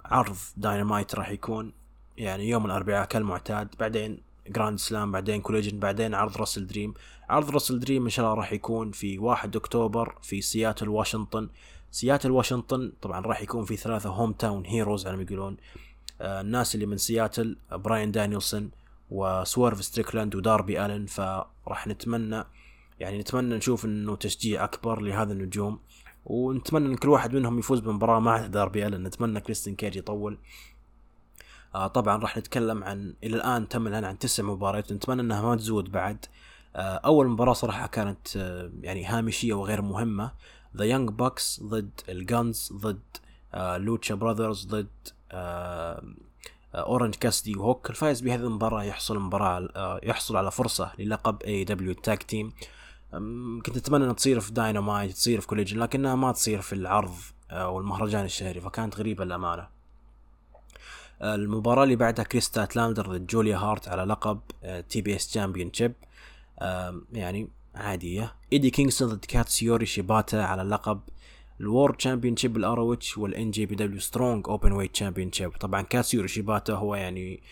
عرض 0.05 0.37
داينامايت 0.57 1.15
راح 1.15 1.31
يكون 1.31 1.73
يعني 2.17 2.49
يوم 2.49 2.67
الأربعاء 2.67 3.07
كالمعتاد 3.07 3.69
بعدين 3.81 4.21
Grand 4.49 4.79
Slam 4.79 5.13
بعدين 5.13 5.41
Collision 5.41 5.79
بعدين 5.79 6.15
عرض 6.15 6.37
WrestleDream 6.37 6.95
عرض 7.29 7.51
WrestleDream 7.51 8.05
إن 8.05 8.11
شاء 8.11 8.27
الله 8.27 8.37
راح 8.37 8.53
يكون 8.53 8.91
في 8.91 9.19
1 9.19 9.57
أكتوبر 9.57 10.15
في 10.23 10.41
سياتل 10.41 10.89
واشنطن 10.89 11.49
سياتل 11.91 12.31
واشنطن 12.31 12.93
طبعا 13.03 13.21
راح 13.21 13.43
يكون 13.43 13.65
في 13.65 13.77
ثلاثة 13.77 14.11
hometown 14.11 14.67
heroes 14.67 15.07
على 15.07 15.17
ما 15.17 15.23
يقولون. 15.23 15.57
الناس 16.21 16.75
اللي 16.75 16.87
من 16.87 16.97
سياتل 16.97 17.57
براين 17.73 18.13
دانيلسون 18.13 18.71
وسويرف 19.11 19.85
ستريكلاند 19.85 20.35
وداربي 20.35 20.87
الن 20.87 21.07
فراح 21.07 21.87
نتمنى 21.87 22.45
يعني 23.01 23.19
نتمنى 23.19 23.57
نشوف 23.57 23.85
إنه 23.85 24.17
تشجيع 24.17 24.65
أكبر 24.65 25.01
لهذا 25.01 25.33
النجوم. 25.33 25.79
ونتمنى 26.29 26.87
إن 26.87 26.97
كل 26.97 27.09
واحد 27.09 27.35
منهم 27.35 27.59
يفوز 27.59 27.81
بمباراة 27.81 28.21
مع 28.21 28.47
داربي 28.47 28.87
الن 28.87 29.03
نتمنى 29.03 29.41
كريستين 29.41 29.77
كيج 29.77 29.97
يطول. 29.97 30.39
آه 31.75 31.87
طبعا 31.87 32.17
راح 32.17 32.37
نتكلم 32.37 32.85
عن 32.85 33.15
إلى 33.25 33.37
الآن 33.37 33.69
تم 33.69 33.87
الآن 33.87 34.05
عن 34.05 34.19
تسع 34.19 34.43
مباريات. 34.43 34.93
نتمنى 34.93 35.21
إنها 35.21 35.43
ما 35.43 35.57
تزود 35.57 35.93
بعد. 35.93 36.27
آه 36.77 36.97
أول 37.05 37.29
مباراة 37.29 37.53
صراحة 37.53 37.87
كانت 37.87 38.37
آه 38.37 38.71
يعني 38.81 39.05
هامشية 39.05 39.55
وغير 39.55 39.83
مهمة. 39.83 40.33
The 40.77 40.85
Young 40.85 41.11
Bucks 41.11 41.61
ضد 41.63 42.01
ال 42.09 42.19
Gunns 42.19 42.73
ضد 42.73 43.01
آه 43.55 43.77
Lucha 43.77 44.15
Brothers 44.15 44.67
ضد 44.67 44.89
آه 45.33 46.03
اورنج 46.75 47.15
كاسيدي 47.15 47.57
وهوك 47.57 47.91
الفائز 47.91 48.21
بهذه 48.21 48.41
المباراة 48.41 48.83
يحصل 48.83 49.19
مباراة 49.19 49.69
آه، 49.77 50.01
يحصل 50.03 50.37
على 50.37 50.51
فرصة 50.51 50.93
للقب 50.99 51.43
AEW 51.43 51.65
tag 51.65 52.23
team 52.23 52.53
كنت 53.67 53.77
أتمنى 53.77 54.05
إنها 54.05 54.15
تصير 54.15 54.41
في 54.41 54.53
داينامايت 54.53 55.13
تصير 55.13 55.41
في 55.41 55.47
Collision 55.47 55.79
لكنها 55.79 56.15
ما 56.15 56.33
تصير 56.33 56.61
في 56.61 56.73
العرض 56.73 57.15
آه، 57.51 57.69
والمهرجان 57.71 58.25
الشهري 58.25 58.61
فكانت 58.61 58.97
غريبة 58.97 59.25
للأمانة. 59.25 59.69
المباراة 61.23 61.85
اللي 61.85 61.97
بعدها 61.97 62.25
كريس 62.25 62.63
ستاتلاندر 62.63 63.07
ضد 63.07 63.27
جوليا 63.27 63.57
هارت 63.57 63.89
على 63.89 64.03
لقب 64.03 64.41
TBS 64.89 65.29
championship 65.29 65.93
يعني 67.13 67.49
عادية. 67.75 68.35
إيدي 68.53 68.71
كينغستون 68.71 69.09
ضد 69.09 69.25
كاتسيوري 69.25 69.87
شيباتا 69.87 70.37
على 70.37 70.63
لقب 70.63 71.01
ال 71.61 71.66
world 71.66 71.95
championship 71.95 72.57
ال 72.57 72.72
ROH 72.72 73.19
والان 73.19 73.51
جي 73.51 73.67
بي 73.67 73.75
دبليو 73.75 74.01
سترونج 74.01 74.49
اوبن 74.49 74.73
ويت 74.73 74.93
تشامبيون 74.93 75.33
شيب 75.33 75.51
طبعا 75.51 75.83
كاتسيوري 75.83 76.29
شيباتا 76.29 76.75
هو 76.75 76.95
يعني 76.95 77.43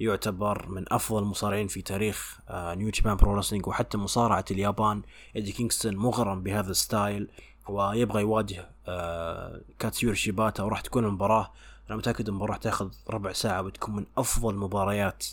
يعتبر 0.00 0.68
من 0.68 0.84
أفضل 0.92 1.22
المصارعين 1.22 1.68
في 1.68 1.82
تاريخ 1.82 2.38
New 2.50 2.90
Japan 2.90 3.16
Pro-Wrestling 3.16 3.66
وحتى 3.66 3.98
مصارعة 3.98 4.44
اليابان. 4.50 5.02
إيدي 5.36 5.52
كينغستون 5.52 5.96
مغرم 5.96 6.42
بهذا 6.42 6.70
ال 6.70 6.80
style 6.80 7.28
ويبغى 7.68 8.20
يواجه 8.20 8.70
آه 8.88 9.60
كاتسيوري 9.78 10.16
شيباتا 10.16 10.62
وراح 10.62 10.80
تكون 10.80 11.04
المباراة. 11.04 11.52
أنا 11.88 11.96
متأكد 11.96 12.28
المباراة 12.28 12.50
راح 12.50 12.58
تاخذ 12.58 12.90
ربع 13.10 13.32
ساعة 13.32 13.62
وتكون 13.62 13.96
من 13.96 14.06
أفضل 14.18 14.54
المباريات 14.54 15.26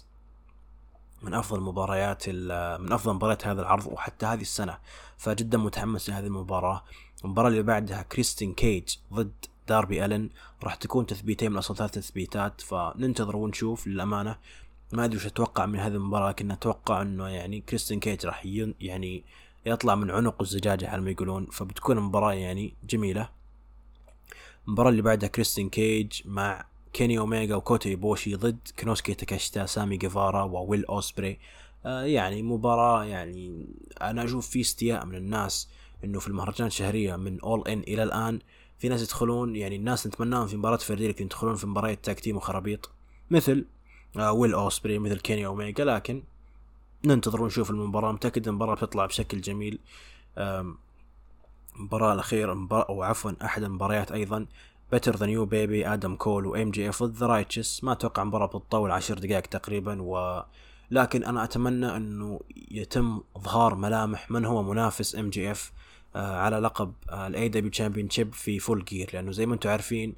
من 1.22 1.34
أفضل 1.34 1.61
مباريات 1.61 2.30
من 2.30 2.91
أفضل 2.91 3.14
مباريات 3.14 3.47
هذا 3.47 3.61
العرض 3.61 3.88
وحتى 3.88 4.26
هذه 4.26 4.41
السنة. 4.41 4.78
فجدا 5.18 5.57
متحمس 5.57 6.09
لهذه 6.09 6.26
المباراة. 6.26 6.84
المباراة 7.26 7.49
اللي 7.49 7.64
بعدها 7.64 8.01
كريستيان 8.01 8.53
كيج 8.53 8.95
ضد 9.14 9.45
داربي 9.68 10.05
ألن 10.05 10.30
راح 10.64 10.76
تكون 10.76 11.05
تثبيتين 11.05 11.51
من 11.51 11.57
أصل 11.57 11.76
ثلاث 11.76 11.91
تثبيتات 11.91 12.61
فننتظر 12.61 13.36
ونشوف 13.36 13.88
للأمانة. 13.88 14.38
ما 14.93 15.05
أدري 15.05 15.18
وش 15.18 15.26
أتوقع 15.26 15.66
من 15.66 15.80
هذه 15.80 15.93
المباراة 15.93 16.30
لكن 16.30 16.51
أتوقع 16.51 17.01
إنه 17.01 17.28
يعني 17.28 17.61
كريستين 17.61 17.99
كيج 17.99 18.26
راح 18.26 18.45
يعني 18.80 19.24
يطلع 19.66 19.95
من 19.95 20.11
عنق 20.11 20.41
الزجاجة 20.41 20.89
على 20.89 21.01
ما 21.01 21.11
يقولون 21.11 21.45
فبتكون 21.45 21.99
مباراه 21.99 22.34
يعني 22.34 22.74
جميلة. 22.89 23.30
المباراة 24.68 24.89
اللي 24.89 25.01
بعدها 25.01 25.30
كريستين 25.30 25.70
كيج 25.70 26.22
مع 26.26 26.66
كيني 26.93 27.18
اوميجا 27.18 27.55
وكوتا 27.55 27.89
إيبوشي 27.89 28.36
ضد 28.36 28.59
كنوسكي 28.80 29.14
تاكاشتا 29.14 29.66
سامي 29.66 29.97
جيفارا 29.97 30.43
وويل 30.43 30.86
أوسبري. 30.86 31.39
آه 31.86 32.03
يعني 32.03 32.43
مباراة 32.43 33.05
يعني 33.05 33.66
أنا 34.01 34.24
أشوف 34.24 34.49
في 34.49 34.61
استياء 34.61 35.05
من 35.05 35.16
الناس 35.16 35.70
إنه 36.03 36.20
في 36.20 36.28
المهرجان 36.28 36.68
الشهرية 36.68 37.16
من 37.16 37.39
All 37.39 37.68
In 37.68 37.80
إلى 37.80 38.03
الآن 38.03 38.39
في 38.84 38.89
ناس 38.89 39.01
يدخلون 39.01 39.55
يعني 39.55 39.75
الناس 39.75 40.07
نتمناهم 40.07 40.47
في 40.47 40.57
مباراة 40.57 40.77
فردية 40.77 41.07
لكن 41.07 41.25
يدخلون 41.25 41.55
في 41.55 41.67
مباريات 41.67 42.05
tag 42.05 42.20
team 42.20 42.38
وخرابيط. 42.38 42.91
مثل 43.31 43.65
آه 44.17 44.31
ويل 44.31 44.53
أوسبري 44.53 44.99
مثل 44.99 45.19
كيني 45.19 45.45
اوميجا 45.45 45.86
لكن 45.86 46.23
ننتظر 47.05 47.41
ونشوف 47.41 47.69
المباراة. 47.69 48.11
متأكد 48.11 48.47
المباراة 48.47 48.75
بتطلع 48.75 49.05
بشكل 49.05 49.41
جميل. 49.41 49.79
المباراة 51.77 52.13
الأخيرة 52.13 52.67
أو 52.71 53.03
عفوا 53.03 53.31
أحد 53.45 53.63
المباريات 53.63 54.11
أيضا. 54.11 54.45
Better 54.91 55.16
Than 55.16 55.45
You 55.45 55.59
Bay 55.59 55.74
Bay 55.74 55.88
آدم 55.88 56.15
كول 56.15 56.45
و 56.45 56.72
MJF 56.72 57.03
ضد 57.03 57.23
Righteous 57.24 57.84
ما 57.84 57.91
أتوقع 57.91 58.23
مباراه 58.23 58.45
بتطول 58.47 58.91
عشر 58.91 59.19
دقائق 59.19 59.45
تقريبا 59.45 60.01
و 60.01 60.43
لكن 60.91 61.23
أنا 61.23 61.43
أتمنى 61.43 61.97
إنه 61.97 62.39
يتم 62.71 63.21
إظهار 63.36 63.75
ملامح 63.75 64.31
من 64.31 64.45
هو 64.45 64.63
منافس 64.63 65.15
MJF 65.16 65.72
على 66.16 66.59
لقب 66.59 66.93
ال 67.09 67.49
AEW 67.49 67.72
championship 67.72 68.34
في 68.34 68.59
Full 68.59 68.86
Gear 68.86 69.09
لأنه 69.14 69.32
زي 69.32 69.45
ما 69.45 69.53
أنتم 69.53 69.70
عارفين 69.70 70.16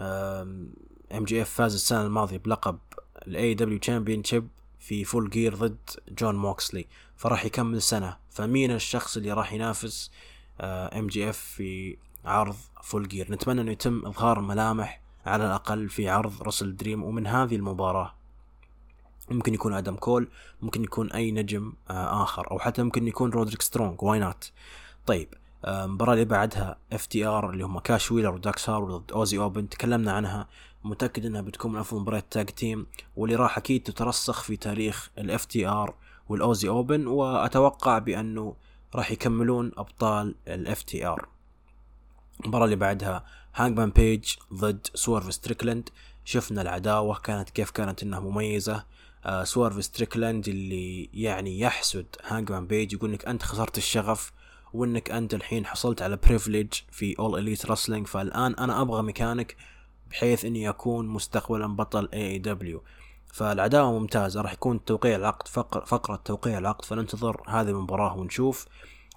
MJF 0.00 1.50
فاز 1.50 1.74
السنة 1.74 2.02
الماضية 2.02 2.36
بلقب 2.36 2.78
ال 3.26 3.54
AEW 3.54 3.78
championship 3.78 4.48
في 4.78 5.04
Full 5.04 5.30
Gear 5.30 5.54
ضد 5.54 5.78
جون 6.08 6.34
موكسلي 6.34 6.86
فراح 7.16 7.44
يكمل 7.44 7.82
سنة. 7.82 8.16
فمين 8.30 8.70
الشخص 8.70 9.16
اللي 9.16 9.32
راح 9.32 9.52
ينافس 9.52 10.10
MJF 10.60 11.38
في 11.38 11.96
عرض 12.24 12.56
Full 12.82 13.08
Gear 13.08 13.32
نتمنى 13.32 13.60
إنه 13.60 13.72
يتم 13.72 14.06
إظهار 14.06 14.40
ملامح 14.40 15.00
على 15.26 15.46
الأقل 15.46 15.88
في 15.88 16.08
عرض 16.08 16.42
WrestleDream 16.42 17.04
ومن 17.04 17.26
هذه 17.26 17.56
المباراة. 17.56 18.14
ممكن 19.30 19.54
يكون 19.54 19.74
آدم 19.74 19.96
كول 19.96 20.28
ممكن 20.62 20.84
يكون 20.84 21.12
أي 21.12 21.32
نجم 21.32 21.72
آه 21.90 22.22
آخر 22.22 22.50
أو 22.50 22.58
حتى 22.58 22.82
ممكن 22.82 23.08
يكون 23.08 23.30
رودريك 23.30 23.62
سترونج 23.62 24.02
why 24.02 24.18
not 24.18 24.52
طيب 25.06 25.34
المباراة 25.68 26.12
اللي 26.12 26.24
بعدها 26.24 26.76
FTR 26.92 27.50
اللي 27.50 27.64
هم 27.64 27.78
كاش 27.78 28.12
ويلر 28.12 28.34
وداكس 28.34 28.70
هاروود 28.70 28.84
ضد 28.84 29.12
Aussie 29.12 29.38
Open 29.38 29.68
تكلمنا 29.68 30.12
عنها 30.12 30.48
متأكد 30.84 31.26
إنها 31.26 31.40
بتكون 31.40 31.72
من 31.72 31.78
أفضل 31.78 32.00
مباريات 32.00 32.24
tag 32.30 32.46
team 32.46 32.86
واللي 33.16 33.36
راح 33.36 33.58
أكيد 33.58 33.82
تترسخ 33.82 34.42
في 34.42 34.56
تاريخ 34.56 35.10
ال 35.18 35.44
FTR 35.44 35.66
وال 35.66 35.94
Aussie 36.28 36.68
Open 36.68 37.06
وأتوقع 37.06 37.98
بأنه 37.98 38.56
راح 38.94 39.10
يكملون 39.10 39.72
أبطال 39.76 40.34
ال 40.48 40.82
FTR. 40.82 41.28
المباراة 42.40 42.64
اللي 42.64 42.76
بعدها 42.76 43.24
هانجمان 43.54 43.90
بيج 43.90 44.34
ضد 44.54 44.86
سويرف 44.94 45.34
ستريكلاند 45.34 45.88
شفنا 46.24 46.62
العداوة 46.62 47.18
كانت 47.18 47.50
كيف 47.50 47.70
كانت 47.70 48.02
إنها 48.02 48.20
مميزة. 48.20 48.84
آه 49.24 49.44
ستريكلاند 49.80 50.48
اللي 50.48 51.10
يعني 51.14 51.60
يحسد 51.60 52.06
هانجمان 52.24 52.66
بيج 52.66 52.92
يقول 52.92 53.10
إنك 53.10 53.24
أنت 53.26 53.42
خسرت 53.42 53.78
الشغف. 53.78 54.32
وإنك 54.74 55.10
أنت 55.10 55.34
الحين 55.34 55.66
حصلت 55.66 56.02
على 56.02 56.16
privilege 56.16 56.72
في 56.90 57.18
All 57.18 57.38
Elite 57.38 57.66
Wrestling 57.66 58.06
فالآن 58.06 58.54
أنا 58.54 58.80
أبغى 58.80 59.02
مكانك 59.02 59.56
بحيث 60.10 60.44
إني 60.44 60.68
أكون 60.68 61.08
مستقبلا 61.08 61.66
بطل 61.66 62.08
AEW 62.12 62.82
فالعداوة 63.32 63.98
ممتازة 63.98 64.40
راح 64.40 64.52
يكون 64.52 64.84
توقيع 64.84 65.16
العقد 65.16 65.48
فقر 65.48 65.84
فقرة 65.84 66.16
توقيع 66.16 66.58
العقد 66.58 66.84
فننتظر 66.84 67.42
هذه 67.48 67.68
المباراة 67.68 68.16
ونشوف. 68.16 68.66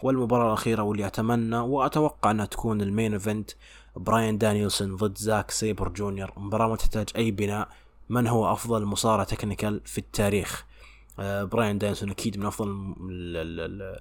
والمباراة 0.03 0.47
الأخيرة 0.47 0.83
واللي 0.83 1.07
أتمنى 1.07 1.57
وأتوقع 1.57 2.31
أنها 2.31 2.45
تكون 2.45 2.81
ال 2.81 2.88
main 2.88 3.13
event 3.13 3.51
براين 3.95 4.37
دانيلسون 4.37 4.95
ضد 4.95 5.17
زاك 5.17 5.51
سيبر 5.51 5.89
جونيور. 5.89 6.31
مباراة 6.37 6.67
ما 6.67 6.75
تحتاج 6.75 7.09
أي 7.15 7.31
بناء 7.31 7.69
من 8.09 8.27
هو 8.27 8.53
أفضل 8.53 8.85
مصارع 8.85 9.23
technical 9.23 9.81
في 9.85 9.97
التاريخ؟ 9.97 10.65
براين 11.17 11.77
دانيلسون 11.77 12.09
أكيد 12.09 12.37
من 12.37 12.45
أفضل 12.45 12.67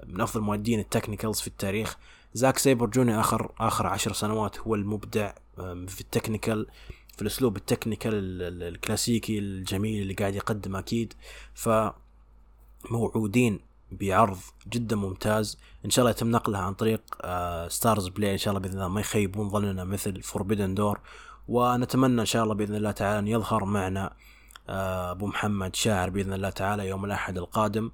من 0.06 0.20
أفضل 0.20 0.40
مؤدين 0.40 0.80
ال 0.80 0.86
technicals 0.86 1.40
في 1.40 1.46
التاريخ. 1.46 1.96
زاك 2.34 2.58
سيبر 2.58 2.86
جونيور 2.86 3.20
آخر 3.20 3.52
آخر 3.60 3.86
عشر 3.86 4.12
سنوات 4.12 4.58
هو 4.58 4.74
المبدع 4.74 5.32
في 5.86 6.00
ال 6.00 6.07
technical 6.07 6.66
في 7.16 7.22
الأسلوب 7.22 7.56
ال 7.56 7.62
technical 7.62 8.12
الكلاسيكي 8.62 9.38
الجميل 9.38 10.02
اللي 10.02 10.14
قاعد 10.14 10.34
يقدم 10.34 10.76
أكيد. 10.76 11.14
ف 11.54 11.68
موعودين 12.90 13.60
بعرض 13.92 14.38
جدا 14.68 14.96
ممتاز. 14.96 15.58
إن 15.84 15.90
شاء 15.90 16.02
الله 16.02 16.10
يتم 16.10 16.30
نقلها 16.30 16.60
عن 16.60 16.74
طريق 16.74 17.02
StarzPlay 17.68 18.32
إن 18.32 18.38
شاء 18.38 18.52
الله 18.52 18.60
بإذن 18.60 18.74
الله 18.74 18.88
ما 18.88 19.00
يخيبون 19.00 19.48
ظننا 19.48 19.84
مثل 19.84 20.22
Forbidden 20.22 20.74
Door 20.74 21.00
ونتمنى 21.48 22.20
إن 22.20 22.26
شاء 22.26 22.44
الله 22.44 22.54
بإذن 22.54 22.74
الله 22.74 22.90
تعالى 22.90 23.18
أن 23.18 23.28
يظهر 23.28 23.64
معنا 23.64 24.16
أبو 24.68 25.26
محمد 25.26 25.76
شاعر 25.76 26.10
بإذن 26.10 26.32
الله 26.32 26.50
تعالى 26.50 26.88
يوم 26.88 27.04
الأحد 27.04 27.38
القادم. 27.38 27.90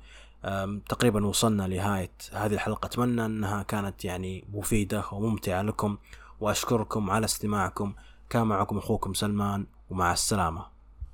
تقريبا 0.89 1.27
وصلنا 1.27 1.69
لنهايه 1.69 2.11
هذه 2.33 2.55
الحلقة. 2.55 2.87
أتمنى 2.87 3.27
أنها 3.27 3.63
كانت 3.63 4.05
يعني 4.05 4.45
مفيدة 4.53 5.05
وممتعة 5.13 5.63
لكم 5.63 5.99
وأشكركم 6.41 7.11
على 7.11 7.25
استماعكم. 7.25 7.95
كان 8.31 8.47
معكم 8.47 8.79
أخوكم 8.79 9.15
سلمان 9.15 9.67
ومع 9.91 10.13
السلامة. 10.13 10.78